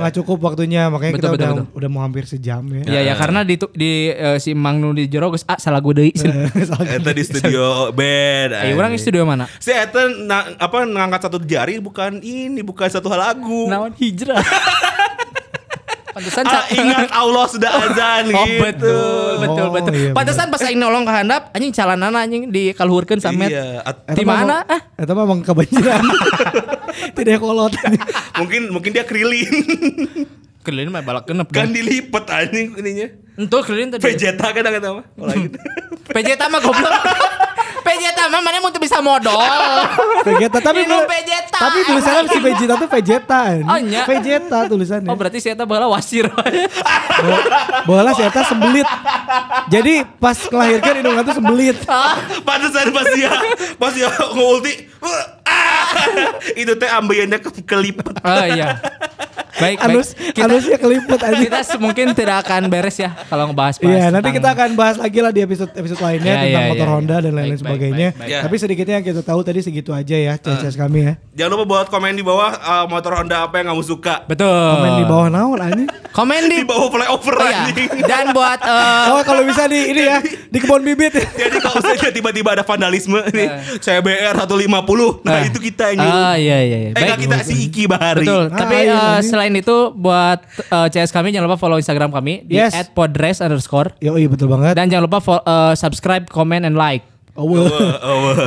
nggak 0.00 0.14
cukup 0.16 0.38
waktunya 0.42 0.82
makanya 0.88 1.12
betul, 1.12 1.20
kita 1.20 1.28
betul, 1.28 1.44
udah 1.44 1.52
betul. 1.60 1.76
udah 1.76 1.88
mau 1.92 2.00
hampir 2.00 2.24
sejam 2.24 2.62
ya. 2.72 2.82
Iya 2.88 3.00
ya 3.12 3.14
karena 3.14 3.40
di 3.44 3.54
di 3.76 3.92
eh, 4.08 4.38
si 4.40 4.56
Mang 4.56 4.80
nu 4.80 4.96
di 4.96 5.04
jero 5.06 5.28
geus 5.28 5.44
ah 5.44 5.60
salah 5.60 5.84
gue 5.84 5.92
deui. 5.92 6.12
Eta 6.96 7.12
di 7.12 7.22
studio 7.22 7.92
band. 7.92 8.50
Eh 8.64 8.72
orang 8.72 8.93
di 8.94 8.96
anjing. 8.96 9.04
studio 9.04 9.22
mana? 9.22 9.44
Si 9.56 9.68
Eta 9.68 10.00
na- 10.20 10.54
apa 10.54 10.76
ngangkat 10.80 11.20
satu 11.22 11.38
jari 11.40 11.76
bukan 11.78 12.18
ini 12.18 12.60
bukan 12.60 12.86
satu 12.86 13.06
hal 13.08 13.34
lagu. 13.34 13.66
Naon 13.66 13.90
hijrah. 13.92 14.38
Pantesan 16.14 16.46
Ah, 16.46 16.62
ingat 16.70 17.10
Allah 17.10 17.42
sudah 17.44 17.70
azan 17.82 18.30
Oh 18.30 18.46
gitu. 18.46 18.62
betul 18.62 19.32
betul 19.36 19.64
Oh, 19.66 19.72
betul. 19.74 19.92
iya, 19.92 20.10
Pantesan 20.14 20.46
pas 20.46 20.62
aing 20.62 20.78
nolong 20.78 21.02
ke 21.02 21.10
handap 21.12 21.50
anjing 21.50 21.74
calanan 21.74 22.14
anjing 22.14 22.42
dikaluhurkeun 22.48 23.18
samet. 23.18 23.50
Iya. 23.50 23.82
Di 24.08 24.22
mana? 24.22 24.62
Ah, 24.62 24.78
Itu 24.94 25.10
mah 25.10 25.26
emang 25.26 25.42
kebanjiran. 25.42 26.06
Tidak 27.18 27.34
kolot. 27.36 27.74
mungkin 28.38 28.70
mungkin 28.70 28.90
dia 28.90 29.02
krilin. 29.02 29.50
kelilin 30.62 30.88
mah 30.88 31.02
balak 31.02 31.26
genep 31.26 31.50
kan 31.50 31.66
dilipet 31.68 32.24
anjing 32.24 32.72
ininya. 32.74 33.08
Entuh 33.34 33.60
kelilin 33.60 33.90
tadi. 33.90 34.06
Vegeta 34.06 34.46
kan 34.46 34.62
kata 34.62 34.88
mah. 34.94 35.04
Oh, 35.18 35.34
gitu. 35.34 35.58
Pejeta 36.06 36.46
mah 36.46 36.62
goblok. 36.62 36.94
Pejeta 37.84 38.32
mah 38.32 38.40
mana 38.40 38.64
mau 38.64 38.72
tuh 38.72 38.80
bisa 38.80 38.98
modal. 39.04 39.36
Vegeta 40.26 40.58
tapi 40.58 40.88
Minum 40.88 41.04
tu- 41.04 41.10
Vegeta. 41.12 41.58
Tapi 41.60 41.78
tulisannya 41.84 42.32
si 42.32 42.38
Vegeta 42.40 42.74
tuh 42.80 42.88
Vegeta. 42.88 43.40
Oh, 43.60 43.78
nya. 43.78 44.02
Vegeta 44.08 44.58
tulisannya. 44.64 45.08
Oh 45.12 45.16
berarti 45.16 45.38
saya 45.38 45.54
bala 45.62 45.84
wasir. 45.86 46.24
Bola 47.84 48.16
si 48.16 48.24
Eta 48.24 48.40
sembelit. 48.48 48.88
Jadi 49.68 50.00
pas 50.16 50.36
kelahirkan 50.40 51.04
hidungnya 51.04 51.22
tuh 51.28 51.36
sembelit. 51.36 51.76
Pantesan 52.42 52.88
pas 52.90 53.06
dia 53.12 53.32
pas 53.76 53.92
dia 53.92 54.08
ngulti. 54.32 54.88
itu 56.60 56.72
teh 56.80 56.88
ambeyannya 56.88 57.36
ke 57.36 57.52
kelipet. 57.68 58.16
oh 58.24 58.44
iya. 58.48 58.80
Baik, 59.54 59.76
baik. 59.76 59.86
Anus, 59.86 60.08
Kita, 60.14 60.44
anusnya 60.44 60.76
kelipet 60.76 61.20
aja. 61.20 61.38
kita 61.38 61.58
mungkin 61.78 62.06
tidak 62.12 62.36
akan 62.42 62.66
beres 62.66 62.96
ya 62.96 63.14
kalau 63.24 63.46
ngebahas 63.46 63.76
bahas 63.76 63.94
Iya, 63.94 64.04
nanti 64.10 64.28
kita 64.32 64.48
akan 64.50 64.68
bahas 64.74 64.96
lagi 64.96 65.18
lah 65.18 65.30
di 65.30 65.40
episode 65.40 65.70
episode 65.72 66.00
lainnya 66.00 66.26
Iya, 66.28 66.42
tentang 66.42 66.58
iya, 66.60 66.70
motor 66.70 66.86
iya. 66.86 66.92
Honda 66.92 67.16
dan 67.16 67.32
lain-lain 67.32 67.42
Baik, 67.44 67.54
baik, 67.54 67.62
sebagainya. 67.62 68.08
baik, 68.10 68.22
baik. 68.24 68.42
Tapi 68.42 68.54
sedikitnya 68.56 68.94
yang 68.94 69.06
kita 69.06 69.22
tahu 69.22 69.40
tadi 69.40 69.60
segitu 69.60 69.90
aja 69.90 70.16
ya, 70.16 70.34
CS 70.36 70.74
kami 70.74 70.98
ya. 71.00 71.12
Jangan 71.34 71.50
lupa 71.52 71.64
buat 71.68 71.86
komen 71.86 72.12
di 72.12 72.22
bawah 72.22 72.50
uh, 72.52 72.84
motor 72.86 73.14
Honda 73.14 73.44
apa 73.44 73.54
yang 73.56 73.70
kamu 73.70 73.82
suka. 73.82 74.22
Betul. 74.24 74.48
Komen 74.48 74.92
di 74.96 75.04
bawah 75.04 75.28
naon 75.28 75.58
anjing. 75.58 75.88
Komen 76.10 76.42
di 76.44 76.56
Di 76.62 76.66
bawah 76.66 76.88
flyover 76.88 77.34
Oh, 77.34 77.44
iya. 77.44 77.58
anjing. 77.64 77.90
Dan 78.02 78.24
buat 78.30 78.58
eh, 78.66 79.06
Oh, 79.08 79.22
kalau 79.22 79.42
bisa 79.42 79.66
di 79.66 79.80
ini 79.88 80.02
ya, 80.02 80.18
di 80.22 80.58
kebun 80.58 80.82
bibit. 80.82 81.14
Jadi 81.14 81.56
kalau 81.58 81.78
misalnya 81.80 82.10
tiba-tiba 82.10 82.48
ada 82.52 82.62
vandalisme 82.62 83.18
nih, 83.28 83.48
CBR 83.78 84.34
150, 84.36 85.22
nah 85.22 85.32
Eh. 85.36 85.46
itu 85.46 85.58
kita 85.60 85.90
yang 85.90 85.98
nyuruh. 86.00 86.24
Ah 86.24 86.34
iya 86.34 86.58
iya 86.60 86.78
iya. 86.80 86.90
Eh 86.90 87.00
enggak 87.00 87.18
kita 87.20 87.36
si 87.40 87.54
Iki 87.64 87.82
Bahari. 87.86 88.22
Betul. 88.22 88.44
Ah, 88.46 88.56
Tapi 88.56 88.74
iya, 88.80 88.94
anjing. 89.18 89.30
Selain 89.44 89.54
itu 89.54 89.76
buat 89.92 90.40
eh, 90.58 90.88
CS 90.88 91.10
kami 91.10 91.28
jangan 91.28 91.44
lupa 91.46 91.58
follow 91.58 91.76
Instagram 91.76 92.08
kami 92.10 92.42
di 92.42 92.56
Yes. 92.56 92.72
@podres 92.90 93.38
underscore 93.38 93.92
Yo, 93.98 94.16
iya 94.16 94.24
betul 94.24 94.48
banget. 94.48 94.72
dan 94.72 94.88
jangan 94.88 95.04
lupa 95.04 95.20
fo- 95.20 95.40
eh, 95.40 95.74
subscribe, 95.74 96.24
comment, 96.26 96.64
and 96.64 96.74
like. 96.74 97.04
Awe. 97.34 97.60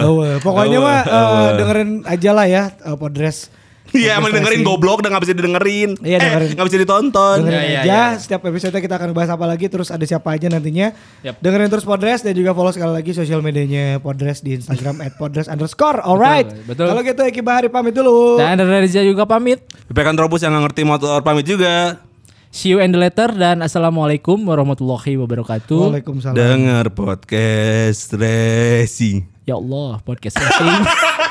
Awe. 0.01 0.27
Pokoknya 0.39 0.79
mah 0.79 1.01
eh, 1.03 1.49
dengerin 1.55 1.89
aja 2.03 2.31
lah 2.31 2.45
ya 2.45 2.63
eh, 2.73 2.95
Podres. 2.95 3.53
Iya, 3.91 4.19
emang 4.19 4.31
dengerin 4.31 4.61
goblok 4.61 4.99
udah 4.99 5.11
gak 5.11 5.23
bisa 5.23 5.33
didengerin. 5.33 5.95
Iya, 5.99 6.17
dengerin. 6.19 6.49
Eh, 6.49 6.55
gak 6.55 6.67
bisa 6.67 6.77
ditonton. 6.77 7.37
Dengerin 7.43 7.61
Ya, 7.61 7.81
aja 7.81 7.87
ya. 7.87 8.03
setiap 8.17 8.41
episode 8.43 8.75
kita 8.75 8.95
akan 8.95 9.11
bahas 9.11 9.29
apa 9.29 9.45
lagi 9.45 9.67
terus 9.67 9.87
ada 9.89 10.03
siapa 10.03 10.33
aja 10.33 10.47
nantinya. 10.47 10.91
Yap. 11.23 11.39
Dengerin 11.39 11.69
terus 11.69 11.87
Podres 11.87 12.21
dan 12.21 12.33
juga 12.33 12.51
follow 12.51 12.71
sekali 12.71 12.91
lagi 12.91 13.11
sosial 13.11 13.39
medianya 13.39 13.99
Podres 13.99 14.41
di 14.41 14.55
Instagram 14.55 14.99
@podres 15.15 15.47
underscore. 15.47 15.99
Alright. 15.99 16.51
betul. 16.65 16.87
Kalau 16.87 17.01
gitu 17.01 17.21
Eki 17.21 17.41
Bahari 17.41 17.67
pamit 17.67 17.95
dulu. 17.95 18.35
Dan 18.35 18.59
dari 18.59 18.83
Reza 18.83 19.01
juga 19.01 19.23
pamit. 19.23 19.63
Trobus 19.87 20.41
yang 20.41 20.57
gak 20.57 20.73
ngerti 20.73 20.81
motor 20.81 21.21
pamit 21.21 21.45
juga. 21.45 22.01
See 22.47 22.73
you 22.73 22.79
in 22.81 22.89
the 22.89 22.97
letter 22.97 23.29
dan 23.29 23.61
assalamualaikum 23.61 24.39
warahmatullahi 24.41 25.19
wabarakatuh. 25.19 25.93
Waalaikumsalam. 25.93 26.33
Dengar 26.33 26.89
podcast 26.89 28.09
racing. 28.15 29.27
Ya 29.45 29.59
Allah, 29.59 30.01
podcast 30.01 30.39
racing. 30.39 30.81